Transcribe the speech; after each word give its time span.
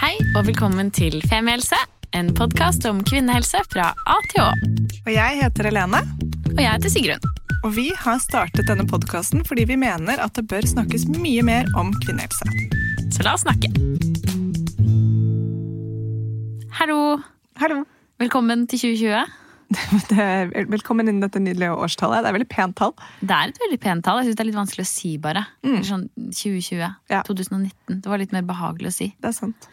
Hei 0.00 0.14
og 0.36 0.46
velkommen 0.48 0.88
til 0.94 1.18
Femihelse, 1.28 1.76
en 2.16 2.30
podkast 2.36 2.86
om 2.88 3.02
kvinnehelse 3.04 3.60
fra 3.72 3.90
A 4.08 4.16
til 4.30 4.42
Å. 4.42 4.48
Og 5.04 5.10
jeg 5.12 5.40
heter 5.42 5.68
Helene, 5.68 6.00
Og 6.54 6.60
jeg 6.62 6.70
heter 6.70 6.92
Sigrun. 6.92 7.26
og 7.64 7.74
vi 7.76 7.90
har 7.96 8.18
startet 8.18 8.68
denne 8.68 8.86
podkasten 8.88 9.44
fordi 9.44 9.66
vi 9.68 9.76
mener 9.76 10.20
at 10.24 10.32
det 10.34 10.46
bør 10.48 10.64
snakkes 10.66 11.04
mye 11.18 11.42
mer 11.44 11.68
om 11.76 11.92
kvinnehelse. 12.04 12.48
Så 13.12 13.26
la 13.26 13.34
oss 13.36 13.44
snakke. 13.44 13.68
Hallo. 16.80 17.20
Hallo. 17.60 17.84
Velkommen 18.20 18.66
til 18.68 18.78
2020. 18.96 19.36
Det 20.10 20.18
er, 20.18 20.48
velkommen 20.66 21.06
inn 21.06 21.20
i 21.20 21.22
dette 21.22 21.38
nydelige 21.38 21.76
årstallet. 21.78 22.24
Det 22.24 22.26
er 22.26 22.32
et 22.32 22.38
veldig 22.40 22.48
pent 22.50 22.74
tall. 22.80 22.94
Det 23.20 23.36
er 23.36 23.52
et 23.52 23.60
veldig 23.62 23.78
pent 23.84 24.04
tall. 24.04 24.18
Jeg 24.18 24.26
synes 24.30 24.38
det 24.38 24.42
er 24.42 24.48
litt 24.48 24.58
vanskelig 24.58 24.82
å 24.82 24.90
si, 24.90 25.10
bare. 25.22 25.44
Mm. 25.62 25.76
Sånn 25.86 26.08
2020. 26.16 26.80
Ja. 27.12 27.20
2019. 27.28 28.00
Det 28.02 28.10
var 28.10 28.18
litt 28.18 28.34
mer 28.34 28.48
behagelig 28.48 28.90
å 28.90 28.96
si. 28.96 29.12
Det 29.20 29.30
er 29.30 29.36
sant. 29.36 29.68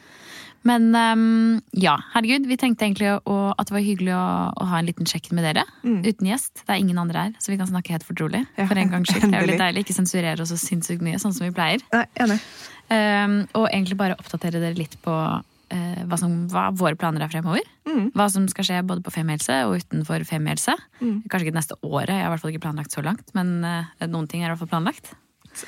Men 0.67 0.89
um, 0.91 1.62
ja, 1.71 1.95
herregud. 2.13 2.48
Vi 2.49 2.57
tenkte 2.59 2.88
egentlig 2.88 3.13
å, 3.16 3.38
at 3.53 3.70
det 3.70 3.76
var 3.76 3.84
hyggelig 3.85 4.13
å, 4.17 4.23
å 4.52 4.70
ha 4.71 4.81
en 4.81 4.88
liten 4.90 5.07
sjekk 5.09 5.30
med 5.35 5.48
dere. 5.48 5.63
Uten 5.84 6.30
gjest. 6.30 6.63
Det 6.66 6.76
er 6.76 6.81
ingen 6.84 6.99
andre 7.02 7.27
her, 7.27 7.35
så 7.43 7.53
vi 7.53 7.59
kan 7.59 7.70
snakke 7.70 7.95
helt 7.95 8.07
fortrolig. 8.07 8.43
Ja, 8.59 8.67
For 8.70 8.80
en 8.80 8.91
gangs 8.93 9.12
skyld. 9.12 9.30
Det 9.31 9.38
er 9.38 9.45
jo 9.45 9.52
litt 9.53 9.63
deilig. 9.63 9.85
Ikke 9.85 9.98
sensurere 9.98 10.43
oss 10.43 10.52
så 10.53 10.59
sinnssykt 10.62 11.05
mye, 11.05 11.20
sånn 11.21 11.35
som 11.35 11.48
vi 11.48 11.53
pleier. 11.55 11.84
Nei. 11.93 12.40
Um, 12.88 13.38
og 13.57 13.67
egentlig 13.67 13.98
bare 13.99 14.16
oppdatere 14.20 14.62
dere 14.63 14.77
litt 14.80 14.95
på 15.03 15.13
uh, 15.13 16.02
hva, 16.07 16.20
som, 16.20 16.35
hva 16.52 16.70
våre 16.76 16.99
planer 16.99 17.26
er 17.26 17.31
fremover. 17.31 17.68
Mm. 17.88 18.12
Hva 18.15 18.27
som 18.31 18.48
skal 18.52 18.68
skje 18.68 18.81
både 18.88 19.04
på 19.05 19.13
Femihelse 19.15 19.62
og 19.68 19.77
utenfor 19.84 20.23
Femihelse. 20.27 20.76
Mm. 21.02 21.21
Kanskje 21.27 21.48
ikke 21.48 21.55
det 21.55 21.62
neste 21.62 21.79
året, 21.84 22.15
jeg 22.15 22.23
har 22.23 22.29
i 22.29 22.34
hvert 22.35 22.43
fall 22.43 22.55
ikke 22.55 22.65
planlagt 22.68 22.95
så 22.95 23.04
langt. 23.05 23.31
Men 23.38 23.57
uh, 23.63 24.07
noen 24.07 24.29
ting 24.31 24.43
er 24.43 24.49
i 24.49 24.55
hvert 24.55 24.63
fall 24.65 24.76
planlagt. 24.77 25.13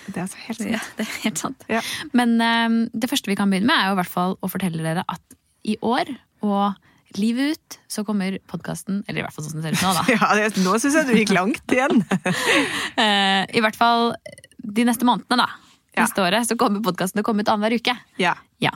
Det 0.07 0.21
er 0.21 0.27
så 0.29 0.41
helt 0.45 0.61
sant. 0.61 0.73
Ja, 0.73 0.81
det 0.97 1.05
er 1.05 1.15
helt 1.23 1.41
sant. 1.41 1.65
Ja. 1.71 1.81
Men 2.17 2.35
um, 2.41 2.77
det 2.93 3.09
første 3.11 3.31
vi 3.31 3.37
kan 3.39 3.51
begynne 3.51 3.69
med, 3.69 3.75
er 3.77 3.89
jo 3.89 3.97
i 3.97 3.99
hvert 4.01 4.13
fall 4.13 4.37
å 4.39 4.51
fortelle 4.51 4.83
dere 4.85 5.05
at 5.09 5.37
i 5.67 5.75
år 5.85 6.11
og 6.45 6.77
livet 7.17 7.57
ut 7.57 7.77
så 7.89 8.03
kommer 8.07 8.37
podkasten 8.47 9.01
Eller 9.07 9.23
i 9.23 9.25
hvert 9.25 9.33
fall 9.33 9.47
sånn 9.47 9.63
det 9.63 9.71
ser 9.73 9.79
ut 9.79 9.81
nå, 9.81 9.93
da. 9.97 10.03
Ja, 10.13 10.27
det, 10.37 10.61
nå 10.61 10.75
syns 10.79 10.99
jeg 10.99 11.09
du 11.09 11.15
gikk 11.17 11.33
langt 11.35 11.73
igjen. 11.73 12.03
uh, 12.05 13.43
I 13.57 13.63
hvert 13.65 13.79
fall 13.79 14.13
de 14.59 14.85
neste 14.85 15.07
månedene, 15.07 15.45
da. 15.45 15.49
Ja. 15.95 16.05
Neste 16.05 16.21
året 16.23 16.47
så 16.47 16.57
kommer 16.59 16.83
podkasten 16.85 17.17
til 17.17 17.25
å 17.25 17.29
komme 17.31 17.43
ut 17.43 17.49
annenhver 17.51 17.79
uke. 17.79 17.95
Ja. 18.21 18.35
Ja. 18.61 18.75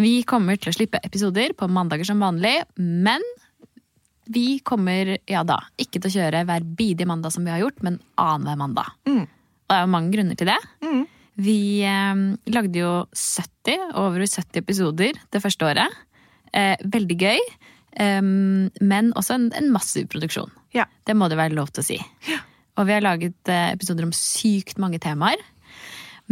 Vi 0.00 0.20
kommer 0.28 0.58
til 0.60 0.72
å 0.72 0.76
slippe 0.76 1.00
episoder 1.04 1.54
på 1.56 1.68
mandager 1.72 2.06
som 2.08 2.20
vanlig, 2.22 2.58
men 2.76 3.24
vi 4.32 4.60
kommer 4.64 5.16
ja 5.28 5.42
da, 5.46 5.58
ikke 5.80 6.00
til 6.00 6.10
å 6.10 6.14
kjøre 6.14 6.44
hver 6.48 6.66
bidige 6.78 7.08
mandag 7.08 7.34
som 7.34 7.44
vi 7.46 7.52
har 7.52 7.62
gjort, 7.64 7.82
men 7.84 7.98
annenhver 8.20 8.60
mandag. 8.60 8.92
Mm. 9.08 9.24
Det 9.72 9.78
er 9.80 9.86
jo 9.86 9.92
mange 9.94 10.12
grunner 10.12 10.36
til 10.36 10.50
det. 10.52 10.58
Mm. 10.84 11.02
Vi 11.40 11.58
eh, 11.88 12.22
lagde 12.52 12.82
jo 12.82 12.92
70, 13.16 13.92
over 13.96 14.20
70 14.20 14.60
episoder 14.60 15.20
det 15.32 15.40
første 15.40 15.64
året. 15.70 16.00
Eh, 16.52 16.76
veldig 16.92 17.16
gøy, 17.16 17.40
eh, 18.04 18.20
men 18.20 19.12
også 19.16 19.38
en, 19.38 19.48
en 19.56 19.72
massiv 19.72 20.10
produksjon. 20.12 20.52
Ja. 20.76 20.84
Det 21.08 21.16
må 21.16 21.30
det 21.32 21.40
være 21.40 21.56
lov 21.56 21.72
til 21.72 21.80
å 21.84 21.88
si. 21.88 21.98
Og 22.76 22.88
vi 22.88 22.94
har 22.96 23.04
laget 23.04 23.48
eh, 23.48 23.72
episoder 23.72 24.04
om 24.04 24.12
sykt 24.16 24.80
mange 24.80 25.00
temaer. 25.00 25.40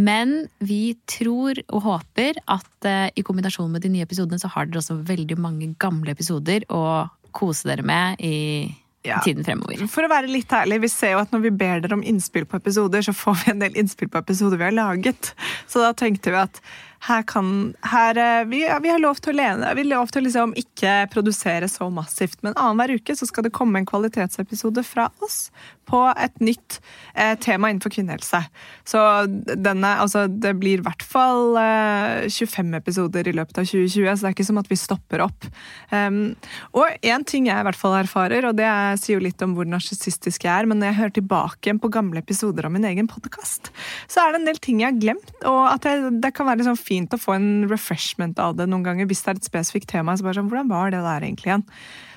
Men 0.00 0.46
vi 0.64 0.94
tror 1.10 1.58
og 1.68 1.84
håper 1.84 2.38
at 2.48 2.88
eh, 2.88 3.08
i 3.16 3.24
kombinasjon 3.26 3.72
med 3.72 3.84
de 3.84 3.90
nye 3.92 4.06
episodene, 4.06 4.40
så 4.40 4.52
har 4.52 4.68
dere 4.68 4.84
også 4.84 5.00
veldig 5.08 5.40
mange 5.40 5.72
gamle 5.80 6.12
episoder 6.12 6.68
å 6.72 7.08
kose 7.36 7.68
dere 7.68 7.84
med 7.86 8.20
i, 8.24 8.68
Ja. 9.02 9.20
tiden 9.24 9.44
fremover. 9.46 9.80
For 9.88 10.04
å 10.04 10.10
være 10.12 10.28
litt 10.28 10.52
ærlig, 10.52 10.82
vi 10.82 10.90
ser 10.92 11.14
jo 11.14 11.22
at 11.22 11.32
når 11.32 11.44
vi 11.46 11.54
ber 11.62 11.80
dere 11.80 11.96
om 11.96 12.04
innspill 12.04 12.44
på 12.48 12.58
episoder, 12.60 13.04
så 13.06 13.14
får 13.16 13.38
vi 13.42 13.52
en 13.54 13.62
del 13.62 13.78
innspill 13.80 14.10
på 14.12 14.20
episoder 14.20 14.60
vi 14.60 14.66
har 14.68 14.76
laget. 14.76 15.32
Så 15.70 15.80
da 15.80 15.94
tenkte 15.96 16.34
vi 16.34 16.40
at 16.42 16.60
her 17.08 17.22
kan 17.22 17.74
her, 17.92 18.16
eh, 18.16 18.44
vi, 18.44 18.60
vi 18.82 18.92
har 18.92 19.00
lov 19.00 19.20
til 19.24 19.32
å 19.32 19.38
lene, 19.38 19.72
vi 19.76 19.84
har 19.86 19.90
lov 19.94 20.10
til 20.12 20.20
å 20.20 20.26
liksom 20.26 20.52
ikke 20.58 20.94
produsere 21.12 21.68
så 21.70 21.88
massivt, 21.92 22.42
men 22.44 22.56
annenhver 22.56 23.00
uke 23.00 23.16
så 23.16 23.28
skal 23.28 23.46
det 23.46 23.54
komme 23.56 23.80
en 23.80 23.88
kvalitetsepisode 23.88 24.84
fra 24.84 25.08
oss 25.24 25.46
på 25.90 26.00
et 26.12 26.42
nytt 26.44 26.78
eh, 27.14 27.34
tema 27.40 27.70
innenfor 27.70 27.92
kvinnehelse. 27.94 28.42
Så 28.86 29.00
denne, 29.40 29.94
altså, 30.02 30.26
det 30.30 30.52
blir 30.60 30.80
i 30.80 30.86
hvert 30.86 31.02
fall 31.02 31.56
eh, 31.58 32.28
25 32.30 32.76
episoder 32.78 33.30
i 33.30 33.34
løpet 33.34 33.62
av 33.62 33.66
2020, 33.70 34.10
så 34.12 34.26
det 34.26 34.30
er 34.30 34.36
ikke 34.36 34.48
som 34.50 34.60
at 34.60 34.70
vi 34.70 34.78
stopper 34.78 35.24
opp. 35.24 35.48
Um, 35.90 36.36
og 36.76 36.86
en 36.86 37.26
ting 37.26 37.48
jeg 37.48 37.58
i 37.58 37.66
hvert 37.66 37.78
fall 37.78 37.96
erfarer, 37.98 38.46
og 38.48 38.58
det 38.60 38.68
er, 38.68 39.00
sier 39.00 39.18
jo 39.18 39.24
litt 39.24 39.42
om 39.44 39.56
hvor 39.56 39.68
narsissistisk 39.68 40.46
jeg 40.46 40.52
er, 40.52 40.68
men 40.70 40.80
når 40.80 40.92
jeg 40.92 40.98
hører 41.00 41.16
tilbake 41.18 41.76
på 41.80 41.92
gamle 41.92 42.22
episoder 42.22 42.68
av 42.68 42.74
min 42.74 42.86
egen 42.86 43.10
podkast, 43.10 43.72
så 44.10 44.22
er 44.22 44.34
det 44.34 44.42
en 44.42 44.50
del 44.52 44.62
ting 44.62 44.84
jeg 44.84 44.92
har 44.92 45.00
glemt, 45.00 45.34
og 45.48 45.62
at 45.72 45.88
jeg, 45.88 46.06
det 46.22 46.34
kan 46.36 46.48
være 46.50 46.62
liksom 46.62 46.78
fint 46.90 47.14
å 47.14 47.20
få 47.20 47.38
en 47.38 47.50
refreshment 47.70 48.38
av 48.42 48.56
det 48.58 48.66
noen 48.70 48.84
ganger 48.86 49.08
hvis 49.10 49.22
det 49.24 49.32
er 49.32 49.40
et 49.40 49.50
spesifikt 49.50 49.90
tema. 49.94 50.16
så 50.16 50.26
bare 50.26 50.40
sånn, 50.40 50.50
Hvordan 50.50 50.70
var 50.70 50.94
det 50.94 51.02
der 51.06 51.26
egentlig 51.26 51.52
igjen? 51.52 51.66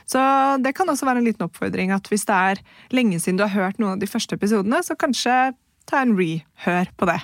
Så 0.09 0.21
det 0.59 0.73
kan 0.75 0.89
også 0.91 1.07
være 1.07 1.21
en 1.21 1.27
liten 1.29 1.45
oppfordring 1.45 1.93
at 1.95 2.09
hvis 2.11 2.25
det 2.27 2.39
er 2.51 2.63
lenge 2.91 3.21
siden 3.23 3.39
du 3.39 3.45
har 3.45 3.53
hørt 3.55 3.79
noen 3.79 3.95
av 3.95 4.01
de 4.01 4.09
første 4.09 4.35
episodene, 4.35 4.81
så 4.83 4.97
kanskje 4.99 5.53
ta 5.89 6.01
en 6.03 6.15
rehør 6.17 6.91
på 6.99 7.07
det. 7.09 7.21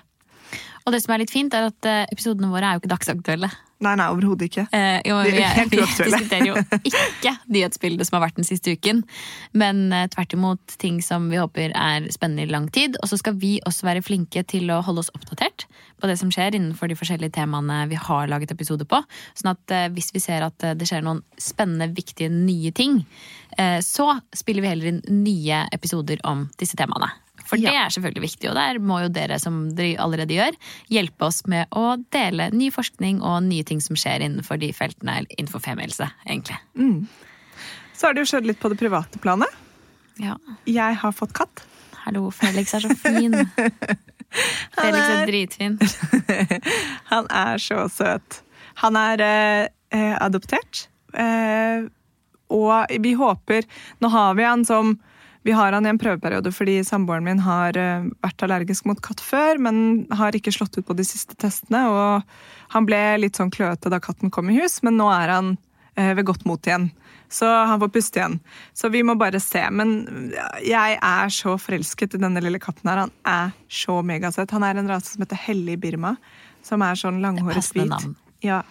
Og 0.85 0.95
det 0.95 1.01
som 1.03 1.13
er 1.13 1.23
litt 1.23 1.33
fint, 1.33 1.53
er 1.53 1.67
at 1.69 1.89
eh, 1.89 2.05
episodene 2.13 2.51
våre 2.51 2.65
er 2.65 2.77
jo 2.77 2.83
ikke 2.83 2.93
dagsaktuelle. 2.95 3.51
Nei, 3.79 3.93
nei, 3.95 4.09
overhodet 4.11 4.49
ikke. 4.49 4.65
Eh, 4.75 4.99
jo, 5.07 5.17
vi, 5.23 5.39
vi 5.71 5.77
diskuterer 5.79 6.49
jo 6.49 6.55
ikke 6.89 7.31
nyhetsbildet 7.47 8.09
som 8.09 8.17
har 8.17 8.25
vært 8.25 8.39
den 8.41 8.47
siste 8.47 8.73
uken, 8.75 9.05
men 9.55 9.85
eh, 9.95 10.09
tvert 10.11 10.35
imot 10.35 10.75
ting 10.81 10.97
som 11.05 11.29
vi 11.31 11.39
håper 11.39 11.71
er 11.71 12.09
spennende 12.11 12.43
i 12.43 12.51
lang 12.51 12.67
tid. 12.75 12.97
Og 12.99 13.07
så 13.11 13.19
skal 13.21 13.37
vi 13.39 13.55
også 13.69 13.87
være 13.87 14.03
flinke 14.03 14.43
til 14.51 14.67
å 14.75 14.81
holde 14.83 15.05
oss 15.05 15.13
oppdatert 15.15 15.69
på 15.99 16.09
det 16.11 16.17
som 16.19 16.31
skjer 16.33 16.57
innenfor 16.57 16.91
de 16.91 16.97
forskjellige 16.99 17.37
temaene 17.39 17.85
vi 17.91 17.99
har 17.99 18.27
laget 18.31 18.51
episoder 18.51 18.87
på. 18.89 18.99
Sånn 19.37 19.53
at 19.53 19.75
eh, 19.75 19.87
hvis 19.95 20.11
vi 20.15 20.23
ser 20.23 20.43
at 20.47 20.67
eh, 20.67 20.75
det 20.75 20.89
skjer 20.89 21.05
noen 21.05 21.23
spennende, 21.39 21.87
viktige, 21.95 22.31
nye 22.33 22.73
ting, 22.75 23.01
eh, 23.57 23.79
så 23.85 24.11
spiller 24.35 24.65
vi 24.65 24.73
heller 24.73 24.93
inn 24.93 25.01
nye 25.23 25.65
episoder 25.75 26.19
om 26.27 26.49
disse 26.59 26.79
temaene. 26.79 27.13
For 27.49 27.61
det 27.61 27.71
er 27.73 27.89
selvfølgelig 27.93 28.25
viktig, 28.27 28.49
og 28.51 28.57
der 28.59 28.79
må 28.83 28.99
jo 29.01 29.09
dere, 29.13 29.39
som 29.41 29.63
dere 29.77 29.97
allerede 30.03 30.35
gjør, 30.35 30.57
hjelpe 30.93 31.29
oss 31.29 31.41
med 31.49 31.71
å 31.73 31.95
dele 32.13 32.51
ny 32.53 32.69
forskning 32.73 33.23
og 33.25 33.41
nye 33.47 33.65
ting 33.65 33.81
som 33.81 33.97
skjer 33.97 34.25
innenfor 34.27 34.61
de 34.61 34.69
feltene, 34.75 35.23
innenfor 35.37 35.63
femihelse, 35.65 36.11
egentlig. 36.27 36.59
Så 37.97 38.07
har 38.07 38.15
det 38.15 38.23
jo 38.23 38.31
skjedd 38.31 38.47
litt 38.47 38.61
på 38.61 38.69
det 38.71 38.77
private 38.79 39.21
planet. 39.23 39.49
Ja. 40.21 40.37
Jeg 40.69 40.99
har 41.01 41.15
fått 41.15 41.33
katt. 41.35 41.65
Hallo, 42.05 42.29
Felix 42.35 42.75
er 42.77 42.85
så 42.85 42.95
fin. 43.05 43.35
Felix 44.77 45.01
er 45.01 45.25
dritfin. 45.27 45.79
Han 47.11 47.29
er 47.33 47.61
så 47.63 47.87
søt. 47.91 48.41
Han 48.83 48.95
er 48.99 49.23
eh, 49.25 49.63
eh, 49.95 50.15
adoptert. 50.21 50.85
Eh, 51.13 51.89
og 52.49 52.93
vi 53.01 53.11
håper 53.17 53.65
Nå 54.01 54.09
har 54.13 54.35
vi 54.37 54.45
han 54.45 54.63
som 54.65 54.95
vi 55.49 55.53
har 55.57 55.73
han 55.73 55.85
i 55.85 55.89
en 55.89 55.97
prøveperiode 55.97 56.51
fordi 56.53 56.75
samboeren 56.85 57.25
min 57.25 57.39
har 57.41 57.77
eh, 57.79 58.05
vært 58.21 58.43
allergisk 58.45 58.85
mot 58.85 58.99
katt 59.01 59.21
før, 59.25 59.57
men 59.65 60.03
har 60.13 60.35
ikke 60.37 60.53
slått 60.53 60.77
ut 60.77 60.85
på 60.85 60.93
de 60.93 61.05
siste 61.07 61.33
testene. 61.41 61.87
Og 61.89 62.75
han 62.75 62.85
ble 62.85 62.99
litt 63.23 63.39
sånn 63.39 63.49
kløete 63.49 63.89
da 63.89 63.97
katten 64.03 64.29
kom 64.29 64.51
i 64.53 64.59
hus, 64.59 64.77
men 64.85 64.99
nå 64.99 65.07
er 65.09 65.33
han 65.33 65.55
eh, 65.95 66.11
ved 66.13 66.27
godt 66.29 66.45
mot 66.45 66.69
igjen. 66.69 66.91
Så 67.33 67.49
han 67.49 67.81
får 67.81 67.89
puste 67.95 68.21
igjen. 68.21 68.37
Så 68.77 68.93
vi 68.93 69.01
må 69.01 69.17
bare 69.17 69.41
se. 69.41 69.63
Men 69.73 69.95
jeg 70.65 70.99
er 71.01 71.33
så 71.33 71.55
forelsket 71.61 72.13
i 72.13 72.21
denne 72.21 72.45
lille 72.45 72.61
katten 72.61 72.93
her. 72.93 73.07
Han 73.07 73.15
er 73.25 73.57
så 73.73 73.99
megasøt. 74.05 74.53
Han 74.53 74.67
er 74.69 74.77
en 74.77 74.93
rase 74.93 75.15
som 75.15 75.25
heter 75.25 75.47
Hellig 75.47 75.79
Birma, 75.81 76.13
som 76.65 76.85
er 76.85 77.01
sånn 77.01 77.23
langhåret 77.25 77.73
hvit. 77.73 78.09
Ja, 78.45 78.61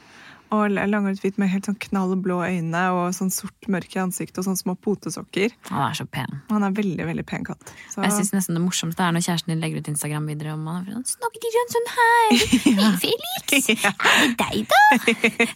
og 0.55 0.73
langhåret 0.73 1.21
hvit 1.23 1.39
med 1.41 1.51
helt 1.53 1.69
sånn 1.69 1.79
knallblå 1.83 2.39
øyne 2.47 2.83
og 2.97 3.11
sånn 3.17 3.31
sort 3.33 3.69
mørke 3.71 3.99
i 3.99 4.03
ansiktet 4.03 4.41
og 4.41 4.47
sånne 4.47 4.61
små 4.61 4.75
potesokker. 4.85 5.55
Han 5.69 5.85
er 5.87 5.99
så 5.99 6.07
pen. 6.09 6.41
Han 6.53 6.65
er 6.67 6.77
veldig, 6.77 7.05
veldig 7.11 7.25
pen 7.29 7.45
katt. 7.49 7.73
Så, 7.93 8.03
Jeg 8.05 8.15
synes 8.17 8.33
nesten 8.37 8.59
det 8.59 8.63
morsomste 8.65 9.05
er 9.05 9.15
når 9.15 9.27
kjæresten 9.27 9.53
din 9.53 9.63
legger 9.65 9.83
ut 9.83 9.91
Instagram 9.93 10.29
videre 10.31 10.55
om 10.57 10.67
han 10.71 10.87
er 10.87 10.97
sånn, 10.99 11.07
'Snakker 11.13 11.45
til 11.45 11.57
Jønsson 11.59 11.79
sånn 11.79 11.91
her? 11.99 12.29
Hei, 12.81 12.93
Felix! 13.05 13.69
Er 14.09 14.19
det 14.25 14.37
deg, 14.39 14.69
da? 14.69 14.81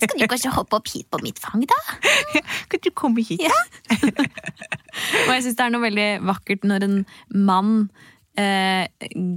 Skal 0.03 0.19
du 0.19 0.27
kanskje 0.29 0.53
hoppe 0.55 0.79
opp 0.79 0.89
hit 0.89 1.09
på 1.12 1.21
mitt 1.23 1.38
fang, 1.43 1.65
da? 1.69 1.79
kan 2.71 2.83
du 2.83 2.91
komme 2.97 3.25
hit? 3.25 3.43
Og 3.43 5.33
jeg 5.33 5.45
syns 5.45 5.59
det 5.59 5.65
er 5.65 5.73
noe 5.73 5.85
veldig 5.85 6.09
vakkert 6.29 6.67
når 6.69 6.87
en 6.88 6.97
mann 7.33 7.77
eh, 8.38 8.87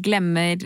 glemmer 0.05 0.61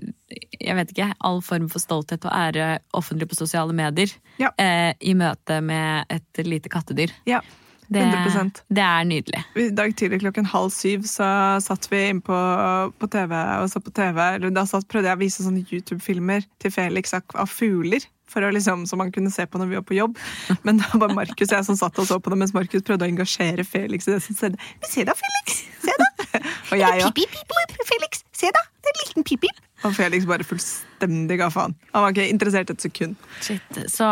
jeg 0.60 0.76
vet 0.78 0.92
ikke, 0.94 1.08
all 1.26 1.40
form 1.42 1.70
for 1.72 1.82
stolthet 1.82 2.26
og 2.28 2.34
ære 2.36 2.80
offentlig 2.94 3.30
på 3.32 3.38
sosiale 3.40 3.74
medier 3.74 4.12
Ja. 4.38 4.52
eh, 4.60 4.94
i 5.02 5.16
møte 5.18 5.62
med 5.66 6.06
et 6.14 6.44
lite 6.46 6.70
kattedyr. 6.70 7.10
Ja, 7.26 7.40
Det, 7.90 8.04
100%. 8.06 8.60
det 8.70 8.84
er 8.86 9.04
nydelig. 9.10 9.40
I 9.58 9.70
dag 9.74 9.96
tidlig 9.98 10.20
klokken 10.22 10.46
halv 10.46 10.70
syv 10.70 11.08
så 11.10 11.26
satt 11.60 11.88
vi 11.90 12.04
inn 12.12 12.20
på, 12.22 12.38
på 13.00 13.08
TV 13.10 13.34
og 13.34 13.66
så 13.72 13.82
på 13.82 13.90
TV. 13.98 14.20
Da 14.54 14.66
satt, 14.70 14.86
prøvde 14.88 15.10
jeg 15.10 15.18
å 15.18 15.24
vise 15.24 15.42
sånne 15.42 15.64
YouTube-filmer 15.66 16.46
til 16.62 16.70
Felix 16.76 17.16
av, 17.18 17.24
fugler. 17.50 18.06
For 18.30 18.46
å 18.46 18.52
liksom, 18.54 18.84
Som 18.86 19.00
han 19.02 19.10
kunne 19.12 19.32
se 19.34 19.42
på 19.50 19.58
når 19.58 19.72
vi 19.72 19.80
var 19.80 19.88
på 19.90 19.98
jobb. 19.98 20.20
Men 20.64 20.78
det 20.78 20.92
var 21.02 21.16
Markus 21.18 21.50
og 21.50 21.56
jeg 21.58 21.66
som 21.66 21.80
satt 21.82 21.98
og 21.98 22.06
så 22.06 22.20
på 22.22 22.30
det, 22.30 22.38
mens 22.38 22.54
Markus 22.54 22.86
prøvde 22.86 23.08
å 23.08 23.10
engasjere 23.10 23.66
Felix 23.66 24.06
i 24.06 24.14
det 24.14 24.22
som 24.22 24.38
se 24.38 24.50
da, 24.54 25.18
Felix! 25.18 25.64
Se 25.82 25.98
da! 25.98 26.09
Og 26.72 26.78
jeg 26.80 27.04
òg. 27.06 27.20
Felix, 27.90 28.24
se 28.36 28.50
da! 28.54 28.62
Det 28.80 28.92
er 28.92 28.96
en 28.96 29.02
liten 29.08 29.26
pip-pip. 29.28 29.58
Og 29.88 29.94
Felix 29.96 30.26
bare 30.28 30.44
fullstendig 30.44 31.38
ga 31.40 31.48
faen. 31.54 31.74
Han 31.94 32.04
var 32.04 32.12
ikke 32.14 32.26
interessert 32.32 32.70
et 32.74 32.82
sekund. 32.84 33.16
Shit. 33.44 33.78
Så 33.92 34.08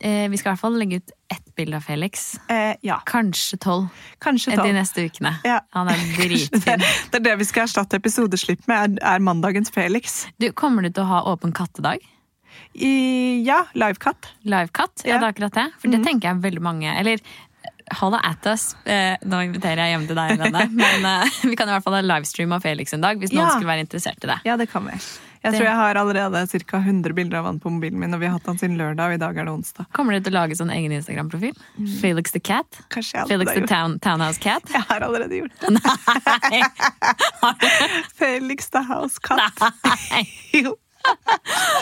eh, 0.00 0.26
vi 0.32 0.38
skal 0.40 0.50
i 0.50 0.52
hvert 0.54 0.62
fall 0.62 0.78
legge 0.80 1.00
ut 1.02 1.12
ett 1.32 1.44
bilde 1.58 1.76
av 1.76 1.84
Felix. 1.84 2.38
Eh, 2.52 2.72
ja, 2.86 2.96
Kanskje 3.08 3.58
tolv 3.60 3.88
kanskje 4.24 4.54
tolv. 4.56 4.64
de 4.70 4.76
neste 4.78 5.04
ukene. 5.10 5.34
Ja. 5.44 5.58
Han 5.76 5.90
er 5.92 6.00
Det, 6.16 6.28
dritfin. 6.30 6.80
det 7.12 7.20
er 7.20 7.26
det 7.28 7.34
vi 7.42 7.48
skal 7.50 7.66
erstatte 7.68 8.00
episodeslipp 8.00 8.64
med, 8.70 8.96
er, 9.00 9.04
er 9.16 9.24
mandagens 9.24 9.72
Felix. 9.74 10.22
Du, 10.40 10.48
kommer 10.56 10.88
du 10.88 10.90
til 10.92 11.04
å 11.04 11.10
ha 11.12 11.20
åpen 11.34 11.52
kattedag? 11.56 12.00
I, 12.74 13.42
ja, 13.46 13.64
livekatt. 13.76 14.32
Livekatt? 14.48 15.04
Ja, 15.04 15.14
Ja. 15.16 15.20
det 15.20 15.26
er 15.28 15.32
akkurat 15.34 15.56
det. 15.60 15.68
For 15.82 15.92
det 15.92 16.00
tenker 16.06 16.28
jeg 16.32 16.42
veldig 16.44 16.62
mange 16.64 16.92
Eller 16.98 17.20
holla 18.00 18.20
at 18.24 18.46
us. 18.46 18.74
Eh, 18.84 19.16
nå 19.26 19.40
inviterer 19.48 19.82
jeg 19.86 19.96
hjem 19.96 20.06
til 20.10 20.16
deg, 20.20 20.36
Helene. 20.36 20.66
Men 20.82 21.06
eh, 21.06 21.40
vi 21.48 21.56
kan 21.56 21.68
i 21.68 21.72
hvert 21.74 21.84
fall 21.86 21.98
ha 21.98 22.04
livestream 22.04 22.52
av 22.56 22.62
Felix 22.62 22.92
en 22.94 23.00
dag, 23.04 23.18
hvis 23.18 23.32
noen 23.34 23.46
Ja. 23.48 23.50
skulle 23.56 23.72
være 23.72 23.86
interessert 23.86 24.22
i 24.24 24.30
det. 24.30 24.38
Ja, 24.46 24.56
det 24.60 24.68
kan 24.70 24.86
vi. 24.86 24.96
Jeg 25.40 25.52
Det- 25.54 25.58
tror 25.62 25.66
jeg 25.70 25.76
har 25.76 25.94
allerede 25.96 26.40
ca. 26.68 26.76
100 26.84 27.14
bilder 27.16 27.38
av 27.38 27.46
han 27.46 27.58
på 27.60 27.70
mobilen 27.72 27.98
min, 27.98 28.12
og 28.12 28.20
vi 28.20 28.26
har 28.26 28.34
hatt 28.36 28.44
han 28.46 28.58
siden 28.60 28.76
lørdag, 28.76 29.06
og 29.08 29.14
i 29.14 29.16
dag 29.22 29.38
er 29.40 29.44
det 29.48 29.52
onsdag. 29.54 29.86
Kommer 29.96 30.12
du 30.12 30.20
til 30.20 30.34
å 30.34 30.42
lage 30.42 30.52
sånn 30.58 30.68
egen 30.70 30.92
Instagram-profil? 30.92 31.56
Felix 32.02 32.30
the 32.36 32.40
Cat? 32.40 32.66
Kanskje 32.92 33.22
jeg 33.22 33.28
Felix 33.32 33.54
the 33.54 33.66
town, 33.66 33.98
Townhouse 34.04 34.36
Cat? 34.38 34.62
Jeg 34.74 34.82
har 34.90 35.00
allerede 35.00 35.32
gjort 35.40 35.56
det. 35.60 35.70
Nei! 35.80 36.62
Felix 38.20 38.68
the 38.68 38.82
House 38.82 39.18
Cat. 39.18 39.40
Nei. 40.12 40.26
Jo. 40.52 40.76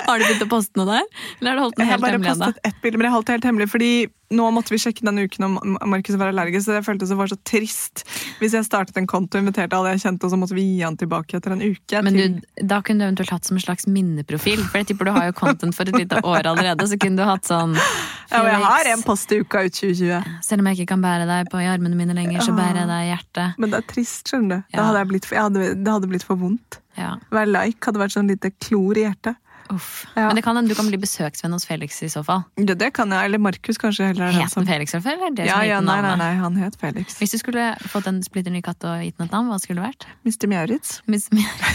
Har 0.09 0.21
du 0.21 0.25
begynt 0.25 0.45
å 0.47 0.51
poste 0.51 0.79
noe 0.81 0.89
der? 0.89 1.09
Eller 1.41 1.51
har 1.51 1.59
du 1.59 1.65
holdt 1.67 1.81
den 1.81 1.89
helt 1.89 2.05
hemmelig? 2.05 2.13
Jeg 2.13 2.29
har 2.29 2.39
bare 2.39 2.53
postet 2.55 2.71
ett 2.71 2.81
bilde, 2.85 3.01
men 3.01 3.09
jeg 3.09 3.15
holdt 3.17 3.29
det 3.29 3.37
helt 3.39 3.49
hemmelig, 3.51 3.69
fordi 3.73 3.91
nå 4.29 4.47
måtte 4.53 4.75
vi 4.75 4.79
sjekke 4.81 5.05
denne 5.09 5.25
uken 5.25 5.47
om 5.47 5.77
Markus 5.89 6.19
var 6.21 6.33
allergisk, 6.33 6.67
så 6.67 6.77
jeg 6.77 6.85
følte 6.85 7.09
det 7.09 7.17
var 7.17 7.31
så 7.31 7.39
trist 7.49 8.03
hvis 8.43 8.53
jeg 8.57 8.67
startet 8.67 8.99
en 9.01 9.07
konto 9.09 9.39
og 9.39 9.45
inviterte 9.45 9.77
alle 9.77 9.95
jeg 9.95 10.03
kjente, 10.05 10.29
og 10.29 10.35
så 10.35 10.39
måtte 10.41 10.57
vi 10.57 10.67
gi 10.67 10.83
han 10.85 10.99
tilbake 11.01 11.39
etter 11.39 11.55
en 11.55 11.65
uke. 11.65 12.03
Men 12.05 12.19
du, 12.19 12.51
da 12.61 12.81
kunne 12.85 13.01
du 13.01 13.09
eventuelt 13.09 13.33
hatt 13.33 13.49
som 13.49 13.57
en 13.57 13.65
slags 13.65 13.89
minneprofil. 13.89 14.61
For 14.67 14.83
jeg 14.83 14.91
tipper 14.91 15.09
du 15.09 15.15
har 15.17 15.31
jo 15.31 15.37
content 15.39 15.77
for 15.77 15.89
et 15.89 15.97
lite 15.97 16.21
år 16.21 16.51
allerede. 16.51 16.89
Så 16.91 17.01
kunne 17.01 17.21
du 17.21 17.25
hatt 17.29 17.49
sånn 17.49 17.77
ja, 17.79 18.43
og 18.43 18.51
jeg 18.51 18.61
har 18.61 18.91
en 18.93 19.05
post 19.07 19.33
i 19.33 19.41
uka 19.41 19.63
ut 19.65 19.73
2020. 19.73 20.35
Selv 20.45 20.61
om 20.61 20.69
jeg 20.69 20.81
ikke 20.81 20.93
kan 20.93 21.05
bære 21.05 21.29
deg 21.31 21.49
på 21.49 21.63
i 21.65 21.69
armene 21.71 21.97
mine 21.97 22.17
lenger, 22.17 22.45
så 22.45 22.53
bærer 22.57 22.83
jeg 22.83 22.91
deg 22.91 23.07
i 23.07 23.09
hjertet. 23.15 23.57
Men 23.57 23.73
det 23.73 23.81
er 23.81 23.89
trist, 23.89 24.29
skjønner 24.29 24.51
du. 24.61 24.67
Ja. 24.69 24.77
Det, 24.77 24.85
hadde 24.91 25.07
blitt 25.09 25.31
hadde, 25.33 25.71
det 25.79 25.95
hadde 25.97 26.11
blitt 26.13 26.29
for 26.29 26.41
vondt. 26.41 26.83
Ja, 26.99 27.15
Hver 27.31 27.47
like 27.47 27.79
hadde 27.87 28.01
vært 28.03 28.17
sånn 28.17 28.29
lite 28.29 28.51
klor 28.59 28.99
i 28.99 29.05
hjertet. 29.07 29.37
uff. 29.71 30.07
Ja. 30.17 30.27
Men 30.29 30.37
det 30.39 30.43
kan 30.45 30.57
hende 30.57 30.69
du 30.73 30.75
kan 30.75 30.87
bli 30.89 30.97
besøksvenn 30.99 31.53
hos 31.53 31.67
Felix 31.69 31.99
i 32.03 32.09
så 32.09 32.23
fall. 32.25 32.43
Det, 32.57 32.75
det 32.81 32.89
kan 32.97 33.11
jeg, 33.13 33.29
eller 33.29 33.39
Markus 33.39 33.77
kanskje 33.79 34.07
heller. 34.09 34.29
er 34.33 34.33
Het 34.41 34.51
som- 34.51 34.65
han 34.65 34.73
Felix 34.75 34.91
fra 34.97 35.01
før? 35.05 35.13
eller 35.19 35.27
er 35.29 35.35
det 35.37 35.47
Ja, 35.47 35.61
ja, 35.63 35.81
nei, 35.81 36.01
nei, 36.01 36.17
nei, 36.17 36.35
han 36.41 36.57
het 36.57 36.77
Felix. 36.81 37.19
Hvis 37.21 37.31
du 37.37 37.39
skulle 37.39 37.77
fått 37.85 38.07
en 38.09 38.23
splitter 38.23 38.51
ny 38.51 38.63
katt 38.63 38.83
og 38.85 39.03
gitt 39.05 39.17
den 39.19 39.27
et 39.29 39.33
navn, 39.33 39.49
hva 39.53 39.61
skulle 39.61 39.83
det 39.83 39.93
vært? 39.93 40.07
Mr. 40.25 40.49
Mjauritz. 40.49 41.01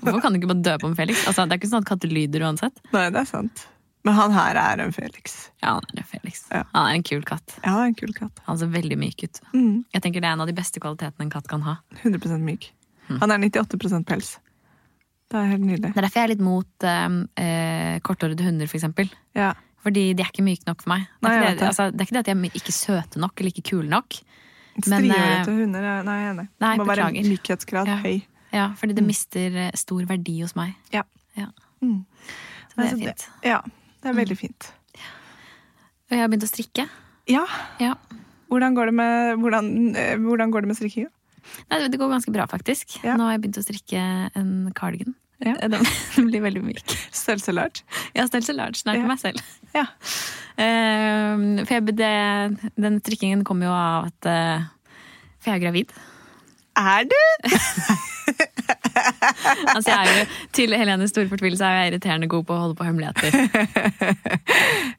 Hvorfor 0.00 0.20
kan 0.22 0.32
du 0.32 0.38
ikke 0.38 0.50
bare 0.52 0.62
døpe 0.62 0.86
om 0.86 0.94
Felix? 0.94 1.24
Altså, 1.26 1.46
det 1.48 1.56
er 1.56 1.58
ikke 1.58 1.70
sånn 1.72 1.82
at 1.82 1.88
katter 1.88 2.08
lyder 2.12 2.44
uansett. 2.46 2.76
Nei, 2.94 3.08
det 3.10 3.22
er 3.24 3.28
sant. 3.30 3.66
Men 4.06 4.14
han 4.16 4.32
her 4.32 4.56
er 4.56 4.80
en 4.84 4.92
Felix. 4.96 5.50
Ja, 5.62 5.74
han 5.76 5.98
er 5.98 6.04
Felix. 6.08 6.44
Ja. 6.50 6.62
Han 6.72 6.86
er 6.88 6.94
en 6.94 7.02
kul 7.04 7.22
katt. 7.28 7.56
Ja, 7.64 7.74
en 7.84 7.94
kul 7.98 8.12
katt. 8.16 8.38
Han 8.46 8.56
ser 8.60 8.70
veldig 8.72 8.96
myk 8.96 9.24
ut. 9.26 9.40
Mm, 9.52 9.84
Jeg 9.92 10.02
tenker 10.02 10.20
Det 10.22 10.28
er 10.30 10.32
en 10.36 10.40
av 10.40 10.46
de 10.48 10.54
beste 10.56 10.80
kvalitetene 10.80 11.26
en 11.26 11.30
katt 11.34 11.48
kan 11.48 11.60
ha. 11.66 11.78
100% 12.04 12.40
myk. 12.46 12.70
Han 13.18 13.30
er 13.34 13.38
98% 13.50 14.04
pels. 14.06 14.38
Det 15.30 15.38
er 15.38 15.50
helt 15.52 15.62
nydelig. 15.66 15.90
Det 15.94 15.98
er 15.98 16.02
derfor 16.06 16.20
jeg 16.20 16.24
er 16.28 16.32
litt 16.34 16.40
mot 16.42 16.86
eh, 16.86 17.08
eh, 17.42 17.98
korthårede 18.06 18.42
hunder, 18.46 18.66
for 18.70 18.76
eksempel. 18.80 19.10
Ja. 19.38 19.52
Fordi 19.82 20.12
de 20.14 20.22
er 20.22 20.28
ikke 20.32 20.44
myke 20.44 20.66
nok 20.66 20.82
for 20.82 20.90
meg. 20.92 21.06
Det 21.22 21.30
er, 21.30 21.36
nei, 21.40 21.50
det, 21.50 21.58
det. 21.60 21.66
altså, 21.68 21.86
det 21.90 22.00
er 22.00 22.08
ikke 22.08 22.16
det 22.18 22.22
at 22.24 22.30
de 22.30 22.48
er 22.50 22.58
ikke 22.60 22.72
søte 22.76 23.18
nok 23.22 23.40
eller 23.40 23.50
ikke 23.54 23.68
kule 23.70 23.88
nok. 23.88 24.18
Men, 24.86 25.06
Striårete 25.06 25.54
hunder 25.56 25.82
er 25.82 26.02
Nei, 26.06 26.16
jeg 26.20 26.26
er 26.26 26.34
enig. 26.34 26.48
Det 26.60 26.68
må 26.78 26.84
være 26.88 27.06
beklager. 27.10 27.30
mykhetsgrad 27.34 27.86
Ja. 27.90 27.96
høy. 28.04 28.20
Ja, 28.52 28.66
fordi 28.76 28.94
det 28.98 29.04
mister 29.06 29.56
eh, 29.66 29.70
stor 29.78 30.02
verdi 30.10 30.40
hos 30.42 30.56
meg. 30.58 30.74
Ja. 30.92 31.02
Ja. 31.38 31.46
Mm. 31.80 32.04
Så 32.04 32.74
det 32.76 32.84
er 32.84 32.88
Altså, 32.90 32.98
fint. 32.98 33.28
Ja, 33.46 33.60
det 34.02 34.10
er 34.10 34.18
veldig 34.18 34.36
fint. 34.38 34.72
Og 36.10 36.16
jeg 36.16 36.20
har 36.24 36.28
begynt 36.32 36.46
å 36.48 36.50
strikke. 36.50 36.88
Ja, 37.30 37.44
Ja. 37.78 37.94
hvordan 38.50 38.74
går 38.74 38.86
det 38.90 38.94
med, 38.94 39.38
hvordan, 39.38 39.96
eh, 39.96 40.16
hvordan 40.18 40.50
går 40.50 40.60
det 40.62 40.68
med 40.72 40.76
strikkinga? 40.76 41.08
Nei, 41.70 41.80
det 41.88 41.98
går 42.00 42.12
ganske 42.12 42.32
bra, 42.34 42.46
faktisk. 42.50 42.98
Ja. 43.04 43.16
Nå 43.18 43.26
har 43.28 43.36
jeg 43.36 43.44
begynt 43.44 43.60
å 43.60 43.64
strikke 43.66 44.04
en 44.38 44.52
cardigan. 44.76 45.14
Ja. 45.40 45.54
Den, 45.72 45.86
blir 46.28 46.42
veldig 46.44 46.62
myk. 46.66 46.84
Størrelse 47.16 47.54
large? 47.56 47.84
Ja, 48.16 48.26
størrelse 48.28 48.54
large 48.56 48.82
snart 48.82 49.00
Ja. 49.00 49.08
meg 49.08 49.22
selv. 49.22 49.40
Ja. 49.72 49.86
Uh, 50.60 51.62
for 51.64 51.76
jeg, 51.78 51.96
det, 51.96 52.14
den 52.76 53.00
strikkingen 53.00 53.44
kommer 53.48 53.70
jo 53.70 53.72
av 53.72 54.10
at 54.10 54.28
uh, 54.28 54.66
For 55.40 55.52
jeg 55.52 55.60
er 55.60 55.64
gravid. 55.68 55.94
Er 56.80 57.06
du? 57.08 57.20
Altså, 59.74 59.90
jeg 59.90 59.98
er 60.00 60.18
jo, 60.20 60.26
til 60.56 60.74
Helenes 60.76 61.12
store 61.12 61.28
fortvilelse 61.30 61.66
er 61.66 61.76
jeg 61.78 61.92
irriterende 61.92 62.28
god 62.30 62.46
på 62.48 62.56
å 62.56 62.60
holde 62.64 62.78
på 62.78 62.86
hemmeligheter. 62.88 63.30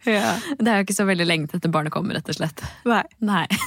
Ja. 0.02 0.34
Det 0.58 0.66
er 0.66 0.80
jo 0.80 0.86
ikke 0.88 0.96
så 0.98 1.06
veldig 1.06 1.26
lenge 1.30 1.46
til 1.50 1.60
dette 1.60 1.70
barnet 1.72 1.94
kommer, 1.94 2.18
rett 2.18 2.30
og 2.32 2.38
slett. 2.40 2.64
Nei. 2.90 3.04
Nei. 3.20 3.46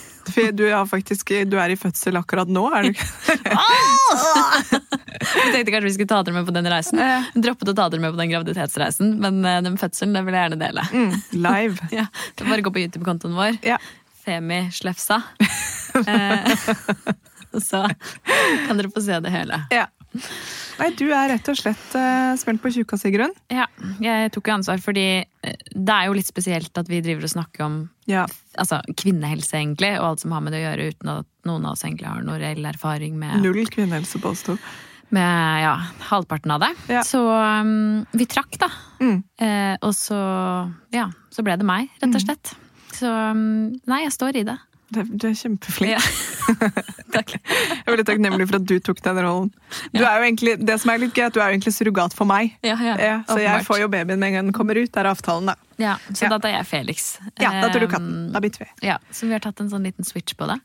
Du, 0.57 0.63
har 0.65 0.87
faktisk, 0.89 1.29
du 1.47 1.59
er 1.61 1.75
i 1.75 1.77
fødsel 1.77 2.17
akkurat 2.17 2.49
nå, 2.49 2.63
er 2.73 2.87
du 2.87 2.95
ikke? 2.95 3.05
Jeg 4.25 5.51
tenkte 5.53 5.75
kanskje 5.75 5.85
vi 5.85 5.93
skulle 5.99 6.09
ta 6.11 6.23
dere 6.25 6.39
med 6.39 6.47
på 6.49 6.55
den 6.57 6.69
reisen. 6.73 7.03
Droppet 7.37 7.71
å 7.71 7.75
ta 7.77 7.91
dere 7.93 8.01
med 8.01 8.15
på 8.15 8.21
den 8.23 8.33
graviditetsreisen, 8.33 9.13
men 9.21 9.45
eh, 9.45 9.61
den 9.67 9.77
fødselen 9.79 10.17
det 10.17 10.23
vil 10.25 10.39
jeg 10.39 10.47
gjerne 10.49 10.59
dele. 10.63 10.87
Mm, 10.97 11.13
live. 11.45 11.91
Ja, 11.93 12.07
bare 12.41 12.65
gå 12.65 12.73
på 12.73 12.83
YouTube-kontoen 12.87 13.37
vår. 13.37 13.61
Ja. 13.69 13.77
Femi 14.25 14.63
Slefsa. 14.73 15.21
Eh, 15.95 16.57
så 17.61 17.85
kan 18.65 18.81
dere 18.81 18.91
få 18.97 19.05
se 19.05 19.21
det 19.21 19.31
hele. 19.37 19.61
ja. 19.77 19.87
Nei, 20.81 20.89
du 20.99 21.05
er 21.15 21.29
rett 21.31 21.49
og 21.53 21.59
slett 21.59 21.93
uh, 21.95 22.33
smelt 22.41 22.63
på 22.63 22.71
tjukka, 22.75 22.97
Sigrun. 22.99 23.31
Ja, 23.53 23.67
jeg 24.03 24.33
tok 24.35 24.49
jo 24.51 24.55
ansvar 24.57 24.81
fordi 24.83 25.05
eh, 25.23 25.61
det 25.71 25.95
er 25.95 26.09
jo 26.09 26.17
litt 26.19 26.27
spesielt 26.27 26.75
at 26.81 26.91
vi 26.91 26.99
driver 27.05 27.29
og 27.29 27.33
snakker 27.35 27.67
om 27.67 27.77
Ja. 28.11 28.25
altså, 28.59 28.81
kvinnehelse, 28.99 29.55
egentlig, 29.61 29.93
og 30.01 30.09
alt 30.09 30.25
som 30.25 30.35
har 30.35 30.43
med 30.43 30.55
det 30.57 30.65
å 30.65 30.67
gjøre, 30.67 30.89
uten 30.95 31.13
at 31.15 31.29
noen 31.47 31.69
av 31.69 31.77
oss 31.77 31.85
egentlig 31.87 32.11
har 32.11 32.27
noen 32.27 32.43
reell 32.43 32.67
erfaring 32.67 33.15
med, 33.21 33.39
Null 33.45 33.71
kvinnehelse 33.71 34.19
på 34.23 34.33
oss 34.35 34.43
to. 34.49 34.59
med 35.15 35.63
ja, 35.63 35.77
halvparten 36.11 36.51
av 36.57 36.65
det. 36.67 36.73
Ja. 36.91 37.05
Så 37.07 37.23
um, 37.23 38.03
vi 38.11 38.27
trakk, 38.27 38.59
da. 38.59 38.71
Mm. 38.99 39.19
Eh, 39.39 39.75
og 39.85 39.95
så, 39.95 40.19
ja, 40.95 41.07
så 41.31 41.47
ble 41.47 41.55
det 41.61 41.67
meg, 41.69 41.91
rett 42.03 42.19
og 42.19 42.25
slett. 42.27 42.55
Så 42.99 43.11
um, 43.11 43.75
nei, 43.91 44.03
jeg 44.09 44.15
står 44.17 44.43
i 44.43 44.47
det. 44.51 44.59
Du 44.95 45.27
er, 45.27 45.31
er 45.31 45.37
kjempeflink. 45.39 45.93
Ja. 45.95 46.01
Takk. 47.15 47.35
Jeg 47.35 47.83
er 47.85 47.91
veldig 47.93 48.07
takknemlig 48.09 48.47
for 48.51 48.59
at 48.61 48.67
du 48.71 48.75
tok 48.85 49.01
den 49.05 49.21
rollen. 49.25 49.51
Du 49.95 50.01
er 50.03 50.19
jo 50.21 50.27
egentlig, 50.29 50.55
det 50.67 50.77
som 50.83 50.93
er 50.95 51.03
litt 51.03 51.15
gøy, 51.17 51.25
er 51.27 51.31
at 51.33 51.37
du 51.37 51.41
er 51.43 51.51
jo 51.51 51.57
egentlig 51.57 51.75
surrogat 51.77 52.17
for 52.17 52.29
meg. 52.31 52.55
Ja, 52.67 52.77
ja, 52.83 52.95
Ja, 53.01 53.17
så 53.29 53.39
jeg 53.43 53.67
får 53.67 53.83
jo 53.85 53.91
babyen 53.93 54.19
med 54.23 54.29
en 54.31 54.39
gang 54.39 54.49
den 54.51 54.57
kommer 54.57 54.79
ut. 54.81 54.91
Der 54.95 55.05
er 55.07 55.13
avtalen, 55.15 55.51
da. 55.53 55.57
Ja, 55.83 55.97
så 56.13 56.27
Ja. 56.27 56.33
da 56.35 56.39
tar 56.45 56.55
jeg 56.55 56.67
Felix. 56.71 57.19
Ja, 57.41 57.51
da 57.61 57.69
tar 57.75 57.81
du 57.85 57.89
katten. 57.91 58.11
Um, 58.29 58.33
Da 58.35 58.41
bytter 58.45 58.65
vi. 58.67 58.71
Ja, 58.89 58.99
så 59.11 59.27
vi 59.27 59.33
har 59.37 59.41
tatt 59.45 59.61
en 59.61 59.71
sånn 59.73 59.85
liten 59.87 60.05
switch 60.07 60.35
på 60.39 60.47
det. 60.51 60.59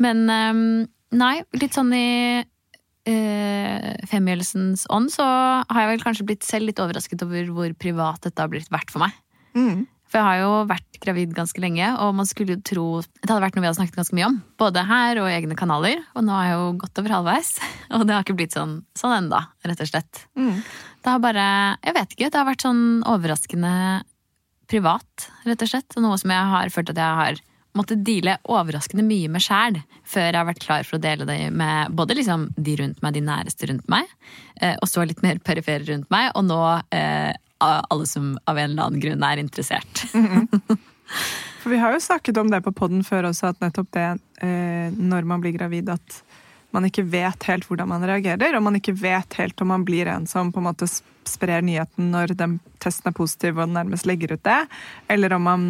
Men 0.00 0.24
um, 0.30 0.88
nei, 1.12 1.34
litt 1.56 1.76
sånn 1.76 1.92
i 1.96 2.42
uh, 2.44 3.94
femgjørelsens 4.10 4.86
ånd 4.92 5.10
så 5.12 5.24
har 5.24 5.80
jeg 5.84 5.90
vel 5.94 6.04
kanskje 6.04 6.26
blitt 6.28 6.46
selv 6.46 6.68
litt 6.70 6.80
overrasket 6.82 7.22
over 7.26 7.48
hvor 7.54 7.72
privat 7.80 8.20
dette 8.26 8.40
har 8.44 8.48
blitt 8.52 8.70
verdt 8.72 8.92
for 8.92 9.04
meg. 9.06 9.16
Mm. 9.56 9.86
For 10.10 10.18
jeg 10.18 10.26
har 10.26 10.40
jo 10.42 10.54
vært 10.66 10.98
gravid 11.00 11.34
ganske 11.36 11.62
lenge, 11.62 11.86
og 12.02 12.16
man 12.18 12.26
skulle 12.28 12.56
jo 12.56 12.62
tro 12.66 12.86
det 13.00 13.28
hadde 13.28 13.42
vært 13.44 13.56
noe 13.56 13.62
vi 13.62 13.68
hadde 13.68 13.78
snakket 13.78 14.00
ganske 14.00 14.16
mye 14.18 14.26
om. 14.26 14.38
Både 14.58 14.82
her 14.88 15.20
og 15.22 15.28
i 15.30 15.36
egne 15.36 15.56
kanaler. 15.58 16.02
Og 16.18 16.26
nå 16.26 16.34
er 16.34 16.48
jeg 16.48 16.56
jo 16.58 16.70
godt 16.82 17.02
over 17.02 17.14
halvveis. 17.16 17.52
Og 17.96 18.06
det 18.06 18.16
har 18.16 18.26
ikke 18.26 18.36
blitt 18.38 18.56
sånn, 18.56 18.80
sånn 18.98 19.14
enda, 19.16 19.44
rett 19.66 19.84
og 19.84 19.90
slett. 19.90 20.24
Mm. 20.38 20.58
Det 21.00 21.12
har 21.14 21.22
bare 21.22 21.44
Jeg 21.86 21.96
vet 21.96 22.16
ikke. 22.16 22.30
Det 22.30 22.40
har 22.40 22.48
vært 22.50 22.66
sånn 22.66 22.82
overraskende 23.08 23.74
privat, 24.70 25.30
rett 25.46 25.62
og 25.62 25.70
slett. 25.70 25.94
Og 25.94 26.04
noe 26.04 26.18
som 26.20 26.34
jeg 26.34 26.50
har 26.54 26.74
følt 26.74 26.92
at 26.92 27.00
jeg 27.00 27.22
har 27.22 27.40
måttet 27.78 28.02
deale 28.06 28.36
overraskende 28.50 29.04
mye 29.06 29.30
med 29.30 29.44
sjæl 29.44 29.78
før 30.08 30.26
jeg 30.26 30.38
har 30.40 30.48
vært 30.48 30.64
klar 30.64 30.86
for 30.86 30.98
å 30.98 31.02
dele 31.02 31.26
det 31.28 31.38
med 31.54 31.94
både 31.94 32.16
liksom 32.18 32.48
de 32.58 32.74
rundt 32.80 32.98
meg, 33.04 33.14
de 33.14 33.22
næreste 33.22 33.68
rundt 33.70 33.86
meg, 33.92 34.10
eh, 34.58 34.74
og 34.74 34.90
så 34.90 35.04
litt 35.06 35.22
mer 35.22 35.38
perifere 35.44 35.86
rundt 35.86 36.10
meg, 36.10 36.32
og 36.34 36.48
nå 36.48 36.58
eh, 36.96 37.30
alle 37.60 38.06
som 38.08 38.32
av 38.44 38.58
en 38.58 38.70
eller 38.70 38.88
annen 38.88 39.02
grunn 39.02 39.26
er 39.26 39.42
interessert. 39.42 40.04
For 41.60 41.72
vi 41.72 41.80
har 41.80 41.92
jo 41.92 42.00
snakket 42.00 42.38
om 42.40 42.50
det 42.50 42.62
på 42.64 42.72
podden 42.72 43.02
før 43.04 43.28
også, 43.30 43.50
at 43.52 43.60
nettopp 43.60 43.90
det 43.92 44.08
eh, 44.44 44.88
når 44.96 45.26
man 45.28 45.42
blir 45.42 45.56
gravid, 45.58 45.90
at 45.92 46.20
man 46.74 46.86
ikke 46.86 47.04
vet 47.10 47.44
helt 47.50 47.66
hvordan 47.66 47.90
man 47.90 48.06
reagerer, 48.06 48.54
og 48.56 48.64
man 48.64 48.78
ikke 48.78 48.94
vet 48.96 49.36
helt 49.40 49.60
om 49.60 49.72
man 49.72 49.84
blir 49.84 50.08
en 50.08 50.26
som 50.30 50.52
på 50.54 50.62
en 50.62 50.68
måte 50.70 50.88
sprer 51.28 51.64
nyheten 51.66 52.12
når 52.14 52.34
den 52.38 52.58
testen 52.82 53.10
er 53.10 53.16
positiv 53.16 53.58
og 53.60 53.72
nærmest 53.74 54.06
legger 54.08 54.36
ut 54.36 54.44
det, 54.46 54.60
eller 55.10 55.34
om 55.36 55.46
man 55.48 55.64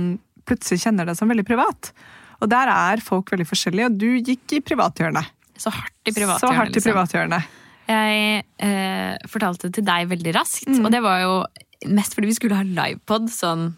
plutselig 0.48 0.84
kjenner 0.84 1.08
det 1.08 1.16
som 1.18 1.30
veldig 1.30 1.46
privat. 1.48 1.92
Og 2.40 2.48
der 2.52 2.70
er 2.72 3.02
folk 3.04 3.32
veldig 3.32 3.48
forskjellige, 3.48 3.88
og 3.90 3.98
du 4.00 4.10
gikk 4.20 4.56
i 4.56 4.62
privathjørnet. 4.64 5.32
Så 5.60 5.72
hardt 5.74 6.08
i 6.08 6.14
privathjørnet. 6.14 6.44
Så 6.44 6.54
hardt 6.56 6.76
i 6.76 6.84
liksom. 6.84 7.58
Jeg 7.90 8.44
eh, 8.62 9.16
fortalte 9.28 9.68
det 9.68 9.80
til 9.80 9.86
deg 9.88 10.08
veldig 10.12 10.36
raskt, 10.36 10.70
og 10.78 10.88
det 10.94 11.02
var 11.04 11.24
jo 11.24 11.34
mest 11.88 12.16
fordi 12.16 12.30
vi 12.30 12.36
skulle 12.36 12.58
ha 12.58 12.66
livepod 12.66 13.30
sånn 13.32 13.70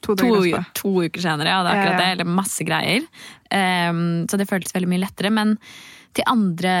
To 0.00 0.14
to, 0.16 0.32
to 0.72 0.90
uker 1.04 1.20
senere. 1.20 1.50
Ja, 1.52 1.60
det 1.60 1.72
er 1.74 1.78
akkurat 1.82 1.98
det, 2.00 2.12
eller 2.14 2.28
masse 2.32 2.64
greier. 2.64 3.04
Um, 3.52 4.24
så 4.32 4.38
det 4.40 4.46
føltes 4.48 4.72
veldig 4.72 4.88
mye 4.88 5.02
lettere. 5.02 5.28
Men 5.28 5.58
til 6.16 6.26
andre 6.26 6.72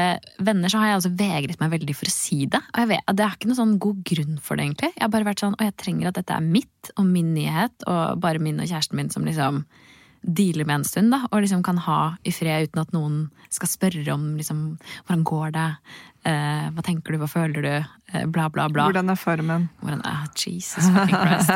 venner 0.42 0.72
så 0.72 0.80
har 0.80 0.90
jeg 0.90 1.00
også 1.02 1.12
vegret 1.18 1.60
meg 1.60 1.74
veldig 1.74 1.96
for 1.98 2.08
å 2.08 2.14
si 2.14 2.46
det. 2.50 2.62
Og 2.72 2.80
jeg 2.82 2.90
vet, 2.94 3.12
det 3.14 3.26
er 3.26 3.36
ikke 3.36 3.50
noen 3.50 3.60
sånn 3.60 3.76
god 3.82 4.00
grunn 4.10 4.40
for 4.42 4.56
det, 4.56 4.66
egentlig. 4.66 4.90
Jeg 4.96 5.04
har 5.04 5.12
bare 5.12 5.28
vært 5.28 5.44
sånn, 5.44 5.58
og 5.58 5.68
jeg 5.68 5.76
trenger 5.84 6.10
at 6.10 6.18
dette 6.18 6.38
er 6.40 6.48
mitt 6.56 6.92
og 6.96 7.06
min 7.12 7.30
nyhet, 7.36 7.86
og 7.86 8.24
bare 8.24 8.42
min 8.42 8.58
og 8.58 8.72
kjæresten 8.72 8.98
min 8.98 9.12
som 9.12 9.28
liksom 9.28 9.62
dealer 10.20 10.66
med 10.68 10.80
en 10.80 10.88
stund, 10.88 11.14
da. 11.14 11.22
Og 11.30 11.44
liksom 11.44 11.62
kan 11.64 11.78
ha 11.84 12.00
i 12.26 12.32
fred 12.34 12.68
uten 12.68 12.82
at 12.82 12.96
noen 12.96 13.22
skal 13.52 13.70
spørre 13.70 14.16
om 14.16 14.32
liksom 14.40 14.64
hvordan 15.04 15.28
går 15.28 15.54
det, 15.56 15.68
eh, 16.28 16.66
hva 16.74 16.84
tenker 16.84 17.14
du, 17.14 17.20
hva 17.22 17.28
føler 17.30 17.64
du, 17.64 17.70
eh, 18.12 18.26
bla, 18.26 18.48
bla, 18.52 18.68
bla. 18.72 18.88
Hvordan 18.90 19.12
er 19.12 19.18
formen? 19.20 19.68
Hvordan, 19.80 20.02
er, 20.06 20.26
Jesus 20.36 20.88
fucking 20.90 21.16
Christ. 21.16 21.50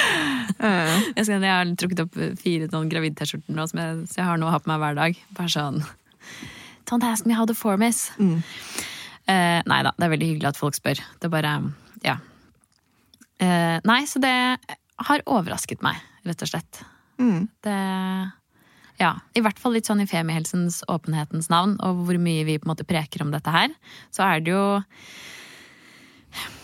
jeg, 1.16 1.24
skal, 1.26 1.42
jeg 1.42 1.50
har 1.50 1.74
trukket 1.80 2.04
opp 2.04 2.20
fire 2.40 2.70
sånn 2.70 2.90
gravid-T-skjorter 2.92 3.56
nå, 3.56 3.66
som 3.70 3.82
jeg, 3.82 4.00
jeg 4.16 4.28
har 4.28 4.40
noe 4.40 4.50
å 4.50 4.54
ha 4.54 4.62
på 4.62 4.70
meg 4.72 4.82
hver 4.84 4.98
dag. 5.00 5.22
Bare 5.38 5.54
sånn 5.54 5.82
Don't 6.90 7.06
ask 7.06 7.26
me 7.26 7.36
how 7.38 7.44
the 7.46 7.54
form 7.54 7.84
is. 7.86 8.08
Mm. 8.18 8.40
Eh, 9.30 9.60
nei 9.70 9.80
da, 9.86 9.92
det 9.94 10.06
er 10.06 10.12
veldig 10.16 10.28
hyggelig 10.32 10.50
at 10.50 10.58
folk 10.58 10.74
spør. 10.74 10.98
Det 11.20 11.28
er 11.28 11.34
bare 11.36 11.54
Ja. 12.02 12.16
Eh, 13.40 13.78
nei, 13.86 14.02
så 14.10 14.20
det 14.20 14.34
har 15.00 15.22
overrasket 15.26 15.84
meg, 15.86 16.00
rett 16.26 16.42
og 16.42 16.50
slett. 16.50 16.82
Mm. 17.20 17.46
Det 17.62 17.76
ja, 19.00 19.14
I 19.34 19.42
hvert 19.44 19.60
fall 19.60 19.74
litt 19.76 19.88
sånn 19.88 20.02
i 20.04 20.08
femihelsens 20.08 20.82
åpenhetens 20.90 21.48
navn, 21.52 21.78
og 21.84 22.04
hvor 22.06 22.18
mye 22.20 22.46
vi 22.48 22.58
på 22.60 22.68
en 22.68 22.74
måte 22.74 22.88
preker 22.88 23.24
om 23.24 23.32
dette 23.32 23.52
her, 23.54 23.72
så 24.12 24.26
er 24.26 24.42
det 24.44 24.52
jo 24.52 24.64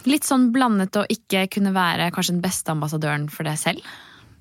litt 0.06 0.26
sånn 0.26 0.50
blandet 0.54 0.98
å 1.00 1.06
ikke 1.10 1.46
kunne 1.56 1.72
være 1.74 2.12
kanskje 2.14 2.36
den 2.36 2.44
beste 2.44 2.74
ambassadøren 2.74 3.26
for 3.32 3.48
det 3.48 3.56
selv. 3.58 3.80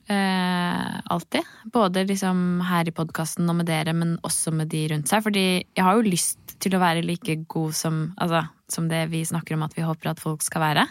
Eh, 0.05 0.89
alltid. 1.09 1.47
Både 1.73 2.03
liksom 2.05 2.59
her 2.67 2.85
i 2.85 2.93
podkasten 2.93 3.49
og 3.49 3.57
med 3.61 3.69
dere, 3.71 3.95
men 3.97 4.19
også 4.27 4.53
med 4.53 4.69
de 4.69 4.83
rundt 4.91 5.09
seg. 5.09 5.23
Fordi 5.25 5.45
jeg 5.63 5.85
har 5.87 5.97
jo 5.97 6.05
lyst 6.05 6.57
til 6.61 6.77
å 6.77 6.81
være 6.83 7.05
like 7.05 7.39
god 7.49 7.73
som, 7.73 8.03
altså, 8.21 8.43
som 8.71 8.91
det 8.91 9.07
vi 9.13 9.23
snakker 9.25 9.57
om 9.57 9.65
at 9.65 9.73
vi 9.77 9.87
håper 9.87 10.11
at 10.11 10.21
folk 10.21 10.45
skal 10.45 10.61
være. 10.67 10.85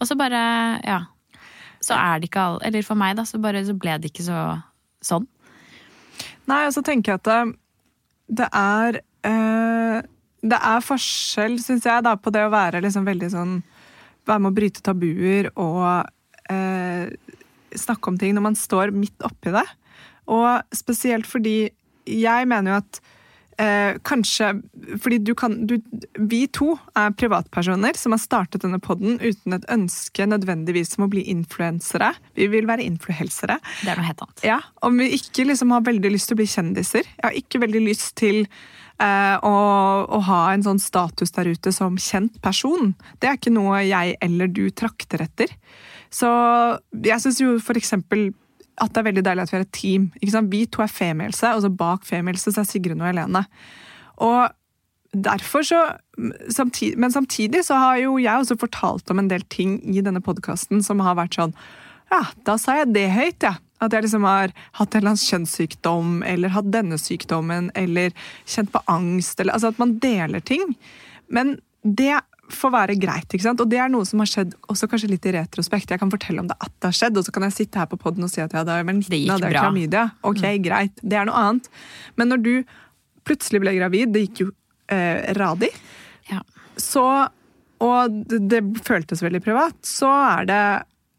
Og 0.00 0.08
så 0.08 0.16
bare, 0.18 0.42
ja. 0.84 1.00
Så 1.80 1.96
er 1.96 2.20
det 2.20 2.28
ikke 2.28 2.42
alle 2.44 2.66
Eller 2.68 2.84
for 2.84 3.00
meg, 3.00 3.14
da, 3.16 3.24
så, 3.24 3.40
bare, 3.40 3.62
så 3.64 3.72
ble 3.72 3.96
det 3.96 4.10
ikke 4.12 4.26
så 4.26 4.40
sånn. 5.00 5.24
Nei, 6.50 6.64
og 6.66 6.74
så 6.74 6.82
tenker 6.86 7.14
jeg 7.14 7.20
at 7.20 7.28
det, 7.28 7.40
det 8.40 8.48
er 8.56 9.00
eh, 9.28 9.98
Det 10.40 10.58
er 10.70 10.86
forskjell, 10.86 11.58
syns 11.62 11.86
jeg, 11.86 12.06
da, 12.06 12.16
på 12.16 12.32
det 12.34 12.46
å 12.46 12.52
være 12.52 12.82
liksom 12.84 13.06
veldig 13.06 13.30
sånn 13.34 13.58
Være 14.28 14.42
med 14.42 14.50
å 14.50 14.56
bryte 14.56 14.82
tabuer 14.84 15.50
og 15.54 15.84
eh, 16.52 17.12
snakke 17.78 18.10
om 18.10 18.18
ting 18.18 18.34
når 18.36 18.44
man 18.44 18.56
står 18.58 18.90
midt 18.94 19.24
oppi 19.24 19.52
det. 19.54 19.64
Og 20.30 20.74
spesielt 20.76 21.26
fordi 21.26 21.70
jeg 22.04 22.48
mener 22.50 22.74
jo 22.74 22.78
at 22.82 23.00
eh, 23.60 23.98
kanskje 24.06 24.50
Fordi 25.02 25.18
du 25.24 25.34
kan 25.38 25.54
du, 25.66 25.76
Vi 26.30 26.42
to 26.52 26.72
er 26.98 27.14
privatpersoner 27.18 27.98
som 27.98 28.14
har 28.16 28.22
startet 28.22 28.64
denne 28.64 28.80
poden 28.82 29.20
uten 29.20 29.56
et 29.56 29.66
ønske 29.72 30.26
nødvendigvis 30.28 30.96
om 30.98 31.06
å 31.06 31.10
bli 31.12 31.26
influensere. 31.32 32.12
Vi 32.38 32.48
vil 32.52 32.68
være 32.68 32.86
influensere. 32.86 33.58
Det 33.82 33.92
er 33.92 34.00
noe 34.00 34.08
helt 34.08 34.24
annet. 34.26 34.44
Ja, 34.46 34.60
Om 34.86 35.00
vi 35.02 35.10
ikke 35.18 35.46
liksom 35.48 35.74
har 35.74 35.86
veldig 35.86 36.12
lyst 36.12 36.30
til 36.30 36.38
å 36.38 36.42
bli 36.42 36.50
kjendiser. 36.50 37.06
Jeg 37.06 37.26
har 37.26 37.36
ikke 37.38 37.62
veldig 37.62 37.84
lyst 37.84 38.14
til 38.20 38.42
eh, 38.44 39.36
å, 39.36 39.54
å 40.04 40.20
ha 40.30 40.42
en 40.52 40.66
sånn 40.66 40.82
status 40.82 41.34
der 41.36 41.52
ute 41.52 41.72
som 41.76 41.98
kjent 42.00 42.40
person. 42.44 42.94
Det 43.20 43.30
er 43.30 43.40
ikke 43.40 43.54
noe 43.54 43.82
jeg 43.86 44.18
eller 44.24 44.52
du 44.52 44.66
trakter 44.70 45.26
etter. 45.26 45.52
Så 46.10 46.28
jeg 47.06 47.22
syns 47.22 47.40
jo 47.42 47.56
for 47.62 47.78
eksempel 47.78 48.30
at 48.80 48.92
det 48.94 49.00
er 49.02 49.08
veldig 49.10 49.24
deilig 49.26 49.44
at 49.44 49.52
vi 49.52 49.58
er 49.58 49.66
et 49.66 49.76
team. 49.76 50.06
Vi 50.20 50.64
to 50.66 50.82
er 50.82 50.90
femielse, 50.92 51.52
og 51.54 51.62
så 51.64 51.70
bak 51.70 52.06
femielse 52.08 52.52
er 52.56 52.66
Sigrun 52.68 53.02
og 53.02 53.10
Helene. 53.10 53.44
Og 54.24 54.48
derfor 55.12 55.62
så 55.66 55.80
samtid, 56.48 56.96
Men 56.96 57.10
samtidig 57.10 57.64
så 57.64 57.74
har 57.74 57.96
jo 57.98 58.18
jeg 58.18 58.36
også 58.38 58.56
fortalt 58.58 59.10
om 59.10 59.18
en 59.18 59.28
del 59.28 59.42
ting 59.50 59.80
i 59.96 60.00
denne 60.00 60.20
podkasten 60.20 60.82
som 60.82 61.00
har 61.00 61.16
vært 61.16 61.34
sånn 61.34 61.54
Ja, 62.10 62.24
da 62.44 62.56
sa 62.58 62.76
jeg 62.80 62.92
det 62.94 63.10
høyt, 63.10 63.42
ja. 63.42 63.56
At 63.80 63.92
jeg 63.92 64.02
liksom 64.02 64.24
har 64.26 64.52
hatt 64.76 64.94
en 64.94 64.98
eller 65.00 65.12
annen 65.14 65.24
kjønnssykdom, 65.24 66.22
eller 66.26 66.52
hatt 66.52 66.72
denne 66.72 66.98
sykdommen, 66.98 67.70
eller 67.74 68.10
kjent 68.44 68.72
på 68.74 68.82
angst, 68.86 69.40
eller 69.40 69.54
altså 69.54 69.70
at 69.70 69.78
man 69.78 69.94
deler 70.02 70.42
ting. 70.44 70.74
Men 71.32 71.54
det 71.82 72.18
får 72.54 72.70
være 72.74 72.94
greit. 73.00 73.26
ikke 73.32 73.44
sant? 73.46 73.60
Og 73.62 73.68
det 73.70 73.78
er 73.82 73.88
noe 73.92 74.04
som 74.08 74.20
har 74.22 74.28
skjedd 74.30 74.54
også 74.72 74.88
kanskje 74.90 75.10
litt 75.12 75.26
i 75.26 75.32
retrospekt. 75.36 75.90
Jeg 75.94 76.00
kan 76.02 76.10
fortelle 76.12 76.42
om 76.42 76.48
det 76.50 76.56
at 76.60 76.72
det 76.80 76.90
har 76.90 76.96
skjedd, 76.98 77.16
og 77.20 77.24
så 77.26 77.32
kan 77.34 77.46
jeg 77.48 77.56
sitte 77.56 77.78
her 77.82 77.88
på 77.90 77.98
poden 78.00 78.24
og 78.26 78.30
si 78.32 78.40
at 78.44 78.52
ja, 78.56 78.62
er 78.64 78.80
jeg 78.82 78.88
19 78.88 79.02
Det 79.10 79.20
gikk 79.22 79.32
jeg 79.34 79.40
bra. 79.54 79.64
klamydia. 79.64 80.04
Ok, 80.28 80.42
greit. 80.64 81.02
Det 81.02 81.18
er 81.20 81.28
noe 81.28 81.42
annet. 81.48 81.68
Men 82.20 82.32
når 82.34 82.42
du 82.44 82.52
plutselig 83.28 83.60
ble 83.62 83.74
gravid, 83.78 84.12
det 84.14 84.24
gikk 84.28 84.44
jo 84.46 84.50
eh, 84.90 85.32
radig, 85.38 85.72
Ja. 86.30 86.40
så 86.76 87.28
Og 87.80 88.10
det, 88.28 88.40
det 88.52 88.60
føltes 88.84 89.22
veldig 89.24 89.40
privat, 89.44 89.76
så 89.88 90.08
er 90.36 90.44
det 90.50 90.62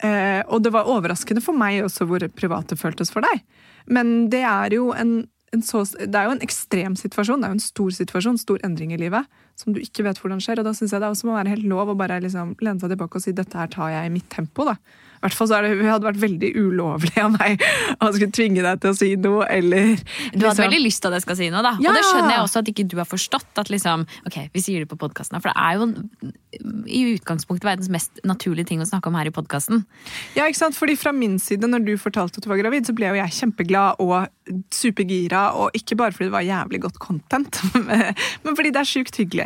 eh, 0.05 0.41
Og 0.47 0.61
det 0.61 0.71
var 0.73 0.85
overraskende 0.89 1.41
for 1.41 1.57
meg 1.57 1.83
også 1.85 2.05
hvor 2.05 2.21
privat 2.37 2.67
det 2.69 2.77
føltes 2.79 3.09
for 3.13 3.21
deg. 3.25 3.41
Men 3.87 4.29
det 4.29 4.43
er 4.45 4.75
jo 4.77 4.91
en, 4.93 5.27
en 5.53 5.61
så, 5.65 5.81
det 5.97 6.13
er 6.15 6.27
jo 6.29 6.35
en 6.35 6.43
ekstrem 6.45 6.93
situasjon, 6.95 7.41
det 7.41 7.47
er 7.49 7.53
jo 7.55 7.57
en 7.57 7.63
stor 7.65 7.89
situasjon, 7.97 8.37
stor 8.37 8.59
endring 8.63 8.93
i 8.93 8.99
livet, 9.01 9.25
som 9.59 9.73
du 9.75 9.79
ikke 9.81 10.05
vet 10.07 10.19
hvordan 10.21 10.41
skjer. 10.43 10.61
Og 10.61 10.67
da 10.67 10.73
syns 10.77 10.93
jeg 10.95 11.03
det 11.03 11.11
også 11.11 11.29
må 11.29 11.37
være 11.37 11.55
helt 11.55 11.67
lov 11.69 11.93
å 11.93 11.97
bare 11.99 12.21
liksom 12.23 12.55
lene 12.61 12.81
seg 12.81 12.93
tilbake 12.93 13.19
og 13.19 13.23
si 13.25 13.35
dette 13.37 13.57
her 13.57 13.71
tar 13.71 13.93
jeg 13.93 14.09
i 14.09 14.13
mitt 14.13 14.29
tempo. 14.33 14.65
da. 14.67 14.77
I 15.21 15.27
hvert 15.27 15.35
fall 15.37 15.49
så 15.51 15.57
det, 15.61 15.75
hadde 15.85 16.07
vært 16.07 16.17
veldig 16.17 16.49
ulovlig 16.57 17.11
av 17.21 17.35
meg 17.35 17.61
å 18.01 18.07
skulle 18.09 18.33
tvinge 18.33 18.63
deg 18.65 18.79
til 18.81 18.89
å 18.89 18.97
si 18.97 19.09
noe, 19.21 19.45
eller 19.53 19.91
Du 20.01 20.01
hadde 20.01 20.47
liksom- 20.47 20.63
veldig 20.65 20.79
lyst 20.81 21.03
til 21.03 21.11
at 21.11 21.19
jeg 21.19 21.25
skal 21.27 21.37
si 21.37 21.49
noe, 21.53 21.61
da. 21.61 21.75
Ja! 21.77 21.91
Og 21.91 21.99
det 21.99 22.05
skjønner 22.07 22.33
jeg 22.33 22.41
også 22.41 22.61
at 22.63 22.71
ikke 22.73 22.87
du 22.89 22.97
har 22.97 23.05
forstått. 23.05 23.51
At 23.61 23.69
liksom, 23.69 24.07
ok, 24.25 24.49
vi 24.51 24.63
sier 24.65 24.81
det 24.81 24.89
på 24.89 24.97
podkasten, 24.97 25.37
for 25.37 25.53
det 25.53 25.57
er 25.61 25.77
jo 25.77 25.93
i 26.89 27.01
utgangspunktet 27.13 27.69
verdens 27.69 27.91
mest 27.93 28.17
naturlige 28.25 28.71
ting 28.73 28.81
å 28.81 28.89
snakke 28.89 29.13
om 29.13 29.19
her 29.19 29.29
i 29.29 29.35
podkasten. 29.35 29.85
Ja, 30.35 30.49
ikke 30.49 30.57
sant? 30.57 30.75
Fordi 30.75 30.97
fra 30.97 31.13
min 31.13 31.37
side, 31.37 31.69
når 31.69 31.85
du 31.85 31.93
fortalte 32.01 32.41
at 32.41 32.43
du 32.43 32.49
var 32.49 32.57
gravid, 32.57 32.89
så 32.89 32.95
ble 32.97 33.13
jo 33.13 33.21
jeg 33.21 33.37
kjempeglad 33.37 34.01
og 34.01 34.25
supergira, 34.73 35.53
og 35.53 35.77
ikke 35.77 35.95
bare 35.99 36.15
fordi 36.15 36.29
det 36.31 36.35
var 36.35 36.47
jævlig 36.49 36.81
godt 36.81 36.99
content, 36.99 37.61
men 38.43 38.57
fordi 38.57 38.73
det 38.73 38.81
er 38.81 38.89
sjukt 38.89 39.21
hyggelig. 39.21 39.40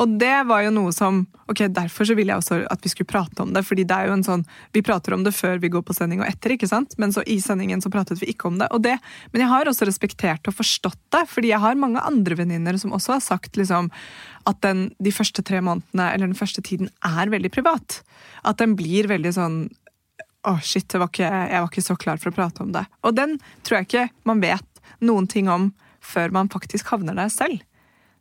Og 0.00 0.16
det 0.20 0.36
var 0.48 0.64
jo 0.66 0.74
noe 0.74 0.94
som 0.96 1.26
Ok, 1.50 1.64
derfor 1.74 2.06
så 2.06 2.14
ville 2.14 2.30
jeg 2.30 2.38
også 2.38 2.60
at 2.70 2.84
vi 2.84 2.92
skulle 2.92 3.10
prate 3.10 3.42
om 3.42 3.50
det, 3.50 3.64
fordi 3.66 3.82
det 3.82 3.96
er 3.96 4.06
jo 4.06 4.12
en 4.14 4.22
sånn 4.22 4.44
Vi 4.70 4.84
prater 4.86 5.16
om 5.16 5.24
det 5.26 5.32
før 5.34 5.58
vi 5.58 5.72
går 5.72 5.82
på 5.82 5.96
sending 5.96 6.22
og 6.22 6.28
etter, 6.28 6.54
ikke 6.54 6.68
sant? 6.70 6.94
Men 7.02 7.10
så 7.10 7.24
i 7.26 7.40
sendingen 7.42 7.82
så 7.82 7.90
pratet 7.90 8.22
vi 8.22 8.30
ikke 8.30 8.46
om 8.52 8.60
det. 8.60 8.68
Og 8.70 8.84
det 8.84 8.94
men 9.32 9.42
jeg 9.42 9.50
har 9.50 9.66
også 9.66 9.88
respektert 9.88 10.46
og 10.46 10.54
forstått 10.60 11.00
det, 11.14 11.24
fordi 11.30 11.50
jeg 11.50 11.62
har 11.62 11.78
mange 11.80 12.02
andre 12.06 12.38
venninner 12.38 12.78
som 12.78 12.94
også 12.94 13.16
har 13.16 13.24
sagt 13.24 13.58
liksom 13.58 13.90
at 14.48 14.62
den, 14.64 14.88
de 15.02 15.12
første 15.12 15.42
tre 15.46 15.60
månedene, 15.64 16.06
eller 16.14 16.30
den 16.30 16.38
første 16.38 16.62
tiden, 16.64 16.88
er 17.04 17.30
veldig 17.32 17.50
privat. 17.52 18.00
At 18.46 18.62
den 18.62 18.76
blir 18.78 19.10
veldig 19.10 19.34
sånn 19.36 19.58
å 20.48 20.56
shit, 20.64 20.88
det 20.88 21.00
var 21.02 21.10
ikke, 21.10 21.28
jeg 21.28 21.60
var 21.60 21.68
ikke 21.68 21.84
så 21.84 21.96
klar 22.00 22.20
for 22.20 22.30
å 22.30 22.36
prate 22.36 22.64
om 22.64 22.70
det. 22.72 22.86
Og 23.04 23.16
den 23.18 23.36
tror 23.66 23.80
jeg 23.80 23.90
ikke 23.90 24.06
man 24.28 24.40
vet 24.44 24.84
noen 25.04 25.28
ting 25.30 25.50
om 25.52 25.70
før 26.00 26.32
man 26.32 26.48
faktisk 26.52 26.94
havner 26.94 27.18
der 27.18 27.28
selv. 27.32 27.60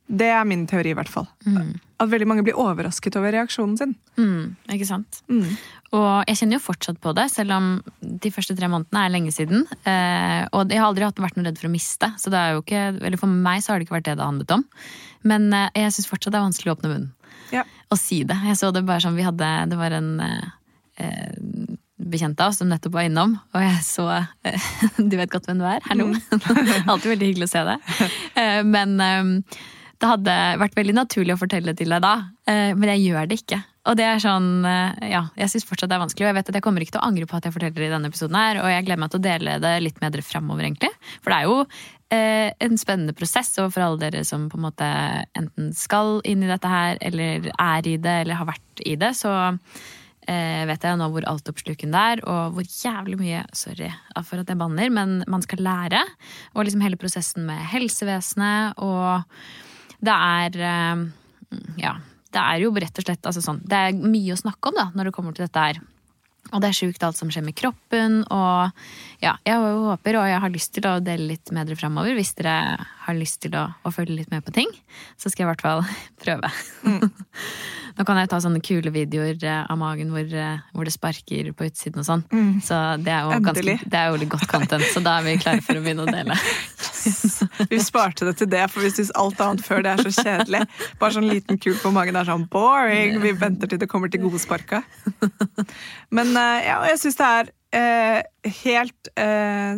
Det 0.10 0.26
er 0.34 0.46
min 0.50 0.64
teori, 0.70 0.90
i 0.90 0.98
hvert 0.98 1.10
fall. 1.12 1.28
At 2.00 2.10
veldig 2.10 2.26
mange 2.30 2.42
blir 2.48 2.58
overrasket 2.58 3.14
over 3.20 3.34
reaksjonen 3.36 3.76
sin. 3.78 3.92
Mm, 4.18 4.56
ikke 4.74 4.88
sant? 4.90 5.20
Og 5.30 6.24
jeg 6.30 6.40
kjenner 6.40 6.58
jo 6.58 6.64
fortsatt 6.66 6.98
på 7.04 7.14
det, 7.18 7.28
selv 7.34 7.54
om 7.54 7.68
de 8.02 8.32
første 8.34 8.56
tre 8.58 8.70
månedene 8.72 9.04
er 9.06 9.14
lenge 9.14 9.34
siden. 9.36 9.68
Eh, 9.86 10.48
og 10.56 10.72
jeg 10.74 10.80
har 10.82 10.88
aldri 10.90 11.06
vært 11.06 11.38
noe 11.38 11.46
redd 11.50 11.60
for 11.62 11.70
å 11.70 11.74
miste, 11.74 12.10
så 12.18 12.34
det 12.34 12.40
er 12.42 12.56
jo 12.56 12.64
ikke, 12.64 12.82
eller 13.04 13.22
for 13.22 13.30
meg 13.30 13.62
så 13.62 13.74
har 13.74 13.80
det 13.82 13.86
ikke 13.90 13.98
vært 14.00 14.08
det 14.10 14.18
det 14.18 14.26
handlet 14.26 14.56
om. 14.58 14.64
Men 15.30 15.50
eh, 15.54 15.70
jeg 15.84 15.94
syns 16.00 16.10
fortsatt 16.10 16.34
det 16.34 16.42
er 16.42 16.48
vanskelig 16.48 16.74
å 16.74 16.78
åpne 16.80 16.94
munnen 16.96 17.12
Ja. 17.54 17.64
og 17.92 17.98
si 18.02 18.24
det. 18.26 18.38
Jeg 18.50 18.58
så 18.62 18.72
det 18.74 18.86
bare 18.88 19.04
sånn, 19.06 19.18
vi 19.20 19.26
hadde, 19.28 19.52
Det 19.70 19.78
var 19.78 19.98
en 20.00 20.12
eh, 20.26 20.48
bekjente 20.98 21.78
bekjent 22.10 22.40
av 22.42 22.54
oss 22.54 22.58
som 22.62 22.70
nettopp 22.72 22.94
var 22.96 23.06
innom, 23.10 23.34
og 23.54 23.60
jeg 23.62 23.82
så 23.84 24.06
eh, 24.48 24.70
Du 25.12 25.18
vet 25.20 25.30
godt 25.34 25.50
hvem 25.50 25.60
du 25.60 25.66
er? 25.68 25.84
Hallo! 25.90 26.08
Alltid 26.94 27.12
veldig 27.12 27.28
hyggelig 27.34 27.50
å 27.50 27.52
se 27.52 27.66
deg. 27.68 27.92
Eh, 28.40 28.62
men 28.64 28.94
eh, 29.04 29.60
det 30.00 30.08
hadde 30.08 30.36
vært 30.62 30.78
veldig 30.80 30.96
naturlig 30.96 31.36
å 31.36 31.42
fortelle 31.42 31.74
til 31.76 31.92
deg 31.92 32.04
da, 32.04 32.14
eh, 32.48 32.72
men 32.78 32.94
jeg 32.94 33.10
gjør 33.10 33.28
det 33.28 33.42
ikke. 33.42 33.60
Og 33.90 33.98
det 34.00 34.06
er 34.06 34.22
sånn, 34.24 34.50
eh, 34.68 35.12
ja, 35.12 35.26
jeg 35.40 35.52
syns 35.52 35.68
fortsatt 35.68 35.92
det 35.92 35.98
er 35.98 36.04
vanskelig, 36.04 36.26
og 36.26 36.30
jeg 36.30 36.38
vet 36.38 36.50
at 36.52 36.58
jeg 36.60 36.66
kommer 36.66 36.84
ikke 36.84 36.96
til 36.96 37.02
å 37.02 37.08
angre 37.10 37.28
på 37.28 37.38
at 37.38 37.48
jeg 37.48 37.56
forteller 37.56 37.80
det 37.80 37.88
i 37.90 37.94
denne 37.94 38.12
episoden 38.12 38.38
her, 38.40 38.62
og 38.62 38.72
jeg 38.72 38.86
gleder 38.88 39.02
meg 39.04 39.12
til 39.12 39.20
å 39.20 39.28
dele 39.28 39.60
det 39.64 39.74
litt 39.84 40.02
med 40.04 40.16
dere 40.16 40.26
framover, 40.26 40.68
egentlig. 40.68 40.92
For 41.20 41.34
det 41.34 41.38
er 41.40 41.48
jo 41.50 41.56
eh, 42.16 42.50
en 42.68 42.80
spennende 42.80 43.16
prosess, 43.18 43.52
og 43.60 43.72
for 43.76 43.86
alle 43.86 44.02
dere 44.04 44.26
som 44.28 44.48
på 44.52 44.60
en 44.60 44.68
måte 44.70 44.90
enten 45.40 45.72
skal 45.76 46.20
inn 46.24 46.46
i 46.46 46.52
dette 46.52 46.72
her, 46.72 47.00
eller 47.10 47.50
er 47.52 47.90
i 47.90 47.96
det, 48.00 48.18
eller 48.24 48.40
har 48.40 48.52
vært 48.52 48.84
i 48.88 48.96
det, 49.00 49.14
så 49.20 49.34
eh, 50.30 50.64
vet 50.70 50.86
jeg 50.86 51.00
nå 51.00 51.08
hvor 51.12 51.28
altoppslukende 51.32 51.96
det 51.96 52.14
er, 52.14 52.24
og 52.30 52.56
hvor 52.56 52.68
jævlig 52.70 53.20
mye 53.20 53.42
Sorry 53.58 53.90
for 54.20 54.42
at 54.42 54.52
jeg 54.52 54.60
banner, 54.60 54.92
men 54.94 55.24
man 55.32 55.44
skal 55.44 55.64
lære. 55.66 56.04
Og 56.54 56.68
liksom 56.68 56.84
hele 56.84 57.00
prosessen 57.00 57.48
med 57.50 57.68
helsevesenet, 57.72 58.80
og 58.84 59.26
det 60.06 60.16
er 60.16 60.62
eh, 60.72 61.08
Ja. 61.82 61.98
Det 62.30 62.42
er 62.46 62.62
jo 62.62 62.70
rett 62.78 63.00
og 63.02 63.06
slett 63.08 63.26
altså 63.26 63.42
sånn, 63.42 63.64
Det 63.66 63.74
er 63.74 63.96
mye 63.98 64.36
å 64.36 64.38
snakke 64.38 64.70
om 64.70 64.76
da, 64.78 64.92
når 64.94 65.10
det 65.10 65.14
kommer 65.16 65.34
til 65.34 65.48
dette 65.48 65.64
her. 65.64 65.80
Og 66.50 66.64
det 66.64 66.70
er 66.72 66.78
sjukt 66.78 67.04
alt 67.06 67.18
som 67.18 67.30
skjer 67.30 67.44
med 67.46 67.56
kroppen. 67.58 68.22
Og 68.34 68.70
ja, 69.22 69.36
jeg 69.46 69.60
håper 69.60 70.18
og 70.18 70.30
jeg 70.30 70.42
har 70.42 70.54
lyst 70.54 70.74
til 70.78 70.88
å 70.90 70.96
dele 71.04 71.28
litt 71.36 71.52
med 71.54 71.70
dere 71.70 71.78
framover. 71.78 72.16
Hvis 72.18 72.34
dere 72.40 72.56
har 73.06 73.18
lyst 73.18 73.42
til 73.46 73.58
å, 73.60 73.68
å, 73.86 73.92
følge 73.94 74.18
litt 74.18 74.34
med 74.34 74.46
på 74.46 74.54
ting, 74.56 74.72
så 75.20 75.30
skal 75.30 75.44
jeg 75.44 75.48
i 75.48 75.52
hvert 75.52 75.66
fall 75.66 75.84
prøve. 76.24 76.50
Mm. 76.88 77.06
Nå 78.00 78.06
kan 78.08 78.22
jeg 78.22 78.32
ta 78.32 78.40
sånne 78.42 78.62
kule 78.64 78.94
videoer 78.96 79.36
eh, 79.44 79.62
av 79.68 79.78
magen 79.78 80.14
hvor, 80.14 80.24
eh, 80.24 80.62
hvor 80.74 80.88
det 80.88 80.96
sparker 80.96 81.52
på 81.54 81.68
utsiden 81.68 82.02
og 82.02 82.08
sånn. 82.08 82.26
Mm. 82.32 82.62
Så 82.64 82.78
det 83.04 83.12
er, 83.14 83.28
jo 83.28 83.42
ganske, 83.44 83.76
det 83.84 84.00
er 84.00 84.10
jo 84.10 84.22
litt 84.22 84.32
godt 84.32 84.48
content, 84.50 84.86
så 84.88 85.04
da 85.04 85.18
er 85.20 85.28
vi 85.28 85.36
klare 85.42 85.66
for 85.66 85.78
å 85.78 85.84
begynne 85.84 86.08
å 86.08 86.14
dele. 86.14 86.38
Vi 87.70 87.80
sparte 87.84 88.28
det 88.28 88.36
til 88.40 88.50
det, 88.52 88.66
for 88.72 88.84
vi 88.84 88.92
syns 88.94 89.12
alt 89.20 89.40
annet 89.44 89.64
før 89.66 89.84
det 89.86 89.94
er 89.94 90.04
så 90.06 90.24
kjedelig. 90.24 90.64
Bare 91.02 91.16
sånn 91.16 91.30
liten 91.30 91.60
kul 91.62 91.78
på 91.80 91.92
magen 91.96 92.18
er 92.20 92.28
sånn 92.28 92.48
boring. 92.52 93.20
Vi 93.24 93.34
venter 93.40 93.72
til 93.72 93.82
det 93.82 93.90
kommer 93.92 94.12
til 94.12 94.24
godsparka. 94.26 94.82
Men 96.16 96.34
eh, 96.36 96.68
ja, 96.68 96.82
jeg 96.92 97.02
syns 97.04 97.20
det 97.20 97.30
er 97.30 97.52
eh, 97.76 98.52
helt 98.64 99.12
eh, 99.20 99.74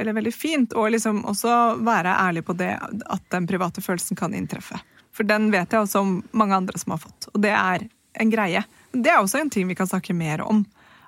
Eller 0.00 0.16
veldig 0.16 0.34
fint 0.34 0.76
å 0.76 0.86
liksom 0.92 1.24
også 1.28 1.56
være 1.86 2.14
ærlig 2.26 2.44
på 2.46 2.56
det 2.58 2.74
at 2.80 3.26
den 3.34 3.48
private 3.48 3.84
følelsen 3.84 4.18
kan 4.18 4.34
inntreffe. 4.36 4.80
For 5.16 5.28
den 5.28 5.50
vet 5.54 5.72
jeg 5.72 5.80
også 5.80 6.02
om 6.04 6.16
mange 6.36 6.56
andre 6.56 6.78
som 6.80 6.92
har 6.92 7.00
fått. 7.00 7.30
Og 7.32 7.40
det 7.44 7.54
er 7.56 7.86
en 8.20 8.32
greie. 8.32 8.64
Det 8.92 9.12
er 9.12 9.20
også 9.20 9.40
en 9.40 9.52
ting 9.52 9.68
vi 9.68 9.76
kan 9.78 9.88
snakke 9.88 10.16
mer 10.16 10.42
om. 10.44 10.64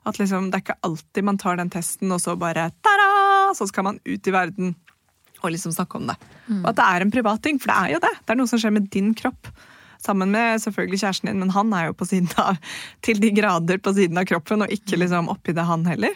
At 0.08 0.18
liksom, 0.20 0.50
det 0.50 0.58
er 0.58 0.64
ikke 0.64 0.82
alltid 0.86 1.26
man 1.26 1.40
tar 1.40 1.58
den 1.60 1.70
testen, 1.72 2.12
og 2.14 2.20
så 2.22 2.36
bare 2.38 2.70
ta-da! 2.84 3.08
Så 3.56 3.68
skal 3.68 3.86
man 3.86 3.98
ut 4.04 4.28
i 4.28 4.32
verden 4.32 4.74
og 5.42 5.52
liksom 5.54 5.74
snakke 5.74 5.98
om 6.00 6.08
det. 6.10 6.16
Mm. 6.48 6.62
Og 6.62 6.70
at 6.72 6.78
det 6.78 6.86
er 6.86 7.04
en 7.04 7.14
privat 7.14 7.42
ting, 7.44 7.58
for 7.62 7.72
det 7.72 7.78
er 7.78 7.96
jo 7.96 8.04
det. 8.04 8.14
Det 8.22 8.34
er 8.34 8.40
noe 8.40 8.50
som 8.50 8.62
skjer 8.62 8.74
med 8.74 8.88
din 8.94 9.12
kropp. 9.18 9.50
Sammen 9.98 10.30
med 10.30 10.62
selvfølgelig 10.62 11.00
kjæresten 11.02 11.30
din, 11.30 11.40
men 11.42 11.50
han 11.54 11.72
er 11.74 11.88
jo 11.88 11.96
på 11.98 12.06
siden 12.06 12.30
av, 12.38 12.60
til 13.06 13.18
de 13.22 13.32
grader 13.34 13.80
på 13.82 13.94
siden 13.96 14.20
av 14.20 14.28
kroppen, 14.30 14.62
og 14.62 14.74
ikke 14.74 14.94
mm. 14.94 15.02
liksom 15.04 15.32
oppi 15.34 15.54
det, 15.56 15.66
han 15.66 15.86
heller. 15.88 16.14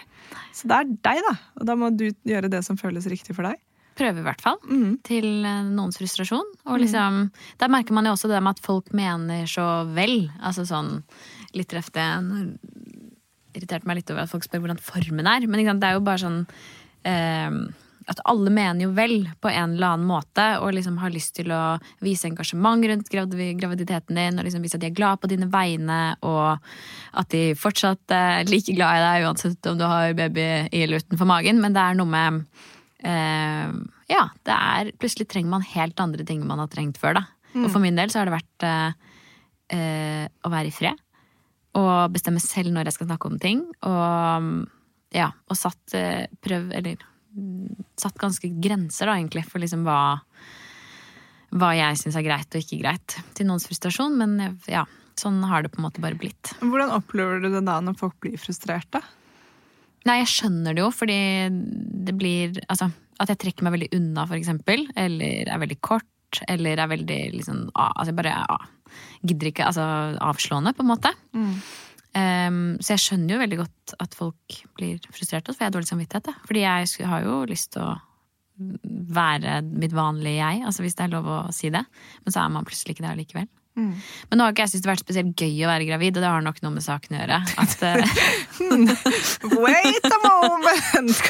Så 0.54 0.70
det 0.70 0.78
er 0.78 0.94
deg, 1.08 1.20
da. 1.26 1.34
Og 1.58 1.68
da 1.68 1.76
må 1.78 1.90
du 1.94 2.08
gjøre 2.28 2.50
det 2.52 2.62
som 2.66 2.78
føles 2.78 3.08
riktig 3.10 3.34
for 3.36 3.48
deg. 3.48 3.58
Prøve, 3.98 4.22
i 4.22 4.24
hvert 4.24 4.40
fall. 4.40 4.56
Mm. 4.64 4.96
Til 5.04 5.26
eh, 5.44 5.64
noens 5.68 5.98
frustrasjon. 6.00 6.46
Og 6.64 6.76
mm. 6.76 6.80
liksom, 6.80 7.18
mm. 7.26 7.48
Der 7.60 7.72
merker 7.72 7.96
man 7.96 8.08
jo 8.08 8.14
også 8.14 8.30
det 8.30 8.40
med 8.40 8.56
at 8.56 8.64
folk 8.64 8.92
mener 8.96 9.44
så 9.50 9.66
vel. 9.92 10.30
Altså 10.40 10.64
sånn 10.68 11.02
litt 11.52 11.74
røft 11.76 11.92
det 11.98 12.06
irriterte 13.52 13.88
meg 13.88 13.98
litt 14.00 14.10
over 14.12 14.24
at 14.24 14.32
folk 14.32 14.46
spør 14.46 14.64
hvordan 14.64 14.80
formen 14.80 15.28
er. 15.28 15.44
Men 15.50 15.80
det 15.80 15.90
er 15.90 15.98
jo 15.98 16.06
bare 16.06 16.22
sånn 16.22 16.40
eh, 17.08 17.58
at 18.10 18.20
alle 18.28 18.50
mener 18.50 18.86
jo 18.86 18.92
vel 18.96 19.28
på 19.42 19.50
en 19.50 19.76
eller 19.76 19.94
annen 19.94 20.08
måte 20.08 20.44
og 20.62 20.72
liksom 20.74 20.98
har 21.02 21.12
lyst 21.14 21.36
til 21.38 21.52
å 21.54 21.76
vise 22.02 22.26
engasjement 22.28 22.82
rundt 22.88 23.10
graviditeten 23.12 24.18
din 24.18 24.40
og 24.40 24.46
liksom 24.46 24.64
vise 24.64 24.78
at 24.78 24.84
de 24.84 24.90
er 24.90 24.96
glad 24.96 25.20
på 25.22 25.30
dine 25.30 25.48
vegne, 25.52 26.00
og 26.26 26.58
at 27.20 27.30
de 27.34 27.52
fortsatt 27.58 28.14
er 28.16 28.50
like 28.50 28.74
glad 28.74 28.98
i 28.98 29.04
deg 29.06 29.28
uansett 29.28 29.70
om 29.70 29.78
du 29.78 29.86
har 29.86 30.16
baby 30.18 30.48
i 30.70 30.82
eller 30.82 31.02
utenfor 31.02 31.28
magen. 31.28 31.62
Men 31.62 31.76
det 31.76 31.84
er 31.84 31.98
noe 31.98 32.10
med 32.10 32.42
eh, 33.04 33.78
Ja, 34.12 34.26
det 34.46 34.58
er 34.58 34.92
Plutselig 34.98 35.28
trenger 35.30 35.54
man 35.54 35.70
helt 35.74 36.02
andre 36.02 36.26
ting 36.26 36.42
man 36.48 36.62
har 36.62 36.70
trengt 36.72 37.00
før, 37.00 37.20
da. 37.20 37.26
Mm. 37.52 37.66
Og 37.66 37.70
for 37.70 37.84
min 37.84 37.98
del 37.98 38.12
så 38.12 38.22
har 38.22 38.28
det 38.28 38.38
vært 38.38 38.68
eh, 38.68 39.16
eh, 39.78 40.26
å 40.42 40.52
være 40.52 40.72
i 40.72 40.74
fred. 40.74 41.00
Og 41.78 42.12
bestemme 42.12 42.42
selv 42.42 42.72
når 42.74 42.90
jeg 42.90 42.98
skal 42.98 43.12
snakke 43.12 43.30
om 43.30 43.38
ting. 43.40 43.64
Og 43.88 44.68
ja, 45.12 45.28
og 45.48 45.58
satt 45.58 45.94
eh, 45.96 46.24
prøv, 46.44 46.70
eller 46.72 47.00
satt 48.00 48.18
ganske 48.20 48.48
grenser, 48.62 49.08
da, 49.08 49.16
egentlig, 49.18 49.44
for 49.48 49.62
liksom 49.62 49.86
hva 49.86 50.02
hva 51.52 51.74
jeg 51.76 51.98
syns 52.00 52.16
er 52.16 52.24
greit 52.24 52.54
og 52.56 52.62
ikke 52.62 52.80
greit. 52.80 53.16
Til 53.36 53.48
noens 53.48 53.66
frustrasjon, 53.68 54.14
men 54.16 54.56
ja, 54.70 54.86
sånn 55.20 55.42
har 55.44 55.64
det 55.64 55.72
på 55.74 55.82
en 55.82 55.86
måte 55.86 56.00
bare 56.00 56.16
blitt. 56.18 56.54
Hvordan 56.62 56.94
opplever 56.96 57.42
du 57.42 57.50
det 57.52 57.64
da 57.66 57.76
når 57.84 57.98
folk 58.00 58.16
blir 58.24 58.38
frustrerte? 58.40 59.02
Nei, 60.08 60.18
jeg 60.22 60.32
skjønner 60.32 60.74
det 60.74 60.82
jo, 60.82 60.88
fordi 60.90 61.20
det 62.08 62.14
blir 62.18 62.56
Altså, 62.66 62.88
at 63.22 63.30
jeg 63.30 63.42
trekker 63.44 63.66
meg 63.66 63.76
veldig 63.76 63.92
unna, 63.98 64.24
for 64.26 64.38
eksempel. 64.38 64.88
Eller 64.98 65.46
er 65.46 65.62
veldig 65.62 65.78
kort. 65.84 66.08
Eller 66.48 66.80
er 66.80 66.90
veldig 66.90 67.20
liksom 67.36 67.66
Altså, 67.76 68.08
jeg 68.10 68.18
bare 68.18 68.34
ah, 68.42 68.66
gidder 69.22 69.52
ikke. 69.52 69.68
Altså 69.68 69.84
avslående, 70.18 70.74
på 70.74 70.82
en 70.82 70.90
måte. 70.90 71.12
Mm. 71.36 71.54
Um, 72.12 72.76
så 72.84 72.94
jeg 72.94 73.04
skjønner 73.06 73.34
jo 73.34 73.42
veldig 73.42 73.58
godt 73.62 73.94
at 74.04 74.16
folk 74.16 74.56
blir 74.76 75.00
frustrerte, 75.08 75.54
for 75.54 75.64
jeg 75.64 75.70
har 75.70 75.76
dårlig 75.76 75.88
samvittighet. 75.88 76.28
Da. 76.28 76.34
Fordi 76.48 76.64
jeg 76.64 77.08
har 77.08 77.24
jo 77.24 77.38
lyst 77.48 77.72
til 77.76 77.86
å 77.86 77.94
være 79.12 79.62
mitt 79.64 79.94
vanlige 79.96 80.38
jeg, 80.42 80.62
altså 80.68 80.84
hvis 80.84 80.94
det 80.98 81.06
er 81.06 81.16
lov 81.16 81.26
å 81.30 81.40
si 81.54 81.72
det. 81.72 81.82
Men 82.22 82.34
så 82.34 82.44
er 82.44 82.54
man 82.54 82.68
plutselig 82.68 82.96
ikke 82.96 83.06
det 83.06 83.12
allikevel. 83.14 83.50
Mm. 83.72 83.92
Men 84.28 84.36
nå 84.36 84.44
har 84.44 84.52
ikke 84.52 84.66
jeg 84.66 84.70
syntes 84.74 84.82
det 84.84 84.90
har 84.90 84.96
vært 84.98 85.04
spesielt 85.06 85.42
gøy 85.42 85.62
å 85.64 85.68
være 85.70 85.86
gravid, 85.88 86.18
og 86.18 86.24
det 86.24 86.32
har 86.34 86.42
nok 86.44 86.58
noe 86.60 86.74
med 86.74 86.84
saken 86.84 87.16
å 87.16 87.20
gjøre. 87.22 87.38
At, 87.62 87.84
uh... 87.88 88.18
Wait 89.64 90.08
a 90.08 90.18
moment! 90.26 91.22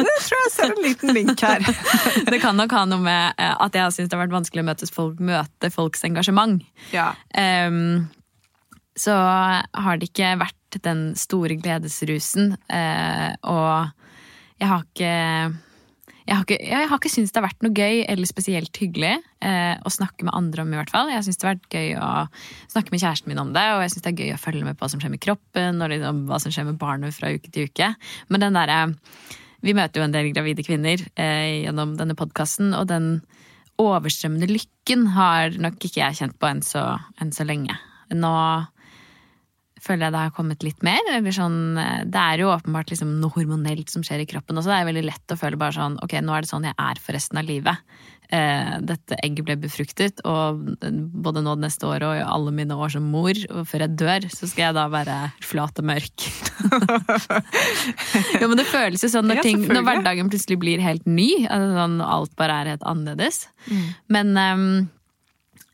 Det 0.00 0.14
tror 0.24 0.38
jeg 0.38 0.52
ser 0.54 0.72
en 0.72 0.80
liten 0.84 1.12
link 1.16 1.44
her. 1.44 1.66
det 2.32 2.40
kan 2.40 2.56
nok 2.56 2.72
ha 2.76 2.86
noe 2.88 3.04
med 3.04 3.36
eh, 3.36 3.52
at 3.52 3.76
jeg 3.76 3.84
har 3.84 3.92
syntes 3.92 4.08
det 4.08 4.16
har 4.16 4.24
vært 4.24 4.38
vanskelig 4.38 4.64
å 4.64 4.68
møte, 4.70 4.88
folk, 4.94 5.20
møte 5.20 5.72
folks 5.74 6.06
engasjement. 6.08 6.64
Ja. 6.96 7.10
Um, 7.36 8.08
så 8.98 9.14
har 9.14 9.98
det 9.98 10.10
ikke 10.10 10.34
vært 10.40 10.80
den 10.84 11.10
store 11.18 11.56
gledesrusen. 11.60 12.54
Eh, 12.70 13.32
og 13.50 13.90
jeg 14.60 14.70
har 14.70 14.86
ikke 14.86 15.14
jeg 16.30 16.36
har 16.36 16.44
ikke, 16.44 16.58
jeg 16.62 16.86
har 16.86 16.98
ikke 17.00 17.10
syntes 17.10 17.32
det 17.34 17.40
har 17.40 17.46
vært 17.48 17.64
noe 17.64 17.74
gøy 17.74 18.04
eller 18.04 18.28
spesielt 18.28 18.78
hyggelig 18.78 19.16
eh, 19.42 19.72
å 19.82 19.90
snakke 19.90 20.26
med 20.28 20.36
andre 20.36 20.62
om. 20.62 20.70
i 20.70 20.78
hvert 20.78 20.92
fall. 20.92 21.10
Jeg 21.10 21.24
syns 21.26 21.40
det 21.40 21.48
har 21.48 21.56
vært 21.56 21.74
gøy 21.74 21.96
å 21.98 22.10
snakke 22.70 22.94
med 22.94 23.02
kjæresten 23.02 23.32
min 23.32 23.40
om 23.42 23.50
det, 23.56 23.64
og 23.74 23.82
jeg 23.82 23.94
syns 23.94 24.04
det 24.04 24.12
er 24.12 24.20
gøy 24.20 24.34
å 24.36 24.38
følge 24.38 24.68
med 24.68 24.78
på 24.78 24.84
hva 24.84 24.92
som 24.92 25.02
skjer 25.02 25.10
med 25.10 25.22
kroppen 25.24 25.82
og 25.82 25.90
liksom, 25.90 26.20
hva 26.30 26.38
som 26.44 26.54
skjer 26.54 26.68
med 26.68 26.78
barnet 26.78 27.16
fra 27.16 27.32
uke 27.34 27.50
til 27.50 27.66
uke. 27.66 27.90
Men 28.30 28.46
den 28.46 28.58
der, 28.60 28.94
Vi 29.60 29.74
møter 29.76 30.00
jo 30.00 30.04
en 30.06 30.14
del 30.14 30.30
gravide 30.32 30.64
kvinner 30.64 31.02
eh, 31.20 31.66
gjennom 31.66 31.98
denne 31.98 32.14
podkasten, 32.16 32.70
og 32.72 32.86
den 32.88 33.18
overstrømmende 33.76 34.48
lykken 34.48 35.10
har 35.12 35.52
nok 35.60 35.82
ikke 35.84 36.00
jeg 36.00 36.16
kjent 36.16 36.38
på 36.40 36.48
enn 36.48 36.62
så, 36.64 36.84
enn 37.20 37.34
så 37.34 37.44
lenge. 37.44 37.76
Nå 38.14 38.30
føler 39.80 40.06
jeg 40.06 40.14
det 40.14 40.22
har 40.26 40.36
kommet 40.36 40.64
litt 40.66 40.84
mer. 40.86 41.10
Sånn, 41.34 41.78
eh, 41.80 42.04
det 42.04 42.20
er 42.20 42.44
jo 42.44 42.52
åpenbart 42.52 42.92
liksom 42.92 43.16
noe 43.22 43.34
hormonelt 43.36 43.92
som 43.92 44.04
skjer 44.06 44.24
i 44.24 44.28
kroppen 44.30 44.60
også. 44.60 44.72
Det 44.72 44.78
er 44.78 44.88
veldig 44.92 45.08
lett 45.08 45.34
å 45.34 45.40
føle 45.40 45.60
bare 45.60 45.76
sånn 45.76 45.98
ok, 46.04 46.20
nå 46.24 46.36
er 46.36 46.44
det 46.44 46.52
sånn 46.52 46.68
jeg 46.68 46.76
er 46.76 47.02
for 47.02 47.16
resten 47.16 47.40
av 47.40 47.48
livet. 47.48 47.84
Eh, 48.30 48.74
dette 48.86 49.16
egget 49.24 49.46
ble 49.48 49.56
befruktet, 49.58 50.20
og 50.28 50.60
både 51.24 51.42
nå 51.42 51.56
det 51.58 51.64
neste 51.64 51.88
året 51.88 52.06
og 52.06 52.20
i 52.20 52.22
alle 52.22 52.52
mine 52.54 52.76
år 52.78 52.92
som 52.94 53.08
mor, 53.10 53.34
og 53.50 53.66
før 53.66 53.86
jeg 53.86 53.96
dør, 53.98 54.28
så 54.30 54.46
skal 54.46 54.68
jeg 54.68 54.76
da 54.76 54.84
være 54.92 55.16
flat 55.42 55.82
og 55.82 55.88
mørk. 55.90 56.28
jo, 58.40 58.46
men 58.46 58.60
det 58.60 58.68
føles 58.70 59.02
jo 59.02 59.10
sånn 59.10 59.26
når, 59.32 59.42
ting, 59.46 59.64
når 59.66 59.82
hverdagen 59.88 60.30
plutselig 60.30 60.60
blir 60.62 60.84
helt 60.84 61.08
ny. 61.10 61.30
Altså 61.48 61.74
sånn, 61.80 61.98
alt 62.06 62.36
bare 62.38 62.60
er 62.60 62.74
helt 62.76 62.86
annerledes. 62.86 63.48
Mm. 63.66 63.86
Men 64.14 64.32
um, 64.38 64.68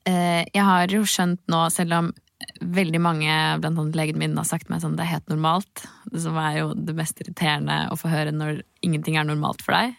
jeg 0.07 0.65
har 0.71 0.95
jo 0.95 1.05
skjønt 1.05 1.43
nå, 1.53 1.67
selv 1.75 1.99
om 1.99 2.15
veldig 2.61 3.01
mange, 3.03 3.33
blant 3.61 3.79
annet 3.79 3.99
legen 3.99 4.19
min, 4.21 4.37
har 4.39 4.47
sagt 4.49 4.71
meg 4.73 4.83
sånn 4.83 4.97
det 4.99 5.05
er 5.07 5.17
helt 5.17 5.31
normalt. 5.33 5.85
Det 6.11 6.23
Som 6.25 6.39
er 6.41 6.61
jo 6.61 6.73
det 6.75 6.97
mest 6.97 7.21
irriterende 7.23 7.85
å 7.93 7.99
få 8.01 8.11
høre 8.13 8.35
når 8.35 8.63
ingenting 8.87 9.19
er 9.19 9.29
normalt 9.29 9.65
for 9.65 9.77
deg. 9.77 9.97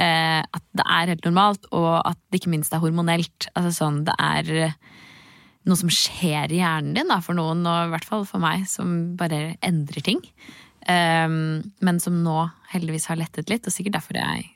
Eh, 0.00 0.40
at 0.40 0.64
det 0.76 0.86
er 0.86 1.12
helt 1.14 1.26
normalt, 1.26 1.66
og 1.74 1.92
at 2.04 2.18
det 2.30 2.40
ikke 2.40 2.54
minst 2.54 2.74
er 2.74 2.82
hormonelt. 2.82 3.50
Altså 3.54 3.72
sånn, 3.82 4.02
det 4.06 4.16
er 4.18 4.74
noe 5.68 5.76
som 5.76 5.90
skjer 5.92 6.52
i 6.54 6.62
hjernen 6.62 6.96
din, 6.96 7.10
da, 7.10 7.20
for 7.24 7.36
noen, 7.36 7.64
og 7.68 7.88
i 7.88 7.92
hvert 7.94 8.08
fall 8.08 8.24
for 8.28 8.42
meg, 8.42 8.64
som 8.70 9.16
bare 9.20 9.56
endrer 9.66 10.06
ting. 10.06 10.22
Eh, 10.86 11.28
men 11.28 12.00
som 12.02 12.22
nå 12.24 12.38
heldigvis 12.72 13.10
har 13.10 13.20
lettet 13.20 13.52
litt, 13.52 13.66
og 13.66 13.74
sikkert 13.74 13.98
derfor 14.00 14.20
jeg 14.20 14.48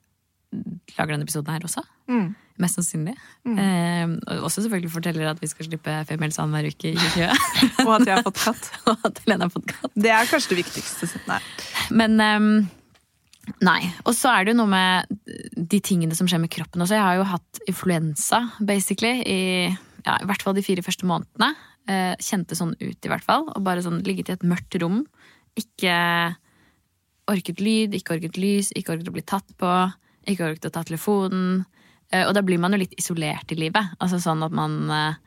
lager 0.95 1.15
denne 1.15 1.27
episoden 1.27 1.55
her 1.55 1.67
også. 1.67 1.83
Mm. 2.11 2.35
Mest 2.63 2.79
sannsynlig. 2.79 3.17
Mm. 3.43 3.57
Eh, 3.59 4.37
også 4.45 4.63
selvfølgelig 4.63 4.93
forteller 4.95 5.27
at 5.33 5.41
vi 5.43 5.49
skal 5.51 5.67
slippe 5.67 5.97
Femels 6.07 6.39
annenhver 6.39 6.71
uke 6.71 6.93
i 6.93 6.95
2020. 7.03 7.83
og 7.87 7.93
at 7.97 8.07
jeg 8.07 8.15
har 8.15 8.25
fått 8.29 8.41
katt. 8.45 8.71
og 8.93 9.09
at 9.11 9.21
Helene 9.25 9.49
har 9.49 9.55
fått 9.55 9.69
katt. 9.73 9.91
Det 9.99 10.13
er 10.15 10.31
kanskje 10.31 10.55
det 10.55 10.61
viktigste. 10.63 11.11
Nei. 11.31 11.41
Men 11.91 12.21
um, 12.23 12.51
Nei. 13.65 13.81
Og 14.09 14.15
så 14.17 14.31
er 14.33 14.45
det 14.47 14.55
jo 14.55 14.61
noe 14.63 14.71
med 14.73 15.11
de 15.53 15.81
tingene 15.85 16.17
som 16.17 16.29
skjer 16.31 16.41
med 16.41 16.53
kroppen 16.53 16.81
også. 16.81 16.97
Jeg 16.97 17.05
har 17.05 17.19
jo 17.19 17.27
hatt 17.29 17.61
influensa, 17.69 18.41
basically, 18.65 19.19
i, 19.21 19.41
ja, 20.07 20.15
i 20.17 20.29
hvert 20.31 20.45
fall 20.45 20.57
de 20.57 20.65
fire 20.65 20.85
første 20.85 21.05
månedene. 21.09 21.51
Eh, 21.85 22.15
kjente 22.25 22.57
sånn 22.57 22.73
ut, 22.81 22.97
i 22.97 23.11
hvert 23.11 23.27
fall. 23.27 23.45
Og 23.53 23.67
bare 23.67 23.85
sånn 23.85 24.01
ligget 24.07 24.31
i 24.31 24.37
et 24.39 24.47
mørkt 24.49 24.79
rom. 24.81 25.03
Ikke 25.61 25.99
orket 27.31 27.61
lyd, 27.61 27.95
ikke 27.97 28.17
orket 28.17 28.41
lys, 28.41 28.73
ikke 28.77 28.97
orket 28.97 29.13
å 29.13 29.17
bli 29.17 29.27
tatt 29.27 29.53
på. 29.61 29.75
Ikke 30.31 30.49
orket 30.49 30.71
å 30.71 30.75
ta 30.79 30.85
telefonen. 30.87 31.65
Eh, 32.15 32.25
og 32.29 32.35
da 32.37 32.45
blir 32.47 32.61
man 32.63 32.75
jo 32.75 32.81
litt 32.83 32.95
isolert 33.01 33.51
i 33.53 33.59
livet. 33.59 33.95
Altså 33.99 34.21
sånn 34.23 34.45
at 34.47 34.55
man 34.55 34.79
eh, 34.95 35.19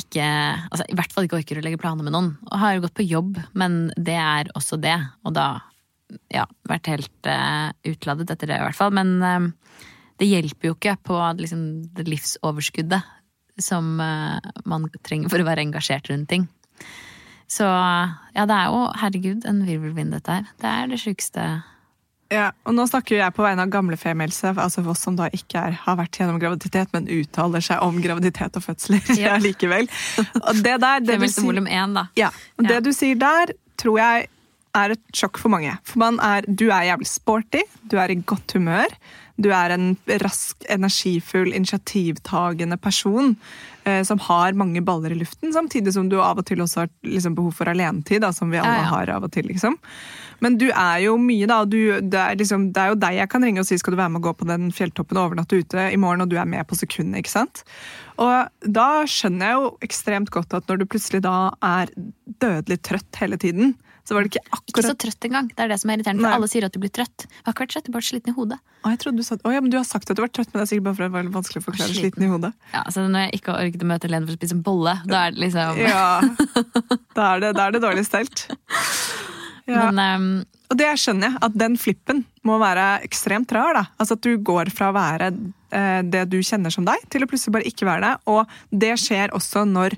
ikke 0.00 0.26
altså 0.70 0.84
I 0.86 0.94
hvert 0.98 1.14
fall 1.14 1.26
ikke 1.26 1.40
orker 1.40 1.58
å 1.58 1.64
legge 1.64 1.80
planer 1.80 2.06
med 2.06 2.14
noen. 2.14 2.34
Og 2.50 2.62
har 2.62 2.76
jo 2.76 2.84
gått 2.86 2.98
på 2.98 3.08
jobb, 3.08 3.40
men 3.58 3.82
det 3.96 4.18
er 4.18 4.50
også 4.58 4.78
det. 4.82 4.98
Og 5.26 5.34
da 5.38 5.48
ja, 6.30 6.44
vært 6.66 6.90
helt 6.90 7.28
uh, 7.30 7.70
utladet 7.86 8.30
etter 8.32 8.50
det, 8.50 8.58
i 8.58 8.64
hvert 8.66 8.78
fall. 8.78 8.94
Men 8.94 9.12
uh, 9.22 9.82
det 10.18 10.26
hjelper 10.30 10.70
jo 10.70 10.76
ikke 10.76 10.96
på 11.06 11.18
liksom, 11.38 11.64
det 11.94 12.06
livsoverskuddet 12.08 13.06
som 13.62 13.92
uh, 14.02 14.38
man 14.66 14.88
trenger 15.06 15.30
for 15.30 15.42
å 15.42 15.46
være 15.46 15.62
engasjert 15.66 16.10
rundt 16.10 16.30
ting. 16.30 16.48
Så 17.50 17.66
ja, 17.66 18.46
det 18.46 18.56
er 18.56 18.70
jo 18.70 18.86
herregud 19.00 19.46
en 19.50 19.64
virvelvind, 19.66 20.14
dette 20.14 20.38
her. 20.38 20.50
Det 20.62 20.70
er 20.70 20.90
det 20.90 21.00
sjukeste. 21.02 21.46
Ja, 22.30 22.52
og 22.64 22.74
nå 22.76 22.84
snakker 22.86 23.16
jeg 23.18 23.34
på 23.34 23.42
vegne 23.42 23.64
av 23.66 23.70
gamle 23.72 23.96
femelse, 23.98 24.52
altså 24.54 24.84
for 24.84 24.92
oss 24.92 25.00
som 25.02 25.16
da 25.18 25.26
ikke 25.34 25.58
er, 25.66 25.78
har 25.82 25.96
vært 25.98 26.14
gjennom 26.20 26.38
graviditet, 26.38 26.92
men 26.94 27.08
uttaler 27.10 27.64
seg 27.66 27.82
om 27.82 27.98
graviditet 28.04 28.54
og 28.60 28.62
fødsler 28.68 29.00
Ja. 29.18 29.34
likevel. 29.46 29.88
Og 30.44 30.60
det 30.62 30.76
der, 30.84 31.00
det 31.02 31.16
du 31.18 31.26
sier, 31.26 31.46
volum 31.48 31.66
én, 31.66 31.96
da. 31.98 32.06
ja, 32.20 32.30
og 32.58 32.68
det 32.68 32.76
Ja. 32.78 32.84
du 32.86 32.92
sier 32.94 33.18
der, 33.18 33.50
tror 33.82 33.98
jeg 33.98 34.28
er 34.78 34.92
et 34.94 35.02
sjokk 35.18 35.40
for 35.42 35.50
mange. 35.50 35.72
For 35.82 35.98
man 35.98 36.20
er, 36.22 36.46
du 36.46 36.68
er 36.70 36.86
jævlig 36.92 37.08
sporty, 37.10 37.64
du 37.90 37.96
er 37.98 38.12
i 38.14 38.20
godt 38.22 38.54
humør. 38.54 38.86
Du 39.40 39.48
er 39.56 39.72
en 39.74 39.96
rask, 40.20 40.54
energifull, 40.70 41.50
initiativtagende 41.56 42.76
person 42.78 43.34
eh, 43.88 44.02
som 44.04 44.20
har 44.28 44.52
mange 44.52 44.82
baller 44.84 45.10
i 45.14 45.18
luften, 45.18 45.50
samtidig 45.56 45.94
som 45.96 46.10
du 46.12 46.18
av 46.22 46.38
og 46.38 46.46
til 46.46 46.60
også 46.62 46.84
har 46.84 46.90
liksom, 47.02 47.34
behov 47.38 47.54
for 47.56 47.70
alenetid, 47.72 48.20
da, 48.22 48.30
som 48.36 48.52
vi 48.52 48.60
alle 48.60 48.76
Ja, 48.76 48.82
ja. 48.84 48.90
har 48.94 49.14
av 49.16 49.24
og 49.26 49.32
til. 49.32 49.48
liksom. 49.48 49.78
Men 50.44 50.56
du 50.60 50.68
er 50.70 51.02
jo 51.04 51.16
mye, 51.20 51.48
da. 51.50 51.60
Du, 51.68 51.78
det, 52.00 52.20
er 52.20 52.38
liksom, 52.40 52.70
det 52.74 52.82
er 52.82 52.94
jo 52.94 53.00
deg 53.02 53.18
jeg 53.20 53.32
kan 53.32 53.44
ringe 53.44 53.62
og 53.62 53.68
si 53.68 53.78
skal 53.80 53.94
du 53.94 54.00
være 54.00 54.14
med 54.14 54.22
og 54.22 54.30
gå 54.30 54.36
på 54.40 54.48
den 54.50 54.70
fjelltoppen 54.74 55.20
og 55.20 55.30
overnatte 55.30 55.60
ute 55.60 55.90
i 55.92 56.00
morgen, 56.00 56.24
og 56.24 56.32
du 56.32 56.38
er 56.40 56.48
med 56.48 56.66
på 56.68 56.78
sekundet. 56.78 57.22
ikke 57.22 57.34
sant? 57.34 57.62
Og 58.20 58.72
da 58.78 58.88
skjønner 59.08 59.52
jeg 59.52 59.60
jo 59.60 59.70
ekstremt 59.86 60.32
godt 60.34 60.56
at 60.56 60.66
når 60.68 60.82
du 60.82 60.88
plutselig 60.90 61.22
da 61.24 61.36
er 61.64 61.92
dødelig 62.40 62.80
trøtt 62.88 63.22
hele 63.22 63.40
tiden, 63.40 63.76
så 64.10 64.16
var 64.16 64.24
det 64.24 64.32
ikke 64.32 64.42
akkurat 64.48 64.72
Ikke 64.72 64.82
så 64.82 64.94
trøtt 64.98 65.26
engang. 65.28 65.48
Det 65.54 65.62
er 65.62 65.70
det 65.70 65.76
som 65.78 65.90
er 65.92 65.98
irriterende. 65.98 66.24
Nei. 66.24 66.30
For 66.32 66.40
alle 66.40 66.48
sier 66.50 66.64
at 66.66 66.74
du 66.74 66.80
blir 66.82 66.90
trøtt. 66.90 67.26
Jeg 67.28 67.44
har 67.46 67.54
ikke 67.54 67.62
vært 67.62 67.72
trøtt, 67.76 67.84
jeg 67.86 67.92
er 67.92 67.96
bare 67.96 68.06
sliten 68.08 68.32
i 68.32 68.34
hodet. 68.34 68.58
Å, 68.80 68.90
jeg 68.90 69.00
trodde 69.04 69.20
du 69.20 69.26
sa 69.26 69.36
Å 69.36 69.52
ja, 69.54 69.60
men 69.62 69.70
du 69.70 69.76
har 69.78 69.86
sagt 69.86 70.10
at 70.10 70.18
du 70.18 70.22
var 70.24 70.32
trøtt, 70.34 70.50
men 70.50 70.58
det 70.58 70.64
er 70.64 70.70
sikkert 70.72 70.86
bare 70.88 70.98
fordi 70.98 71.06
det 71.06 71.14
var 71.14 71.28
vanskelig 71.36 71.62
å 71.62 71.66
forklare 71.68 71.92
Sliten. 71.92 72.02
sliten 72.08 72.26
i 72.26 72.30
hodet. 72.32 72.50
Ja, 72.72 72.82
så 72.90 73.04
Når 73.06 73.26
jeg 73.26 73.38
ikke 73.38 73.54
har 73.54 73.68
orket 73.68 73.84
å 73.84 73.90
møte 73.92 74.10
Lene 74.10 74.26
for 74.26 74.34
å 74.34 74.40
spise 74.40 74.56
en 74.56 74.64
bolle, 74.66 74.96
da 75.06 75.20
er 75.28 75.36
det 75.36 75.44
liksom 75.44 75.82
Ja, 75.84 76.08
da 77.18 77.28
er 77.28 77.44
det, 77.44 77.52
da 77.60 77.68
er 77.68 77.76
det 77.76 77.82
dårlig 77.84 78.06
stelt. 78.08 78.48
Ja. 79.70 79.90
Men 79.90 80.20
um, 80.20 80.30
Og 80.70 80.78
det 80.78 80.88
skjønner 81.00 81.30
jeg, 81.30 81.42
at 81.46 81.58
den 81.58 81.76
flippen 81.80 82.24
må 82.46 82.58
være 82.60 83.00
ekstremt 83.06 83.52
rar. 83.54 83.76
da. 83.76 83.84
Altså 84.00 84.16
At 84.18 84.26
du 84.26 84.34
går 84.50 84.72
fra 84.74 84.90
å 84.90 84.96
være 84.96 85.30
eh, 85.30 86.00
det 86.06 86.24
du 86.32 86.38
kjenner 86.46 86.72
som 86.74 86.86
deg, 86.88 87.02
til 87.12 87.24
å 87.24 87.28
plutselig 87.30 87.56
bare 87.58 87.70
ikke 87.70 87.88
være 87.88 88.06
det. 88.06 88.14
Og 88.32 88.80
det 88.84 88.94
skjer 89.02 89.34
også 89.36 89.66
når 89.68 89.96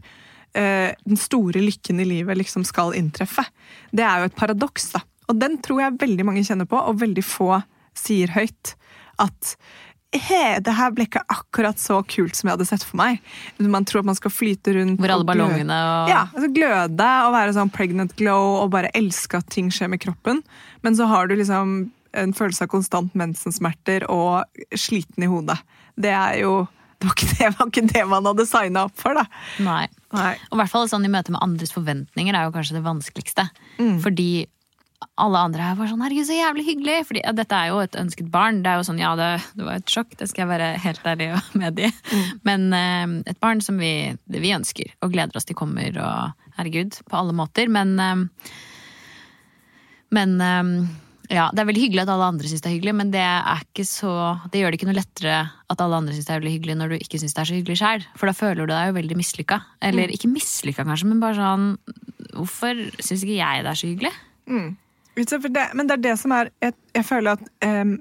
eh, 0.59 0.91
den 1.05 1.21
store 1.21 1.63
lykken 1.63 2.03
i 2.03 2.09
livet 2.09 2.41
liksom 2.41 2.67
skal 2.69 2.97
inntreffe. 2.99 3.45
Det 3.93 4.05
er 4.07 4.23
jo 4.23 4.31
et 4.31 4.39
paradoks, 4.39 4.91
da. 4.97 5.05
Og 5.31 5.39
den 5.41 5.59
tror 5.65 5.85
jeg 5.85 6.01
veldig 6.01 6.27
mange 6.29 6.45
kjenner 6.45 6.69
på, 6.69 6.81
og 6.81 7.01
veldig 7.01 7.25
få 7.25 7.63
sier 7.97 8.33
høyt. 8.35 8.75
At 9.23 9.55
He, 10.13 10.59
det 10.61 10.75
her 10.77 10.93
ble 10.93 11.07
ikke 11.09 11.23
akkurat 11.33 11.81
så 11.81 12.03
kult 12.05 12.37
som 12.37 12.51
jeg 12.51 12.59
hadde 12.59 12.69
sett 12.69 12.85
for 12.85 12.99
meg. 13.01 13.23
Man 13.59 13.87
tror 13.89 14.03
at 14.03 14.11
man 14.11 14.19
skal 14.19 14.35
flyte 14.35 14.75
rundt 14.77 15.01
hvor 15.01 15.15
alle 15.15 15.25
og 15.25 15.31
ballongene 15.31 15.79
og 15.89 16.13
Ja, 16.13 16.27
altså 16.35 16.51
gløde 16.53 17.09
og 17.27 17.33
være 17.33 17.57
sånn 17.57 17.73
pregnant 17.73 18.13
glow 18.19 18.59
og 18.61 18.75
bare 18.75 18.93
elske 18.99 19.41
at 19.41 19.49
ting 19.53 19.73
skjer 19.73 19.89
med 19.95 20.03
kroppen. 20.05 20.43
Men 20.85 20.99
så 20.99 21.09
har 21.09 21.31
du 21.31 21.37
liksom 21.39 21.75
en 22.13 22.37
følelse 22.37 22.67
av 22.67 22.73
konstant 22.75 23.15
mensensmerter 23.17 24.05
og 24.13 24.45
sliten 24.77 25.25
i 25.25 25.31
hodet. 25.33 25.57
Det 25.97 26.13
er 26.13 26.43
jo 26.43 26.67
Det 27.03 27.09
var 27.09 27.17
det, 27.19 27.47
var 27.59 27.71
ikke 27.73 27.89
det 27.89 28.03
man 28.07 28.27
hadde 28.29 28.45
signa 28.47 28.85
opp 28.87 29.01
for, 29.01 29.17
da. 29.19 29.25
Nei. 29.65 29.89
Nei. 30.15 30.35
Og 30.51 30.55
i 30.55 30.61
hvert 30.61 30.71
fall 30.71 30.91
sånn 30.93 31.09
i 31.09 31.11
møte 31.11 31.33
med 31.35 31.43
andres 31.43 31.73
forventninger 31.75 32.37
er 32.37 32.47
jo 32.47 32.53
kanskje 32.55 32.77
det 32.77 32.85
vanskeligste. 32.85 33.49
Mm. 33.81 33.97
Fordi 34.05 34.29
alle 35.21 35.43
andre 35.49 35.67
her 35.67 35.77
var 35.79 35.91
sånn 35.91 36.03
'herregud, 36.05 36.27
så 36.29 36.37
jævlig 36.39 36.67
hyggelig'. 36.67 37.07
Fordi 37.09 37.23
ja, 37.25 37.33
dette 37.37 37.59
er 37.59 37.71
jo 37.71 37.79
et 37.83 37.99
ønsket 37.99 38.31
barn. 38.31 38.63
Det 38.63 38.73
er 38.73 38.81
jo 38.81 38.89
sånn, 38.89 39.03
ja, 39.03 39.13
det, 39.19 39.31
det 39.59 39.67
var 39.67 39.81
et 39.81 39.95
sjokk, 39.95 40.17
det 40.19 40.29
skal 40.31 40.45
jeg 40.45 40.53
være 40.53 40.71
helt 40.87 41.07
ærlig 41.13 41.31
og 41.37 41.55
medgi. 41.63 41.93
Mm. 42.13 42.41
Men 42.49 42.67
eh, 42.73 43.33
et 43.35 43.41
barn 43.41 43.61
som 43.65 43.79
vi, 43.79 44.17
det 44.27 44.43
vi 44.45 44.55
ønsker, 44.57 44.97
og 45.03 45.13
gleder 45.15 45.37
oss 45.37 45.49
til 45.49 45.59
kommer, 45.59 45.97
og 46.01 46.51
herregud, 46.59 46.99
på 47.09 47.17
alle 47.19 47.37
måter. 47.37 47.69
Men 47.73 47.99
eh, 47.99 48.27
Men 50.13 50.41
eh, 50.45 50.89
ja, 51.33 51.47
det 51.49 51.63
er 51.63 51.69
veldig 51.69 51.81
hyggelig 51.87 52.03
at 52.03 52.11
alle 52.13 52.27
andre 52.35 52.49
syns 52.51 52.61
det 52.61 52.69
er 52.69 52.75
hyggelig, 52.77 52.93
men 52.99 53.11
det 53.15 53.23
er 53.25 53.63
ikke 53.63 53.87
så 53.89 54.13
Det 54.53 54.61
gjør 54.61 54.73
det 54.73 54.81
ikke 54.81 54.89
noe 54.91 54.99
lettere 54.99 55.39
at 55.73 55.81
alle 55.81 55.97
andre 56.03 56.13
syns 56.13 56.27
det 56.29 56.35
er 56.35 56.43
veldig 56.43 56.53
hyggelig 56.59 56.77
når 56.77 56.93
du 56.93 56.97
ikke 56.99 57.21
syns 57.23 57.33
det 57.33 57.41
er 57.41 57.49
så 57.49 57.57
hyggelig 57.57 57.79
sjøl. 57.81 58.05
For 58.21 58.29
da 58.29 58.35
føler 58.37 58.67
du 58.67 58.73
deg 58.75 58.91
jo 58.91 58.97
veldig 58.99 59.17
mislykka. 59.17 59.59
Eller 59.89 60.13
ikke 60.13 60.29
mislykka, 60.29 60.85
kanskje, 60.85 61.09
men 61.09 61.23
bare 61.23 61.39
sånn 61.39 61.67
Hvorfor 62.33 62.79
syns 62.99 63.25
ikke 63.25 63.39
jeg 63.39 63.65
det 63.65 63.71
er 63.73 63.79
så 63.81 63.89
hyggelig? 63.89 64.13
For 64.53 64.82
det, 65.15 65.67
men 65.75 65.89
det 65.89 65.99
er 65.99 66.03
det 66.03 66.19
som 66.19 66.33
er 66.33 66.51
Jeg, 66.63 66.73
jeg 66.95 67.05
føler 67.05 67.37
at 67.37 67.43
um, 67.67 67.99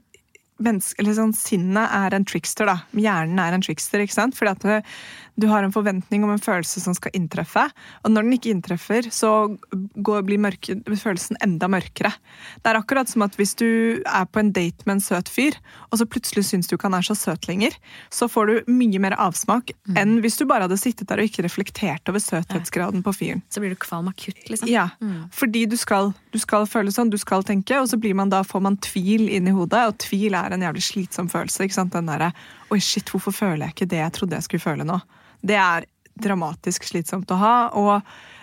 menneske, 0.62 1.04
sånn, 1.15 1.34
sinnet 1.36 1.89
er 1.91 2.15
en 2.15 2.26
trickster. 2.26 2.69
da. 2.69 2.78
Hjernen 2.93 3.39
er 3.41 3.56
en 3.56 3.63
trickster. 3.65 4.04
ikke 4.04 4.13
sant? 4.13 4.38
Fordi 4.38 4.52
at 4.52 4.93
du, 5.41 5.47
har 5.51 5.65
en 5.65 5.73
forventning 5.73 6.23
om 6.25 6.34
en 6.34 6.41
følelse 6.41 6.84
som 6.84 6.95
skal 6.97 7.13
inntreffe. 7.17 7.63
Og 8.06 8.13
når 8.13 8.27
den 8.27 8.38
ikke 8.38 8.54
inntreffer, 8.54 9.10
så 9.13 9.32
går, 9.71 10.23
blir 10.27 10.41
mørke, 10.41 10.77
følelsen 10.88 11.39
enda 11.43 11.69
mørkere. 11.71 12.13
Det 12.62 12.71
er 12.71 12.80
akkurat 12.80 13.10
som 13.12 13.25
at 13.25 13.36
hvis 13.39 13.56
du 13.60 13.67
er 14.06 14.27
på 14.30 14.41
en 14.41 14.54
date 14.56 14.88
med 14.88 14.97
en 14.97 15.04
søt 15.04 15.32
fyr, 15.32 15.58
og 15.89 15.99
så 15.99 16.08
plutselig 16.08 16.45
syns 16.49 16.69
du 16.69 16.75
ikke 16.77 16.89
han 16.89 16.99
er 16.99 17.08
så 17.08 17.17
søt 17.17 17.47
lenger, 17.49 17.75
så 18.13 18.30
får 18.32 18.51
du 18.51 18.71
mye 18.71 19.01
mer 19.04 19.17
avsmak 19.21 19.73
enn 19.97 20.19
hvis 20.23 20.39
du 20.39 20.45
bare 20.49 20.67
hadde 20.67 20.80
sittet 20.80 21.10
der 21.10 21.21
og 21.21 21.30
ikke 21.30 21.45
reflektert 21.45 22.10
over 22.12 22.21
søthetsgraden 22.23 23.04
på 23.06 23.15
fyren. 23.17 23.43
Så 23.51 23.63
blir 23.63 23.73
du 23.73 23.80
kvalm 23.82 24.10
akutt, 24.12 24.43
liksom. 24.47 24.69
Ja, 24.71 24.89
fordi 25.36 25.65
du 25.69 25.77
skal, 25.80 26.13
du 26.32 26.39
skal 26.41 26.67
føle 26.69 26.93
sånn, 26.93 27.12
du 27.12 27.19
skal 27.21 27.45
tenke, 27.47 27.80
og 27.82 27.89
så 27.91 27.99
blir 28.01 28.17
man 28.17 28.32
da, 28.32 28.43
får 28.47 28.63
man 28.63 28.80
tvil 28.84 29.27
inn 29.32 29.49
i 29.49 29.56
hodet, 29.56 29.86
og 29.89 29.99
tvil 30.04 30.38
er 30.38 30.56
en 30.56 30.67
jævlig 30.67 30.86
slitsom 30.86 31.32
følelse. 31.32 31.65
ikke 31.65 31.80
sant? 31.80 31.95
Den 31.95 32.12
derre 32.12 32.32
Oi, 32.71 32.80
shit, 32.80 33.10
hvorfor 33.12 33.36
føler 33.36 33.65
jeg 33.65 33.75
ikke 33.75 33.89
det 33.91 33.99
jeg 33.99 34.13
trodde 34.15 34.38
jeg 34.38 34.47
skulle 34.47 34.63
føle 34.63 34.86
nå? 34.88 35.01
Det 35.41 35.58
er 35.58 35.88
dramatisk 36.21 36.86
slitsomt 36.86 37.32
å 37.32 37.39
ha, 37.39 37.56
og 37.77 38.01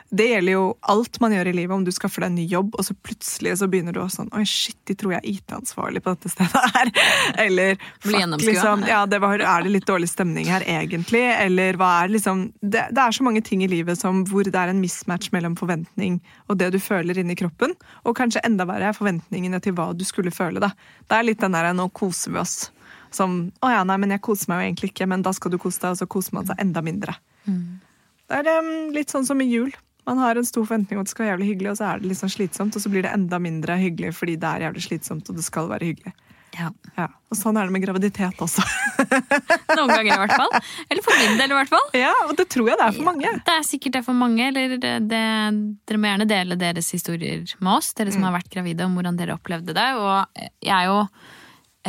det 0.09 0.25
gjelder 0.31 0.55
jo 0.55 0.63
alt 0.89 1.19
man 1.21 1.35
gjør 1.35 1.51
i 1.51 1.53
livet, 1.53 1.75
om 1.75 1.83
du 1.85 1.91
skaffer 1.93 2.25
deg 2.25 2.31
en 2.31 2.39
ny 2.39 2.45
jobb, 2.49 2.71
og 2.81 2.87
så 2.87 2.95
plutselig 3.05 3.59
så 3.61 3.67
begynner 3.69 3.93
du 3.93 4.01
å 4.01 4.07
sånn 4.09 4.31
Oi, 4.37 4.45
shit, 4.49 4.79
de 4.89 4.97
tror 4.97 5.13
jeg 5.15 5.21
er 5.21 5.35
IT-ansvarlig 5.35 6.01
på 6.05 6.15
dette 6.15 6.33
stedet 6.33 6.63
her. 6.77 6.93
Eller 7.45 7.77
fuck, 7.77 8.39
liksom, 8.41 8.87
ja, 8.89 9.03
det 9.11 9.21
var, 9.21 9.43
er 9.45 9.67
det 9.67 9.75
litt 9.75 9.89
dårlig 9.89 10.09
stemning 10.09 10.49
her 10.49 10.65
egentlig? 10.65 11.27
Eller 11.35 11.77
hva 11.81 11.91
er 12.05 12.15
liksom 12.15 12.47
det, 12.63 12.87
det 12.97 13.05
er 13.05 13.19
så 13.19 13.27
mange 13.27 13.45
ting 13.45 13.67
i 13.67 13.69
livet 13.69 14.01
som, 14.01 14.25
hvor 14.31 14.49
det 14.49 14.57
er 14.57 14.73
en 14.73 14.81
mismatch 14.81 15.29
mellom 15.35 15.59
forventning 15.61 16.23
og 16.49 16.57
det 16.63 16.71
du 16.73 16.81
føler 16.81 17.21
inni 17.21 17.37
kroppen, 17.37 17.77
og 18.09 18.17
kanskje 18.17 18.47
enda 18.49 18.65
verre 18.69 18.95
forventningene 18.97 19.61
til 19.61 19.77
hva 19.77 19.91
du 19.93 20.07
skulle 20.09 20.33
føle. 20.33 20.65
da. 20.65 20.73
Det 21.05 21.21
er 21.21 21.29
litt 21.29 21.45
den 21.45 21.53
der 21.53 21.75
'nå 21.75 21.91
koser 21.93 22.33
vi 22.33 22.41
oss'. 22.41 22.71
Som 23.11 23.53
'å 23.63 23.71
ja, 23.73 23.85
nei, 23.85 23.97
men 23.97 24.11
jeg 24.11 24.21
koser 24.23 24.49
meg 24.49 24.61
jo 24.61 24.69
egentlig 24.69 24.93
ikke', 24.93 25.09
men 25.09 25.23
da 25.23 25.33
skal 25.33 25.51
du 25.51 25.59
kose 25.59 25.81
deg, 25.81 25.91
og 25.91 26.01
så 26.01 26.07
koser 26.07 26.35
man 26.35 26.47
seg 26.47 26.57
enda 26.61 26.83
mindre. 26.83 27.15
Det 27.49 28.41
er 28.41 28.61
um, 28.61 28.91
litt 28.93 29.11
sånn 29.11 29.25
som 29.27 29.41
i 29.41 29.49
jul. 29.49 29.73
Man 30.09 30.19
har 30.19 30.37
en 30.37 30.45
stor 30.45 30.65
forventning 30.65 30.99
om 30.99 31.05
at 31.05 31.09
det 31.09 31.15
skal 31.15 31.25
være 31.27 31.35
jævlig 31.37 31.51
hyggelig, 31.53 31.71
og 31.71 31.77
så 31.77 31.85
er 31.89 32.01
det 32.01 32.09
litt 32.09 32.19
sånn 32.21 32.33
slitsomt, 32.33 32.77
og 32.77 32.83
så 32.83 32.89
blir 32.93 33.03
det 33.05 33.13
enda 33.13 33.39
mindre 33.39 33.77
hyggelig 33.77 34.15
fordi 34.17 34.37
det 34.41 34.49
er 34.49 34.65
jævlig 34.69 34.85
slitsomt, 34.87 35.29
og 35.29 35.37
det 35.37 35.45
skal 35.45 35.69
være 35.69 35.91
hyggelig. 35.91 36.13
Ja. 36.57 36.71
Ja, 36.97 37.07
og 37.29 37.37
Sånn 37.37 37.59
er 37.61 37.69
det 37.69 37.75
med 37.75 37.83
graviditet 37.85 38.41
også. 38.43 38.63
Noen 39.77 39.91
ganger, 39.93 40.15
i 40.15 40.21
hvert 40.23 40.33
fall. 40.33 40.55
Eller 40.89 41.05
for 41.05 41.21
min 41.21 41.37
del, 41.39 41.53
i 41.53 41.57
hvert 41.59 41.71
fall. 41.71 41.91
ja, 41.95 42.15
Og 42.27 42.33
det 42.39 42.49
tror 42.49 42.71
jeg 42.71 42.79
det 42.81 42.87
er 42.87 42.97
for 42.97 43.09
mange. 43.11 43.33
Det 43.47 43.55
er 43.55 43.67
sikkert 43.69 43.99
det 43.99 44.03
for 44.07 44.17
mange. 44.17 44.49
Eller 44.49 44.79
det, 44.81 44.95
det, 45.11 45.21
dere 45.87 46.01
må 46.01 46.09
gjerne 46.11 46.29
dele 46.31 46.59
deres 46.59 46.89
historier 46.97 47.45
med 47.61 47.73
oss, 47.77 47.93
dere 47.99 48.15
som 48.15 48.25
har 48.27 48.35
vært 48.35 48.51
gravide, 48.51 48.89
om 48.89 48.97
hvordan 48.97 49.21
dere 49.21 49.37
opplevde 49.37 49.77
det. 49.77 49.87
Og 50.01 50.49
jeg 50.65 50.73
er 50.75 50.89
jo 50.89 50.99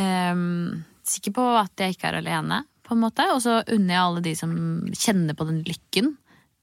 ehm, 0.04 0.84
sikker 1.10 1.34
på 1.36 1.46
at 1.58 1.82
jeg 1.82 1.96
ikke 1.96 2.10
er 2.10 2.20
alene, 2.20 2.62
på 2.86 2.96
en 2.96 3.02
måte. 3.04 3.26
Og 3.34 3.42
så 3.44 3.60
unner 3.70 3.94
jeg 3.94 4.04
alle 4.04 4.22
de 4.24 4.34
som 4.38 4.54
kjenner 4.90 5.36
på 5.38 5.46
den 5.48 5.60
lykken. 5.66 6.14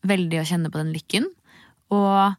Veldig 0.07 0.41
å 0.41 0.47
kjenne 0.47 0.71
på 0.73 0.81
den 0.81 0.91
lykken. 0.95 1.29
Og 1.95 2.33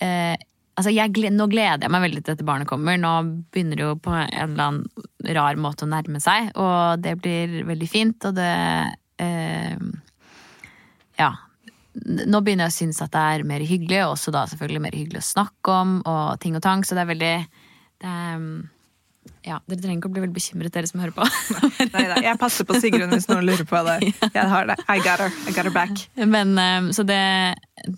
eh, 0.00 0.36
altså 0.80 0.94
jeg, 0.94 1.12
nå 1.34 1.46
gleder 1.52 1.84
jeg 1.84 1.92
meg 1.92 2.06
veldig 2.06 2.22
til 2.22 2.32
dette 2.32 2.48
barnet 2.48 2.70
kommer. 2.70 2.96
Nå 3.00 3.12
begynner 3.52 3.76
det 3.76 3.86
jo 3.86 3.98
på 4.00 4.14
en 4.16 4.32
eller 4.46 4.64
annen 4.66 5.36
rar 5.36 5.60
måte 5.60 5.84
å 5.84 5.90
nærme 5.90 6.22
seg, 6.22 6.52
og 6.56 7.04
det 7.04 7.18
blir 7.20 7.60
veldig 7.68 7.90
fint. 7.90 8.28
Og 8.30 8.36
det 8.40 8.50
eh, 9.22 9.78
Ja. 11.20 11.32
Nå 12.00 12.38
begynner 12.46 12.68
jeg 12.68 12.72
å 12.72 12.78
synes 12.78 13.00
at 13.02 13.10
det 13.12 13.20
er 13.20 13.42
mer 13.44 13.62
hyggelig, 13.66 14.04
og 14.06 14.12
også 14.14 14.32
da 14.32 14.44
selvfølgelig 14.48 14.82
mer 14.86 14.94
hyggelig 14.96 15.20
å 15.20 15.26
snakke 15.26 15.72
om, 15.74 15.96
og 16.08 16.38
ting 16.40 16.54
og 16.56 16.62
tang, 16.64 16.84
så 16.86 16.94
det 16.96 17.02
er 17.02 17.08
veldig 17.10 17.32
det 18.00 18.12
er, 18.14 18.44
Ja, 19.44 19.58
dere 19.68 19.80
trenger 19.80 20.00
ikke 20.00 20.08
å 20.08 20.14
bli 20.14 20.22
veldig 20.24 20.36
bekymret, 20.36 20.72
dere 20.72 20.88
som 20.88 21.00
hører 21.02 21.12
på. 21.16 21.24
Neida, 21.94 22.20
jeg 22.24 22.38
passer 22.40 22.66
på 22.68 22.76
Sigrun 22.80 23.12
hvis 23.12 23.28
noen 23.28 23.44
lurer 23.48 23.66
på 23.68 23.80
det. 23.88 23.98
Jeg 24.36 24.46
har 24.52 24.68
det. 24.68 24.76
I 24.88 25.00
got 25.04 25.20
her. 25.24 25.34
I 25.48 25.52
got 25.56 25.68
her 25.68 25.74
back. 25.74 26.06
Men, 26.16 26.54
eh, 26.60 26.88
så 26.96 27.04
det, 27.08 27.20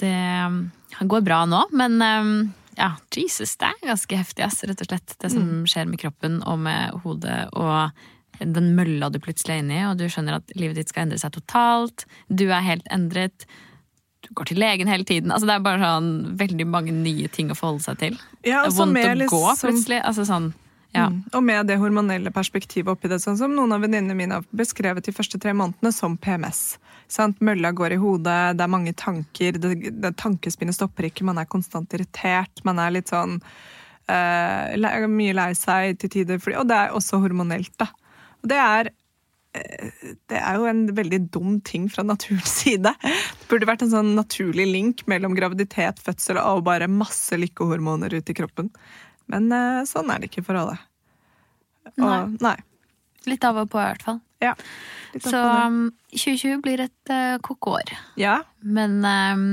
det 0.03 0.13
eh, 0.13 1.07
går 1.07 1.25
bra 1.27 1.45
nå, 1.51 1.65
men 1.79 1.99
eh, 2.03 2.33
ja, 2.79 2.93
Jesus, 3.15 3.57
det 3.61 3.71
er 3.71 3.93
ganske 3.93 4.19
heftig, 4.19 4.47
ass, 4.47 4.63
rett 4.67 4.83
og 4.83 4.91
slett. 4.91 5.15
Det 5.23 5.31
som 5.35 5.51
skjer 5.69 5.91
med 5.91 6.01
kroppen 6.03 6.41
og 6.49 6.63
med 6.65 7.03
hodet 7.05 7.45
og 7.53 7.93
den 8.41 8.73
mølla 8.75 9.11
du 9.13 9.21
plutselig 9.23 9.59
er 9.59 9.61
inne 9.63 9.77
i, 9.77 9.83
og 9.91 9.99
du 10.01 10.07
skjønner 10.11 10.41
at 10.41 10.55
livet 10.59 10.81
ditt 10.81 10.91
skal 10.91 11.07
endre 11.07 11.21
seg 11.21 11.35
totalt. 11.37 12.07
Du 12.33 12.47
er 12.49 12.65
helt 12.65 12.89
endret. 12.95 13.47
Du 14.25 14.31
går 14.39 14.51
til 14.51 14.63
legen 14.63 14.91
hele 14.91 15.07
tiden. 15.07 15.31
Altså, 15.35 15.51
det 15.51 15.59
er 15.59 15.67
bare 15.67 15.83
sånn 15.83 16.11
veldig 16.41 16.67
mange 16.71 16.95
nye 16.97 17.29
ting 17.31 17.53
å 17.53 17.59
forholde 17.59 17.85
seg 17.85 18.01
til. 18.01 18.19
Ja, 18.41 18.65
det 18.65 18.73
er 18.73 18.77
vondt 18.79 18.99
å 18.99 19.15
gå 19.37 19.45
liksom- 19.53 19.69
plutselig. 19.69 20.01
Altså 20.03 20.27
sånn 20.27 20.53
Ja. 20.93 21.07
Mm. 21.09 21.23
Og 21.33 21.43
med 21.45 21.67
det 21.71 21.79
hormonelle 21.81 22.31
perspektivet 22.35 22.93
oppi 22.93 23.09
det, 23.09 23.23
sånn 23.23 23.39
som 23.41 23.55
noen 23.57 23.73
av 23.73 23.81
venninnene 23.85 24.17
mine 24.17 24.39
har 24.39 24.49
beskrevet 24.57 25.07
de 25.07 25.15
første 25.17 25.41
tre 25.41 25.55
månedene 25.57 25.93
som 25.95 26.19
PMS. 26.21 26.77
Sant? 27.13 27.41
Mølla 27.45 27.73
går 27.77 27.97
i 27.97 28.01
hodet, 28.01 28.57
det 28.59 28.65
er 28.65 28.73
mange 28.73 28.93
tanker, 29.01 29.57
det, 29.61 29.75
det 30.05 30.15
tankespinnet 30.21 30.77
stopper 30.77 31.09
ikke, 31.09 31.25
man 31.29 31.41
er 31.41 31.49
konstant 31.49 31.93
irritert, 31.97 32.61
man 32.69 32.81
er 32.83 32.93
litt 32.99 33.13
sånn 33.13 33.39
uh, 34.13 35.07
mye 35.09 35.37
lei 35.37 35.53
seg 35.57 35.97
til 36.03 36.13
tider, 36.19 36.43
og 36.59 36.69
det 36.69 36.79
er 36.79 36.97
også 36.97 37.23
hormonelt, 37.23 37.73
da. 37.81 37.89
Og 38.43 38.51
det 38.51 38.59
er 38.59 38.91
eh, 39.55 39.93
det 40.29 40.41
er 40.41 40.59
jo 40.59 40.67
en 40.67 40.83
veldig 40.97 41.21
dum 41.33 41.61
ting 41.65 41.87
fra 41.93 42.05
naturens 42.05 42.53
side. 42.65 42.93
Det 43.01 43.49
burde 43.49 43.71
vært 43.71 43.87
en 43.87 43.95
sånn 43.95 44.13
naturlig 44.19 44.69
link 44.69 45.07
mellom 45.09 45.37
graviditet, 45.39 46.03
fødsel 46.05 46.43
og 46.43 46.67
bare 46.69 46.91
masse 46.91 47.39
lykkehormoner 47.39 48.13
ute 48.19 48.35
i 48.35 48.39
kroppen. 48.43 48.69
Men 49.33 49.49
eh, 49.57 49.81
sånn 49.89 50.13
er 50.13 50.23
det 50.23 50.31
ikke 50.31 50.45
for 50.47 50.61
alle. 50.61 50.77
Og, 51.97 52.37
nei. 52.45 52.57
Litt 53.29 53.45
av 53.47 53.59
og 53.63 53.71
på, 53.73 53.81
i 53.81 53.87
hvert 53.87 54.05
fall. 54.05 54.21
Ja. 54.43 54.53
Så 55.23 55.39
um, 55.39 55.85
2020 56.15 56.63
blir 56.65 56.83
et 56.85 57.13
uh, 57.13 57.37
koko-år. 57.45 57.95
ja. 58.21 58.41
Men 58.63 59.01
um, 59.05 59.47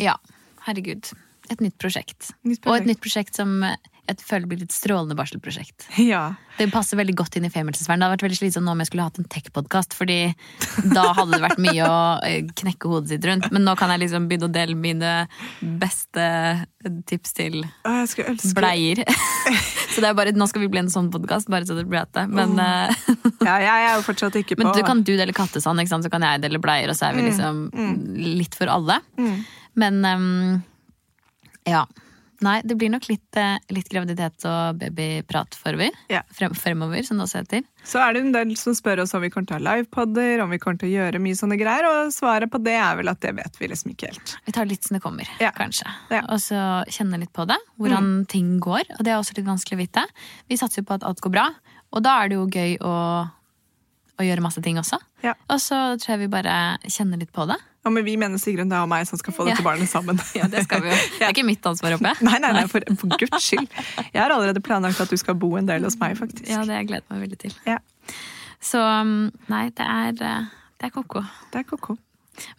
ja, 0.00 0.16
herregud. 0.66 1.10
Et 1.50 1.62
nytt 1.62 1.76
prosjekt. 1.82 2.30
Nytt 2.46 2.66
Og 2.68 2.76
et 2.78 2.88
nytt 2.88 3.00
prosjekt 3.02 3.38
som 3.38 3.60
uh, 3.66 3.74
jeg 4.10 4.26
føler 4.26 4.50
blir 4.50 4.62
et 4.64 4.74
strålende 4.74 5.18
barselprosjekt. 5.18 5.88
Ja. 6.10 6.34
Det 6.58 6.66
passer 6.72 6.98
veldig 6.98 7.14
godt 7.16 7.36
inn 7.38 7.46
i 7.46 7.50
feminismensverdenen. 7.52 8.02
Det 8.02 8.06
hadde 8.06 8.16
vært 8.16 8.24
veldig 8.26 8.36
slitsomt 8.36 8.66
nå 8.66 8.72
om 8.74 8.80
jeg 8.82 8.88
skulle 8.90 9.04
hatt 9.06 9.18
en 9.20 9.28
tech-podkast, 9.32 9.94
fordi 9.96 10.16
da 10.92 11.04
hadde 11.16 11.36
det 11.36 11.40
vært 11.44 11.60
mye 11.62 11.86
å 11.86 12.00
eh, 12.26 12.50
knekke 12.58 12.90
hodet 12.90 13.12
sitt 13.14 13.28
rundt. 13.28 13.46
Men 13.54 13.64
nå 13.64 13.72
kan 13.80 13.92
jeg 13.94 14.02
liksom 14.02 14.26
begynne 14.28 14.48
å 14.50 14.52
dele 14.52 14.76
mine 14.76 15.12
beste 15.80 16.26
tips 17.08 17.36
til 17.38 17.62
bleier. 18.58 19.00
Så 19.94 20.02
det 20.02 20.10
er 20.10 20.18
bare, 20.18 20.34
nå 20.36 20.50
skal 20.50 20.66
vi 20.66 20.72
bli 20.74 20.82
en 20.82 20.92
sånn 20.92 21.08
podkast, 21.14 21.48
bare 21.52 21.68
så 21.68 21.78
det 21.78 21.86
blir 21.88 22.04
det. 22.18 22.26
Men, 22.28 22.58
oh. 22.60 23.40
Ja, 23.46 23.56
jeg 23.62 23.86
er 23.86 23.96
jo 23.96 24.04
fortsatt 24.10 24.36
ikke 24.42 24.58
på 24.58 24.66
men 24.66 24.74
du 24.76 24.82
kan 24.86 25.00
du 25.06 25.14
dele 25.14 25.34
kattesand, 25.36 25.80
ikke 25.80 25.94
sant? 25.94 26.06
så 26.06 26.12
kan 26.12 26.26
jeg 26.26 26.42
dele 26.44 26.60
bleier, 26.62 26.92
og 26.92 26.98
så 26.98 27.08
er 27.08 27.16
vi 27.16 27.24
liksom 27.30 27.64
litt 28.42 28.58
for 28.58 28.70
alle. 28.70 29.00
Mm. 29.18 29.40
Men 29.80 30.04
um, 30.04 30.62
ja. 31.68 31.86
Nei, 32.40 32.60
det 32.64 32.76
blir 32.80 32.88
nok 32.88 33.04
litt, 33.10 33.36
eh, 33.36 33.58
litt 33.68 33.88
graviditet 33.92 34.44
og 34.48 34.78
babyprat 34.80 35.52
forover. 35.60 35.90
Ja. 36.08 36.22
Frem, 36.32 36.54
fremover, 36.56 37.02
som 37.04 37.18
det 37.20 37.26
også 37.26 37.42
heter. 37.42 37.64
Så 37.84 38.00
er 38.00 38.14
det 38.16 38.22
en 38.24 38.32
del 38.32 38.54
som 38.56 38.72
spør 38.76 39.02
oss 39.02 39.12
om 39.16 39.20
vi 39.20 39.28
kommer 39.32 39.50
til 39.50 39.58
å 39.58 39.60
ha 39.60 39.74
livepodder, 39.76 40.40
om 40.42 40.50
vi 40.54 40.58
kommer 40.62 40.78
til 40.80 40.88
å 40.88 40.94
gjøre 40.94 41.20
mye 41.20 41.36
sånne 41.36 41.58
greier, 41.60 41.84
og 41.88 42.12
svaret 42.16 42.50
på 42.52 42.62
det 42.64 42.76
er 42.80 42.96
vel 42.96 43.12
at 43.12 43.20
det 43.20 43.34
vet 43.36 43.58
vi 43.60 43.68
liksom 43.68 43.92
ikke 43.92 44.08
helt. 44.12 44.36
Vi 44.46 44.52
tar 44.56 44.64
litt 44.70 44.84
som 44.88 44.96
det 44.96 45.02
kommer, 45.04 45.28
Ja. 45.38 45.50
kanskje. 45.52 45.84
Ja. 46.10 46.22
Og 46.28 46.38
så 46.40 46.62
kjenne 46.88 47.20
litt 47.20 47.32
på 47.36 47.46
det, 47.46 47.58
hvordan 47.78 48.26
ting 48.26 48.58
går. 48.58 48.84
Og 48.98 49.04
det 49.04 49.12
er 49.12 49.20
også 49.20 49.36
litt 49.36 49.46
vanskelig 49.46 49.76
å 49.76 49.82
vite. 49.84 50.06
Vi 50.48 50.56
satser 50.56 50.80
jo 50.80 50.88
på 50.88 50.94
at 50.94 51.04
alt 51.04 51.20
går 51.20 51.30
bra, 51.36 51.50
og 51.92 52.02
da 52.02 52.22
er 52.24 52.28
det 52.30 52.36
jo 52.40 52.46
gøy 52.46 52.78
å, 52.80 52.94
å 54.18 54.22
gjøre 54.24 54.40
masse 54.44 54.62
ting 54.62 54.76
også. 54.80 54.98
Ja. 55.22 55.34
Og 55.50 55.58
så 55.60 55.98
tror 56.00 56.16
jeg 56.16 56.24
vi 56.24 56.32
bare 56.32 56.78
kjenner 56.88 57.18
litt 57.20 57.32
på 57.32 57.46
det. 57.48 57.56
Og 57.84 57.92
men 57.94 58.04
vi 58.04 58.12
mener 58.20 58.36
Sigrun, 58.36 58.68
det 58.68 58.76
er 58.76 58.88
meg 58.90 59.06
som 59.08 59.16
skal 59.20 59.32
få 59.32 59.46
dette 59.48 59.62
Ja. 59.62 59.64
barnet 59.64 59.88
sammen. 59.88 60.18
Ja, 60.36 60.46
det 60.52 60.66
skal 60.66 60.82
vi 60.84 60.90
jo. 60.92 60.96
Det 61.18 61.24
er 61.24 61.32
ikke 61.32 61.46
mitt 61.48 61.64
ansvar 61.64 61.94
oppe. 61.96 62.12
Nei, 62.26 62.36
nei, 62.42 62.50
nei, 62.58 62.66
for, 62.68 62.84
for 63.00 63.14
guds 63.16 63.46
skyld. 63.46 63.68
Jeg 64.12 64.20
har 64.20 64.34
allerede 64.34 64.60
planlagt 64.64 65.00
at 65.00 65.08
du 65.12 65.16
skal 65.16 65.38
bo 65.40 65.54
en 65.56 65.66
del 65.70 65.86
hos 65.88 65.96
meg, 66.02 66.18
faktisk. 66.20 66.44
Ja, 66.50 66.60
det 66.68 66.82
gleder 66.90 67.06
jeg 67.08 67.14
meg 67.16 67.24
veldig 67.24 67.38
til. 67.46 67.54
Ja, 67.68 67.78
Så 68.60 68.82
um, 68.84 69.30
nei, 69.48 69.62
det 69.72 69.86
er, 69.88 70.12
eh, 70.20 70.50
det 70.80 70.90
er 70.90 70.92
ko-ko. 70.98 71.22
det 71.54 71.62
er 71.62 71.68
ko-ko. 71.70 71.96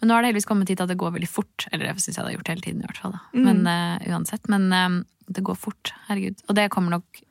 Men 0.02 0.10
nå 0.10 0.14
har 0.18 0.22
det 0.26 0.32
heldigvis 0.32 0.50
kommet 0.50 0.70
hit 0.74 0.82
at 0.82 0.90
det 0.90 0.98
går 1.02 1.14
veldig 1.16 1.30
fort. 1.30 1.68
Eller 1.72 1.88
det 1.92 2.02
syns 2.02 2.18
jeg 2.18 2.26
det 2.26 2.32
har 2.32 2.38
gjort 2.40 2.50
hele 2.54 2.66
tiden. 2.66 2.82
i 2.82 2.88
hvert 2.90 3.02
fall. 3.02 3.14
Mm. 3.34 3.44
Men 3.46 3.62
uh, 3.70 4.10
uansett. 4.16 4.50
Men 4.50 4.68
eh, 4.74 4.98
det 5.38 5.46
går 5.48 5.58
fort. 5.58 5.94
Herregud. 6.10 6.42
Og 6.50 6.58
det 6.58 6.68
kommer 6.74 6.98
nok 6.98 7.22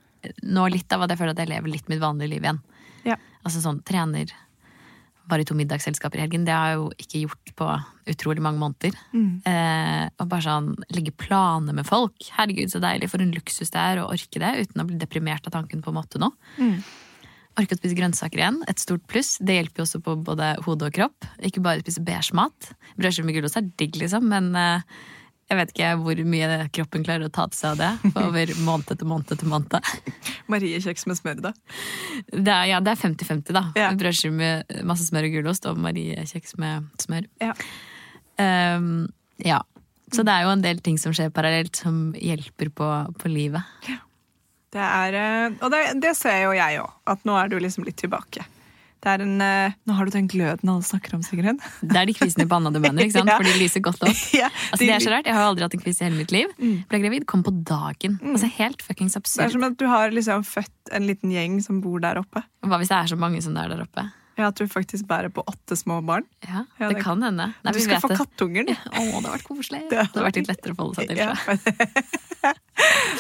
nå 0.47 0.65
litt 0.71 0.93
av 0.95 1.03
at 1.05 1.11
jeg 1.15 1.21
føler 1.21 1.35
at 1.35 1.43
jeg 1.43 1.51
lever 1.51 1.71
litt 1.75 1.91
mitt 1.91 2.01
vanlige 2.03 2.31
liv 2.37 2.47
igjen. 2.47 2.59
Ja. 3.07 3.17
Altså 3.47 3.63
sånn 3.65 3.83
trener 3.89 4.31
bare 5.31 5.45
i 5.45 5.49
to 5.49 5.57
middagsselskaper 5.59 6.21
i 6.21 6.25
helgen. 6.25 6.47
Det 6.47 6.55
har 6.55 6.73
jeg 6.73 6.81
jo 6.81 6.89
ikke 7.05 7.23
gjort 7.25 7.53
på 7.61 7.69
utrolig 8.11 8.43
mange 8.45 8.61
måneder. 8.63 8.97
Mm. 9.15 9.29
Eh, 9.47 10.07
og 10.21 10.31
bare 10.31 10.47
sånn 10.47 10.73
legge 10.95 11.15
planer 11.15 11.77
med 11.77 11.89
folk. 11.89 12.17
Herregud, 12.37 12.73
så 12.73 12.83
deilig. 12.83 13.11
For 13.13 13.23
en 13.23 13.35
luksus 13.37 13.73
det 13.73 13.85
er 13.85 14.03
å 14.03 14.09
orke 14.11 14.43
det 14.43 14.57
uten 14.65 14.83
å 14.83 14.89
bli 14.89 14.99
deprimert 15.01 15.47
av 15.47 15.55
tanken 15.55 15.85
på 15.85 15.93
å 15.93 15.97
måtte 15.97 16.21
noe. 16.23 16.35
Mm. 16.59 16.83
Orke 17.61 17.77
å 17.77 17.81
spise 17.81 17.99
grønnsaker 17.99 18.43
igjen. 18.43 18.61
Et 18.71 18.83
stort 18.83 19.07
pluss. 19.11 19.37
Det 19.43 19.59
hjelper 19.59 19.83
jo 19.83 19.87
også 19.89 20.03
på 20.05 20.17
både 20.27 20.53
hode 20.67 20.91
og 20.91 20.99
kropp. 20.99 21.31
Ikke 21.47 21.63
bare 21.65 21.83
spise 21.85 22.05
beige 22.07 22.37
mat. 22.39 22.73
Brødskive 22.99 23.29
med 23.29 23.39
gulost 23.39 23.59
er 23.61 23.71
digg, 23.81 23.99
liksom, 24.01 24.29
men 24.31 24.53
eh, 24.59 24.87
jeg 25.51 25.59
vet 25.59 25.73
ikke 25.75 25.91
hvor 25.99 26.21
mye 26.31 26.59
kroppen 26.71 27.05
klarer 27.07 27.27
å 27.27 27.33
ta 27.35 27.49
til 27.51 27.59
seg 27.59 27.73
av 27.73 27.81
det 27.81 28.13
over 28.23 28.53
måned 28.63 28.93
etter 28.95 29.09
måned 29.11 29.33
etter 29.35 29.49
måned. 29.51 29.89
Marie 30.53 30.79
kjeks 30.83 31.09
med 31.11 31.19
smør, 31.19 31.41
da. 31.49 31.53
Det 32.31 32.55
er, 32.55 32.69
ja, 32.71 32.79
det 32.85 32.93
er 32.95 33.01
50-50, 33.01 33.51
da. 33.57 33.65
Ja. 33.79 33.89
Brødskive 33.99 34.37
med 34.37 34.77
masse 34.87 35.09
smør 35.09 35.27
og 35.27 35.35
gulost 35.35 35.67
og 35.67 35.81
Marie 35.83 36.23
kjeks 36.31 36.55
med 36.63 36.87
smør. 37.03 37.27
Ja. 37.43 37.57
Um, 38.39 39.09
ja. 39.43 39.59
Så 40.15 40.23
det 40.27 40.37
er 40.37 40.47
jo 40.47 40.55
en 40.55 40.63
del 40.63 40.79
ting 40.87 41.03
som 41.03 41.15
skjer 41.15 41.35
parallelt, 41.35 41.83
som 41.83 42.13
hjelper 42.19 42.71
på, 42.75 42.93
på 43.19 43.31
livet. 43.31 43.91
Det 44.71 44.87
er, 44.87 45.19
eh, 45.19 45.59
og 45.59 45.71
det, 45.75 45.83
det 46.03 46.15
ser 46.19 46.45
jo 46.45 46.55
jeg 46.55 46.79
òg, 46.83 46.97
at 47.11 47.27
nå 47.27 47.35
er 47.39 47.51
du 47.51 47.59
liksom 47.63 47.87
litt 47.87 47.99
tilbake. 47.99 48.47
Det 49.01 49.09
er 49.09 49.23
en, 49.25 49.41
eh, 49.41 49.73
Nå 49.89 49.95
har 49.97 50.05
du 50.05 50.11
den 50.13 50.27
gløden 50.29 50.69
alle 50.69 50.85
snakker 50.85 51.15
om, 51.17 51.23
Sigrun. 51.25 51.57
Det 51.81 51.97
er 51.97 52.05
de 52.11 52.15
kvisene 52.19 52.45
på 52.51 52.59
Anna 52.59 52.71
du 52.75 52.81
mener, 52.83 53.07
ikke 53.07 53.17
sant? 53.17 53.33
For 53.41 53.49
de 53.49 53.55
lyser 53.57 53.81
godt 53.85 54.03
opp. 54.05 54.23
Ja, 54.41 54.51
Altså, 54.71 54.85
det 54.85 54.93
er 54.93 55.05
så 55.07 55.15
rart. 55.15 55.27
Jeg 55.31 55.35
har 55.39 55.47
jo 55.47 55.53
aldri 55.55 55.65
hatt 55.65 55.77
en 55.79 55.85
kvis 55.87 56.01
i 56.03 56.05
hele 56.05 56.21
mitt 56.21 56.35
liv. 56.37 56.53
Ble 56.91 57.01
gravid, 57.01 57.25
kom 57.31 57.43
på 57.47 57.55
dagen. 57.65 58.19
Altså 58.35 58.51
Helt 58.61 58.85
fuckings 58.85 59.17
Det 59.17 59.45
er 59.47 59.53
som 59.57 59.65
at 59.65 59.79
du 59.81 59.87
har 59.89 60.13
liksom 60.13 60.45
født 60.45 60.93
en 60.93 61.07
liten 61.09 61.33
gjeng 61.33 61.61
som 61.65 61.81
bor 61.81 62.01
der 62.05 62.21
oppe. 62.21 62.45
Hva 62.67 62.79
hvis 62.83 62.93
det 62.93 62.99
er 63.01 63.13
så 63.15 63.21
mange 63.21 63.41
som 63.43 63.57
det 63.57 63.65
er 63.65 63.77
der 63.77 63.85
oppe? 63.89 64.11
Ja, 64.41 64.49
At 64.49 64.57
du 64.57 64.65
faktisk 64.71 65.05
bærer 65.09 65.29
på 65.29 65.43
åtte 65.45 65.77
små 65.77 65.99
barn. 66.07 66.25
Ja, 66.47 66.65
Ja, 66.79 66.89
det 66.89 66.97
det- 66.97 67.05
kan 67.05 67.21
hende. 67.23 67.55
Nei, 67.65 67.73
du 67.73 67.79
vi 67.79 67.85
skal 67.85 68.01
få 68.01 68.09
det. 68.09 68.17
Ja. 68.69 68.77
Å, 68.97 69.21
det 69.21 69.29
har 69.29 69.37
vært 69.37 69.45
koselig. 69.49 69.81
Det 69.91 69.99
Det 69.99 70.17
har 70.17 70.29
vært 70.31 70.37
litt 70.41 70.49
lettere 70.49 70.73
å 70.73 70.77
forholde 70.77 70.97
seg 70.97 71.09
til. 71.09 71.17
Ja. 71.19 71.35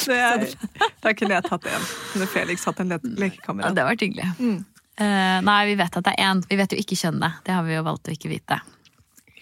Det 0.01 0.16
er, 0.16 0.47
da 1.05 1.12
kunne 1.12 1.37
jeg 1.37 1.45
tatt 1.45 1.66
en. 1.69 1.83
Kunne 2.14 2.27
Felix 2.33 2.64
hatt 2.64 2.81
en 2.81 2.88
le 2.88 2.99
Ja, 3.05 3.71
det 3.75 3.83
har 3.83 3.90
vært 3.90 4.01
hyggelig. 4.07 4.29
Mm. 4.38 4.64
Eh, 5.01 5.39
nei, 5.47 5.61
vi 5.71 5.79
vet 5.81 5.97
at 5.97 6.05
det 6.05 6.13
er 6.17 6.29
én. 6.29 6.43
Vi 6.51 6.59
vet 6.61 6.75
jo 6.75 6.81
ikke 6.81 6.99
kjønnet. 6.99 7.41
Det 7.47 7.57
har 7.57 7.65
vi 7.65 7.75
jo 7.79 7.87
valgt 7.87 8.11
å 8.11 8.15
ikke 8.15 8.31
vite. 8.33 8.61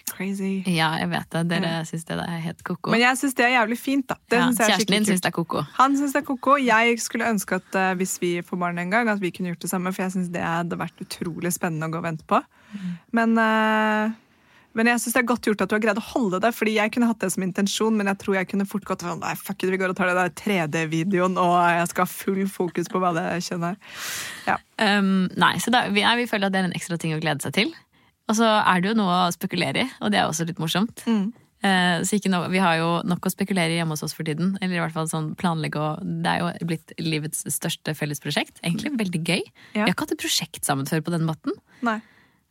Crazy. 0.09 0.63
Ja, 0.67 0.93
jeg 0.99 1.09
vet 1.11 1.29
det. 1.31 1.41
Dere 1.51 1.73
syns 1.87 2.07
det 2.07 2.17
er 2.19 2.39
helt 2.43 2.63
ko-ko. 2.67 2.91
Men 2.91 3.03
jeg 3.03 3.19
syns 3.21 3.35
det 3.37 3.45
er 3.45 3.53
jævlig 3.53 3.77
fint, 3.79 4.07
da. 4.09 4.17
Ja, 4.33 4.47
Kjæresten 4.55 4.95
din 4.95 5.07
syns 5.07 5.23
det 5.23 5.29
er 5.29 5.35
ko-ko. 5.35 5.63
Han 5.77 5.95
syns 5.99 6.15
det 6.15 6.23
er 6.23 6.25
ko-ko. 6.27 6.55
Jeg 6.59 6.97
skulle 7.03 7.29
ønske 7.29 7.59
at 7.59 7.77
uh, 7.77 7.91
hvis 7.99 8.17
vi 8.23 8.31
får 8.45 8.59
barn 8.59 8.81
en 8.81 8.91
gang, 8.91 9.11
at 9.11 9.21
vi 9.21 9.31
kunne 9.35 9.53
gjort 9.53 9.63
det 9.63 9.71
samme, 9.71 9.93
for 9.95 10.05
jeg 10.05 10.15
syns 10.17 10.31
det 10.33 10.43
hadde 10.43 10.79
vært 10.79 11.05
utrolig 11.05 11.53
spennende 11.55 11.87
å 11.87 11.93
gå 11.93 12.01
og 12.01 12.07
vente 12.07 12.27
på. 12.29 12.41
Men, 13.15 13.37
eh, 13.41 14.11
men 14.77 14.89
jeg 14.91 15.01
syns 15.01 15.15
det 15.15 15.21
er 15.23 15.29
godt 15.31 15.47
gjort 15.49 15.63
at 15.65 15.71
du 15.71 15.75
har 15.75 15.81
greid 15.83 15.99
å 16.01 16.05
holde 16.11 16.39
det, 16.43 16.51
fordi 16.55 16.75
jeg 16.75 16.93
kunne 16.93 17.09
hatt 17.09 17.21
det 17.23 17.31
som 17.33 17.45
intensjon, 17.45 17.97
men 17.97 18.11
jeg 18.11 18.19
tror 18.21 18.37
jeg 18.37 18.49
kunne 18.51 18.67
fort 18.69 18.85
gått 18.87 19.05
sånn 19.05 19.23
Nei, 19.23 19.33
fuck 19.39 19.63
it, 19.65 19.71
vi 19.73 19.79
går 19.81 19.93
og 19.93 19.97
tar 19.97 20.11
det 20.11 20.17
der 20.19 20.33
3D-videoen, 20.43 21.39
og 21.41 21.55
jeg 21.73 21.89
skal 21.91 22.05
ha 22.05 22.11
full 22.13 22.43
fokus 22.51 22.91
på 22.91 23.01
hva 23.01 23.11
det 23.17 23.25
kjønn 23.47 23.67
er. 23.71 23.77
Ja. 24.45 24.59
Um, 24.77 25.27
nei, 25.41 25.55
så 25.63 25.73
da, 25.73 25.87
vi, 25.93 26.05
er, 26.05 26.19
vi 26.21 26.29
føler 26.29 26.49
at 26.49 26.55
det 26.55 26.61
er 26.61 26.69
en 26.69 26.77
ekstra 26.77 26.99
ting 27.01 27.17
å 27.17 27.21
glede 27.23 27.45
seg 27.45 27.57
til. 27.57 27.73
Og 28.29 28.37
så 28.37 28.45
er 28.45 28.81
det 28.81 28.91
jo 28.91 28.99
noe 29.01 29.21
å 29.25 29.33
spekulere 29.33 29.87
i, 29.87 29.91
og 30.05 30.13
det 30.13 30.21
er 30.21 30.29
også 30.29 30.45
litt 30.45 30.61
morsomt. 30.61 31.01
Mm. 31.09 31.31
Eh, 31.59 32.03
så 32.07 32.19
no, 32.31 32.43
vi 32.47 32.61
har 32.63 32.77
jo 32.79 32.91
nok 33.09 33.25
å 33.27 33.31
spekulere 33.33 33.73
i 33.73 33.79
hjemme 33.79 33.97
hos 33.97 34.05
oss 34.05 34.15
for 34.15 34.27
tiden. 34.27 34.53
Eller 34.61 34.77
i 34.77 34.83
hvert 34.83 34.95
fall 34.95 35.09
sånn 35.11 35.33
planlegge 35.39 35.81
og 35.81 36.05
Det 36.23 36.31
er 36.31 36.43
jo 36.45 36.69
blitt 36.69 36.93
livets 37.01 37.43
største 37.51 37.95
fellesprosjekt. 37.97 38.61
Egentlig 38.63 38.93
veldig 39.01 39.23
gøy. 39.25 39.43
Vi 39.73 39.81
har 39.81 39.91
ikke 39.91 40.07
hatt 40.07 40.15
et 40.15 40.23
prosjekt 40.23 40.63
sammen 40.67 40.87
før 40.89 41.03
på 41.03 41.15
den 41.15 41.27
måten. 41.27 41.57
Nei. 41.85 41.99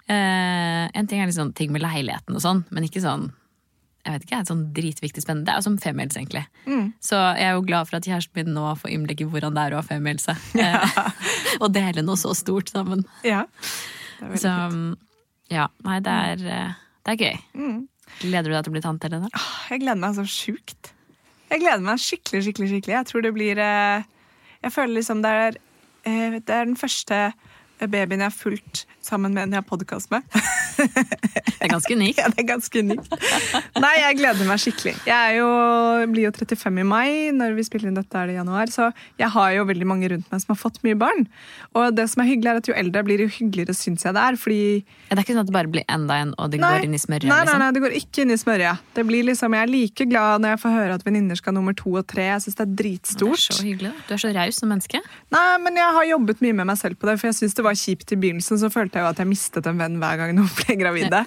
Eh, 0.09 0.85
en 0.97 1.07
ting 1.11 1.21
er 1.21 1.29
liksom 1.29 1.53
ting 1.57 1.73
med 1.75 1.85
leiligheten 1.85 2.37
og 2.39 2.41
sånn, 2.45 2.65
men 2.73 2.87
ikke 2.89 3.03
sånn 3.05 3.29
jeg 4.09 4.15
vet 4.15 4.25
ikke, 4.25 4.39
sånn 4.49 4.61
dritviktig 4.73 5.21
spennende. 5.21 5.45
Det 5.45 5.53
er 5.53 5.59
jo 5.61 5.65
som 5.67 5.75
femmils, 5.83 6.15
egentlig. 6.17 6.41
Mm. 6.65 6.87
Så 7.05 7.19
jeg 7.37 7.45
er 7.45 7.57
jo 7.59 7.65
glad 7.67 7.89
for 7.91 7.99
at 7.99 8.07
kjæresten 8.09 8.39
min 8.39 8.55
nå 8.57 8.71
får 8.81 8.93
innblikk 8.95 9.21
i 9.21 9.27
hvordan 9.29 9.57
det 9.59 9.65
er 9.67 9.75
å 9.77 9.81
ha 9.83 9.85
femmelse. 9.85 10.33
Ja. 10.57 10.81
og 11.63 11.75
dele 11.75 12.05
noe 12.07 12.17
så 12.17 12.33
stort 12.39 12.73
sammen. 12.73 13.03
Ja. 13.27 13.43
Det 14.23 14.31
er 14.31 14.41
Så 14.41 14.55
fint. 14.73 15.03
ja, 15.53 15.67
nei, 15.85 15.99
det 16.07 16.15
er, 16.31 16.47
eh, 16.55 16.79
det 17.05 17.15
er 17.15 17.21
gøy. 17.27 17.43
Mm. 17.59 17.83
Gleder 18.23 18.49
du 18.49 18.55
deg 18.57 18.65
til 18.65 18.73
å 18.73 18.77
bli 18.79 18.85
tante, 18.87 19.11
Helene? 19.11 19.29
Jeg 19.69 19.83
gleder 19.85 20.01
meg 20.07 20.17
så 20.17 20.25
sjukt. 20.25 20.93
Jeg 21.53 21.63
gleder 21.67 21.85
meg 21.85 22.01
skikkelig, 22.01 22.43
skikkelig, 22.47 22.71
skikkelig. 22.73 22.97
Jeg 22.97 23.11
tror 23.11 23.27
det 23.27 23.35
blir 23.37 23.61
eh, 23.61 24.09
Jeg 24.65 24.73
føler 24.73 24.99
liksom 25.03 25.21
det 25.25 25.31
er 25.43 25.61
Det 26.09 26.55
er 26.55 26.65
den 26.65 26.77
første 26.81 27.21
babyen 27.79 28.23
jeg 28.25 28.31
har 28.31 28.35
fulgt 28.35 28.87
sammen 29.09 29.35
med 29.35 29.47
en 29.49 29.57
jeg 29.57 29.63
har 29.63 29.69
podkast 29.69 30.13
med. 30.13 30.23
Det 31.59 31.67
er 31.67 31.73
ganske 31.73 31.95
unikt. 31.99 32.19
Ja, 32.23 32.29
det 32.33 32.43
er 32.43 32.47
ganske 32.49 32.81
unikt. 32.83 33.13
Nei, 33.79 33.93
jeg 33.99 34.17
gleder 34.19 34.47
meg 34.49 34.61
skikkelig. 34.63 34.93
Jeg 35.07 35.37
jo, 35.39 35.47
blir 36.11 36.29
jo 36.29 36.31
35 36.35 36.81
i 36.83 36.85
mai. 36.87 37.09
Når 37.35 37.55
vi 37.57 37.65
spiller 37.67 37.91
inn 37.91 37.99
dette 37.99 38.19
er 38.19 38.31
det 38.31 38.37
i 38.37 38.39
januar. 38.39 38.71
Så 38.73 38.89
jeg 39.21 39.31
har 39.35 39.53
jo 39.57 39.65
veldig 39.69 39.87
mange 39.91 40.11
rundt 40.13 40.31
meg 40.33 40.43
som 40.43 40.55
har 40.55 40.59
fått 40.61 40.79
mye 40.87 40.99
barn. 40.99 41.27
Og 41.79 41.95
det 41.99 42.07
som 42.13 42.23
er 42.23 42.29
hyggelig, 42.31 42.51
er 42.53 42.61
at 42.63 42.71
jo 42.71 42.77
eldre 42.79 43.03
blir, 43.07 43.23
jo 43.27 43.31
hyggeligere 43.35 43.75
syns 43.77 44.07
jeg 44.07 44.15
det 44.17 44.23
er. 44.23 44.39
Fordi 44.39 44.61
Ja, 44.79 45.17
Det 45.17 45.19
er 45.19 45.25
ikke 45.25 45.37
sånn 45.37 45.43
at 45.45 45.51
det 45.51 45.57
bare 45.59 45.73
blir 45.75 45.87
enda 45.91 46.19
en, 46.23 46.35
og 46.39 46.51
det 46.55 46.61
Nei. 46.63 46.71
går 46.79 46.89
inn 46.89 46.97
i 46.99 47.03
smørja? 47.03 47.29
Nei, 47.29 47.35
nei, 47.35 47.45
liksom. 47.45 47.63
nei, 47.65 47.71
det 47.77 47.83
går 47.85 47.97
ikke 48.01 48.25
inn 48.25 48.35
i 48.35 48.39
smørja. 48.43 48.75
Det 48.99 49.07
blir 49.11 49.29
liksom, 49.29 49.59
jeg 49.59 49.67
er 49.69 49.73
like 49.75 50.09
glad 50.15 50.45
når 50.45 50.55
jeg 50.55 50.63
får 50.65 50.77
høre 50.79 50.99
at 50.99 51.07
venninner 51.07 51.43
skal 51.43 51.57
nummer 51.59 51.77
to 51.79 51.95
og 51.99 52.07
tre. 52.11 52.29
Jeg 52.33 52.47
syns 52.47 52.59
det 52.61 52.67
er 52.67 52.75
dritstort. 52.83 53.43
Det 53.43 53.55
er 53.55 53.61
så 53.61 53.69
hyggelig. 53.69 53.93
Du 54.09 54.15
er 54.15 54.23
så 54.25 54.33
raus 54.39 54.63
som 54.63 54.73
menneske. 54.73 55.03
Nei, 55.35 55.47
men 55.65 55.79
jeg 55.83 55.97
har 55.99 56.11
jobbet 56.15 56.43
mye 56.45 56.59
med 56.63 56.71
meg 56.73 56.81
selv 56.81 56.99
på 56.99 57.11
det, 57.11 57.19
for 57.21 57.31
jeg 57.33 57.39
syns 57.43 57.59
det 57.59 57.67
var 57.67 57.79
kjipt 57.79 58.15
i 58.15 58.21
begynnelsen. 58.21 58.63
Så 58.63 58.71
følte 58.75 58.98
jeg 58.99 59.07
jo 59.07 59.11
at 59.13 59.23
jeg 59.23 59.31
mistet 59.31 59.69
en 59.71 59.79
venn 59.81 59.99
hver 60.03 60.21
gang 60.23 60.35
noen 60.37 60.51
ble 60.61 60.79
gravide. 60.81 61.23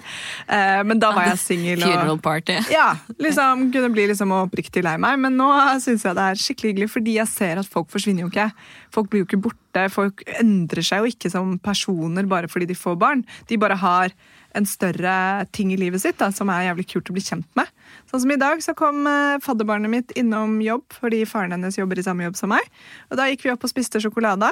Eh, 0.46 0.82
men 0.88 1.00
da 1.02 1.12
var 1.16 1.30
jeg 1.30 1.40
singel. 1.42 1.84
Funeral 1.84 2.16
Og, 2.16 2.22
party. 2.24 2.58
ja, 2.78 2.90
liksom 3.22 3.68
kunne 3.74 3.92
bli 3.94 4.08
liksom 4.12 4.34
oppriktig 4.36 4.84
lei 4.86 4.98
meg. 5.00 5.18
Men 5.22 5.38
nå 5.40 5.48
syns 5.82 6.06
jeg 6.06 6.18
det 6.18 6.28
er 6.28 6.42
skikkelig 6.42 6.72
hyggelig, 6.72 6.90
fordi 6.92 7.16
jeg 7.18 7.30
ser 7.30 7.60
at 7.60 7.68
folk 7.70 7.90
forsvinner 7.92 8.26
jo 8.26 8.30
ikke. 8.32 8.50
Folk 8.92 9.10
blir 9.10 9.22
jo 9.22 9.28
ikke 9.28 9.42
borte. 9.48 9.86
Folk 9.92 10.22
endrer 10.40 10.84
seg 10.84 11.02
jo 11.02 11.12
ikke 11.12 11.30
som 11.32 11.56
personer 11.62 12.28
bare 12.28 12.50
fordi 12.50 12.68
de 12.70 12.78
får 12.78 12.98
barn. 13.00 13.24
De 13.48 13.60
bare 13.60 13.78
har 13.80 14.14
en 14.52 14.66
større 14.68 15.46
ting 15.56 15.70
i 15.72 15.78
livet 15.80 16.02
sitt 16.02 16.18
da, 16.20 16.28
som 16.34 16.50
er 16.52 16.66
jævlig 16.66 16.84
kult 16.90 17.08
å 17.08 17.14
bli 17.16 17.24
kjent 17.24 17.48
med. 17.56 17.70
Sånn 18.10 18.24
som 18.24 18.34
I 18.34 18.40
dag 18.40 18.60
så 18.64 18.74
kom 18.76 19.06
eh, 19.08 19.38
fadderbarnet 19.40 19.92
mitt 19.92 20.12
innom 20.18 20.58
jobb 20.64 20.84
fordi 20.98 21.22
faren 21.28 21.54
hennes 21.56 21.78
jobber 21.78 22.00
i 22.00 22.04
samme 22.04 22.26
jobb 22.26 22.36
som 22.36 22.52
meg. 22.52 22.68
Og 23.10 23.16
Da 23.20 23.30
gikk 23.30 23.46
vi 23.46 23.54
opp 23.54 23.64
og 23.64 23.72
spiste 23.72 24.02
sjokolade 24.02 24.50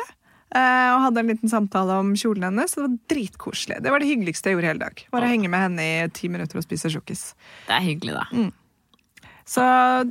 og 0.51 1.03
hadde 1.05 1.23
en 1.23 1.29
liten 1.31 1.51
samtale 1.53 1.99
om 2.03 2.15
kjolen 2.19 2.49
hennes. 2.49 2.73
Det 2.75 2.83
var 2.83 2.97
dritkoselig. 3.13 3.77
Det 3.85 3.93
var 3.95 4.03
det 4.03 4.09
hyggeligste 4.11 4.51
jeg 4.51 4.59
gjorde 4.59 4.71
hele 4.73 4.83
dag. 4.83 5.05
Bare 5.15 5.29
henge 5.31 5.51
med 5.53 5.63
henne 5.63 5.85
i 5.87 6.09
ti 6.17 6.31
minutter 6.33 6.59
og 6.59 6.67
spise 6.67 6.91
sjokkis. 6.91 7.29
Det 7.69 7.77
er 7.77 7.85
hyggelig, 7.87 8.17
da. 8.19 8.51
Så 9.51 9.63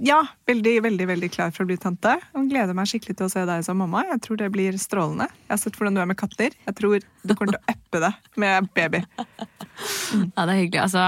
ja, 0.03 0.17
veldig, 0.49 0.73
veldig 0.83 1.05
veldig 1.07 1.29
klar 1.31 1.51
for 1.55 1.63
å 1.63 1.69
bli 1.69 1.77
tante. 1.79 2.17
Og 2.35 2.49
gleder 2.51 2.75
meg 2.75 2.89
skikkelig 2.91 3.15
til 3.21 3.29
å 3.29 3.31
se 3.31 3.45
deg 3.47 3.63
som 3.63 3.77
mamma. 3.79 4.01
Jeg 4.09 4.19
tror 4.25 4.39
det 4.41 4.49
blir 4.51 4.75
strålende. 4.81 5.29
Jeg 5.45 5.53
har 5.53 5.61
sett 5.61 5.79
hvordan 5.79 5.95
du 5.95 6.01
er 6.03 6.09
med 6.09 6.19
katter. 6.19 6.57
Jeg 6.65 6.75
tror 6.75 6.99
du 6.99 7.33
kommer 7.35 7.55
til 7.55 7.61
å 7.61 7.75
uppe 7.75 8.01
det 8.03 8.11
med 8.43 8.67
baby. 8.75 9.03
Ja, 10.35 10.43
det 10.43 10.51
er 10.51 10.57
hyggelig. 10.57 10.81
Altså, 10.83 11.05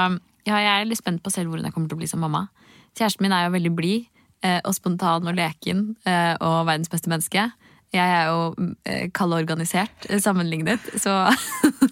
ja, 0.48 0.62
jeg 0.64 0.72
er 0.72 0.88
litt 0.88 1.02
spent 1.02 1.20
på 1.26 1.34
selv 1.34 1.52
hvordan 1.52 1.68
jeg 1.68 1.76
kommer 1.76 1.92
til 1.92 2.00
å 2.00 2.04
bli 2.04 2.08
som 2.08 2.24
mamma. 2.24 2.46
Kjæresten 2.96 3.26
min 3.26 3.36
er 3.36 3.50
jo 3.50 3.56
veldig 3.58 3.74
blid 3.76 4.08
eh, 4.48 4.62
og 4.64 4.78
spontan 4.80 5.28
og 5.28 5.36
leken 5.36 5.84
eh, 6.08 6.34
og 6.40 6.70
verdens 6.70 6.92
beste 6.94 7.12
menneske. 7.12 7.50
Jeg 7.92 8.08
er 8.08 8.28
jo 8.32 8.72
eh, 8.88 9.08
kald 9.14 9.34
og 9.36 9.42
organisert 9.44 10.06
eh, 10.10 10.20
sammenlignet, 10.24 10.80
så 11.02 11.26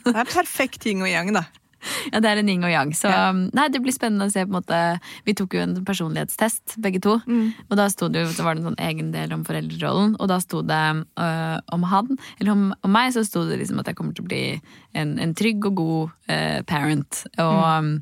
Det 0.05 0.15
er 0.15 0.29
perfekt 0.31 0.85
yin 0.87 1.01
og 1.03 1.09
yang, 1.11 1.33
da. 1.35 1.43
ja, 2.11 2.19
det 2.19 2.27
er 2.27 2.39
en 2.41 2.49
yin 2.51 2.63
og 2.67 2.71
yang. 2.71 2.89
Så 2.95 3.07
Ja. 3.11 3.31
nei, 3.31 3.67
det 3.71 3.79
blir 3.83 3.95
spennende 3.95 4.25
å 4.27 4.31
se. 4.31 4.41
på 4.43 4.51
en 4.51 4.57
måte 4.57 4.79
Vi 5.27 5.35
tok 5.39 5.53
jo 5.55 5.61
en 5.63 5.77
personlighetstest, 5.87 6.75
begge 6.83 6.99
to. 7.03 7.17
Og 7.69 7.75
da 7.79 7.85
sto 7.91 8.09
det 8.11 8.25
jo, 8.25 8.31
så 8.35 8.43
var 8.43 8.55
det 8.55 8.63
en 8.65 8.71
sånn 8.71 8.81
egen 8.87 9.11
del 9.15 9.31
om 9.35 9.43
foreldrerollen, 9.47 10.15
og 10.19 10.27
da 10.31 10.39
sto 10.43 10.59
det 10.61 10.81
øh, 11.19 11.59
om 11.71 11.83
han, 11.91 12.17
eller 12.39 12.51
om, 12.51 12.65
om 12.83 12.91
meg, 12.95 13.13
så 13.15 13.23
sto 13.27 13.45
det 13.47 13.59
liksom 13.61 13.79
at 13.79 13.87
jeg 13.91 13.95
kommer 13.99 14.15
til 14.15 14.23
å 14.27 14.31
bli 14.31 14.43
en, 14.95 15.15
en 15.19 15.35
trygg 15.35 15.69
og 15.71 15.75
god 15.79 16.11
øh, 16.35 16.59
parent. 16.67 17.23
Og 17.39 18.01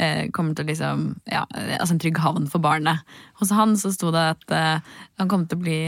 øh, 0.00 0.22
kommer 0.34 0.54
til 0.58 0.64
å 0.64 0.68
liksom 0.72 1.06
Ja, 1.30 1.44
altså 1.78 1.94
en 1.94 2.00
trygg 2.04 2.18
havn 2.20 2.48
for 2.50 2.60
barnet. 2.60 3.04
Hos 3.40 3.52
han 3.56 3.76
så 3.80 3.92
sto 3.94 4.12
det 4.12 4.24
at 4.36 4.44
øh, 4.52 4.80
han 5.20 5.28
kommer 5.32 5.48
til 5.48 5.60
å 5.60 5.64
bli 5.64 5.80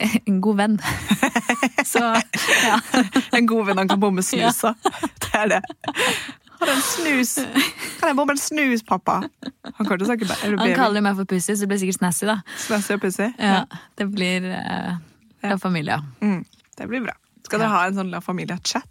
en 0.28 0.40
god 0.40 0.56
venn. 0.56 0.76
så 1.92 2.02
ja. 2.64 2.80
En 3.36 3.46
god 3.46 3.66
venn 3.66 3.80
han 3.82 3.88
kan 3.90 4.00
bomme 4.00 4.22
snus 4.24 4.62
av. 4.64 4.76
Det 5.20 5.32
er 5.36 5.50
det. 5.54 5.60
Har 6.60 6.68
du 6.68 6.72
en 6.72 6.82
snus? 6.84 7.34
Kan 8.00 8.10
jeg 8.10 8.16
bomme 8.18 8.36
en 8.36 8.40
snus, 8.40 8.82
pappa? 8.86 9.22
Han 9.78 9.86
Han 10.58 10.74
kaller 10.76 11.00
meg 11.04 11.16
for 11.16 11.24
Pussy, 11.24 11.54
så 11.54 11.64
det 11.64 11.70
blir 11.72 11.80
sikkert 11.80 12.00
Snassy, 12.00 12.26
da. 12.28 12.40
Snassy 12.66 12.96
og 12.96 13.00
pussy. 13.00 13.30
Ja, 13.38 13.64
det 13.96 14.10
blir 14.12 14.44
uh, 14.50 14.98
La 15.42 15.56
Familia. 15.58 16.02
Mm, 16.20 16.44
det 16.76 16.88
blir 16.88 17.04
bra. 17.06 17.16
Skal 17.46 17.62
dere 17.62 17.72
ha 17.72 17.86
en 17.88 17.96
sånn 17.96 18.12
La 18.12 18.20
Familia-chat? 18.24 18.89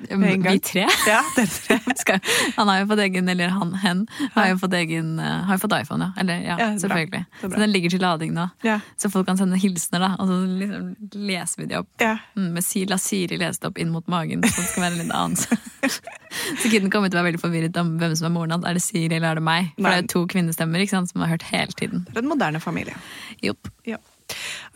Vi 0.00 0.58
tre. 0.60 0.86
Ja, 1.06 1.22
tre. 1.34 1.78
Han 2.56 2.68
har 2.68 2.80
jo 2.80 2.86
fått 2.86 3.02
egen, 3.02 3.28
eller 3.28 3.48
han, 3.48 3.74
hen, 3.74 4.06
har 4.34 4.48
jo 4.52 4.58
fått 4.58 4.74
egen 4.78 5.18
eh, 5.18 5.44
Har 5.48 5.58
jo 5.58 5.62
fått 5.64 5.74
iPhone, 5.80 6.04
ja. 6.04 6.20
Eller, 6.20 6.40
ja, 6.44 6.56
Ja, 6.58 6.68
selvfølgelig. 6.78 7.24
Så 7.40 7.48
den 7.48 7.72
ligger 7.72 7.90
til 7.90 8.02
lading 8.02 8.34
nå. 8.36 8.48
Ja. 8.62 8.78
Så 8.96 9.10
folk 9.10 9.26
kan 9.28 9.38
sende 9.38 9.58
hilsener, 9.60 10.04
da. 10.04 10.10
Og 10.18 10.30
så 10.30 10.38
liksom 10.60 10.90
leser 11.28 11.62
vi 11.62 11.68
de 11.72 11.80
opp. 11.80 11.90
Ja. 12.02 12.16
Mm, 12.36 12.52
med 12.56 12.90
la 12.90 12.98
Siri 13.02 13.38
lese 13.40 13.62
det 13.62 13.70
opp 13.70 13.78
inn 13.78 13.92
mot 13.94 14.06
magen, 14.10 14.44
så 14.44 14.62
det 14.62 14.68
skal 14.72 14.86
være 14.86 14.98
en 14.98 15.02
litt 15.02 15.14
annen. 15.14 15.96
så 16.62 16.70
kiden 16.70 16.92
kommer 16.92 17.10
til 17.10 17.18
å 17.18 17.22
være 17.22 17.32
veldig 17.32 17.42
forvirret 17.42 17.80
om 17.80 17.96
hvem 18.00 18.14
som 18.18 18.30
er 18.30 18.34
moren 18.34 18.56
hans. 18.56 18.68
Er 18.68 18.78
det 18.78 18.84
Siri 18.84 19.10
eller 19.14 19.32
er 19.32 19.40
det 19.40 19.46
meg? 19.48 19.72
For 19.74 19.86
Nei. 19.86 19.90
det 19.90 19.98
er 19.98 20.06
jo 20.06 20.12
to 20.14 20.26
kvinnestemmer 20.34 20.86
sant, 20.90 21.10
som 21.12 21.24
har 21.24 21.34
hørt 21.34 21.48
hele 21.50 21.74
tiden. 21.78 22.06
Det 22.08 22.16
er 22.16 22.24
en 22.24 22.30
moderne 22.30 22.62
familie. 22.62 22.96
Jopp. 23.44 23.70
Ja. 23.88 23.98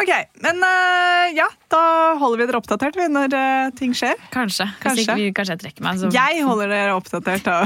Ok, 0.00 0.10
men 0.42 0.62
uh, 0.64 1.28
ja, 1.36 1.46
da 1.70 1.82
holder 2.20 2.40
vi 2.40 2.46
dere 2.48 2.58
oppdatert 2.62 2.96
vi, 2.98 3.06
når 3.12 3.34
uh, 3.36 3.70
ting 3.78 3.92
skjer. 3.96 4.16
Kanskje. 4.32 4.66
Kanskje. 4.82 5.04
Ikke 5.04 5.16
vi, 5.20 5.26
kanskje 5.36 5.56
jeg 5.56 5.62
trekker 5.66 5.86
meg. 5.86 6.00
Så 6.00 6.10
Jeg 6.14 6.44
holder 6.46 6.72
dere 6.72 6.94
oppdatert. 6.96 7.44
Da. 7.46 7.58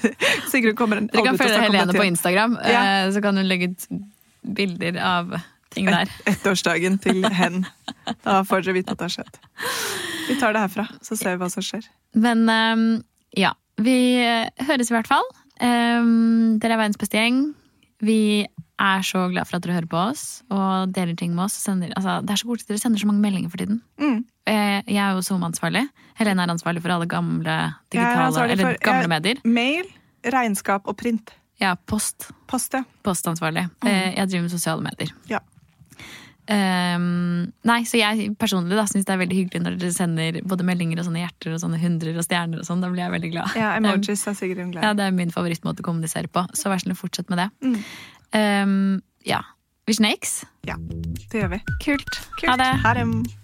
Sigrun 0.50 0.76
kommer 0.78 1.02
Dere 1.04 1.26
kan 1.28 1.38
følge 1.40 1.60
Helene 1.66 1.94
på. 1.96 2.06
Instagram, 2.08 2.56
Ja. 2.64 2.84
uh, 3.04 3.12
så 3.14 3.22
kan 3.24 3.36
hun 3.38 3.48
legge 3.50 3.72
ut 3.74 3.88
bilder 4.56 4.98
av 5.00 5.36
ting 5.74 5.88
der. 5.90 6.08
Et, 6.08 6.16
ettårsdagen 6.34 6.98
til 7.04 7.24
hen. 7.34 7.64
Da 8.24 8.40
får 8.48 8.64
dere 8.64 8.78
vite 8.80 8.94
at 8.96 9.00
det 9.02 9.08
har 9.10 9.14
skjedd. 9.18 9.38
Vi 10.30 10.38
tar 10.40 10.56
det 10.56 10.64
herfra, 10.64 10.88
så 11.04 11.16
ser 11.20 11.36
vi 11.36 11.44
hva 11.44 11.50
som 11.52 11.64
skjer. 11.64 11.84
Men 12.16 12.46
ehm, 12.48 12.84
ja, 13.36 13.52
vi 13.82 13.96
høres 14.64 14.90
i 14.90 14.94
hvert 14.96 15.10
fall. 15.10 15.26
Um, 15.60 16.56
dere 16.62 16.76
er 16.76 16.80
verdens 16.80 16.98
beste 17.00 17.18
gjeng. 17.20 17.42
Vi 18.04 18.18
er 18.80 19.02
så 19.06 19.28
glad 19.30 19.46
for 19.46 19.56
at 19.56 19.62
dere 19.64 19.76
hører 19.76 19.88
på 19.90 19.98
oss 20.10 20.42
og 20.50 20.90
deler 20.94 21.14
ting 21.16 21.34
med 21.36 21.44
oss. 21.46 21.54
Sender, 21.62 21.92
altså, 21.96 22.16
det 22.26 22.34
er 22.34 22.40
så 22.42 22.48
koselig, 22.48 22.66
Dere 22.72 22.82
sender 22.82 22.98
så 23.02 23.06
mange 23.10 23.22
meldinger 23.22 23.50
for 23.52 23.62
tiden. 23.62 23.80
Mm. 24.00 24.24
Eh, 24.50 24.82
Jeg 24.90 24.98
er 25.04 25.14
jo 25.14 25.22
SoMe-ansvarlig. 25.22 25.84
Helene 26.18 26.42
er 26.42 26.52
ansvarlig 26.54 26.82
for 26.82 26.90
alle 26.96 27.06
gamle 27.06 27.56
digitale, 27.94 28.50
eller 28.50 28.76
gamle 28.82 29.08
medier. 29.08 29.40
Mail, 29.44 29.86
regnskap 30.24 30.86
og 30.90 30.96
print. 30.98 31.30
Ja, 31.62 31.76
post. 31.86 32.30
Post, 32.50 32.74
ja. 32.74 32.82
Postansvarlig. 33.06 33.68
Mm. 33.84 33.90
Jeg 34.18 34.28
driver 34.28 34.42
med 34.48 34.50
sosiale 34.58 34.82
medier. 34.82 35.14
ja. 35.30 35.38
Um, 36.44 37.46
nei, 37.64 37.78
så 37.88 37.96
jeg 37.96 38.34
personlig 38.36 38.76
da 38.76 38.82
syns 38.84 39.06
det 39.08 39.14
er 39.14 39.20
veldig 39.22 39.36
hyggelig 39.38 39.60
når 39.64 39.76
dere 39.80 39.94
sender 39.96 40.36
både 40.44 40.66
meldinger 40.68 41.00
og 41.00 41.06
sånne 41.06 41.22
hjerter 41.22 41.54
og 41.56 41.60
sånne 41.62 41.78
hundrer 41.80 42.18
og 42.20 42.26
stjerner 42.26 42.60
og 42.60 42.66
sånn. 42.68 42.82
Da 42.84 42.90
blir 42.92 43.00
jeg 43.00 43.14
veldig 43.14 43.30
glad. 43.32 43.54
ja 43.56 43.70
emojis 43.78 44.26
er 44.28 44.36
Sigrun 44.36 44.74
glad. 44.74 44.84
Ja, 44.84 44.90
det 44.98 45.06
er 45.08 45.14
min 45.16 45.32
favorittmåte 45.32 45.80
å 45.80 45.86
kommunisere 45.88 46.28
på, 46.28 46.44
så 46.52 46.68
vær 46.68 46.82
snill 46.84 46.98
fortsett 47.00 47.32
med 47.32 47.40
det. 47.40 47.48
Mm. 47.64 47.78
Ehm, 48.34 49.00
ja. 49.26 49.40
Vi 49.86 49.94
snakkes. 49.94 50.44
Ja, 50.66 50.74
det 51.30 51.42
gjør 51.42 51.48
vi. 51.48 51.60
Kult. 51.84 52.20
Kult. 52.40 52.50
Ha 52.50 52.56
det. 52.56 52.70
Ha 52.84 52.94
det. 52.94 53.43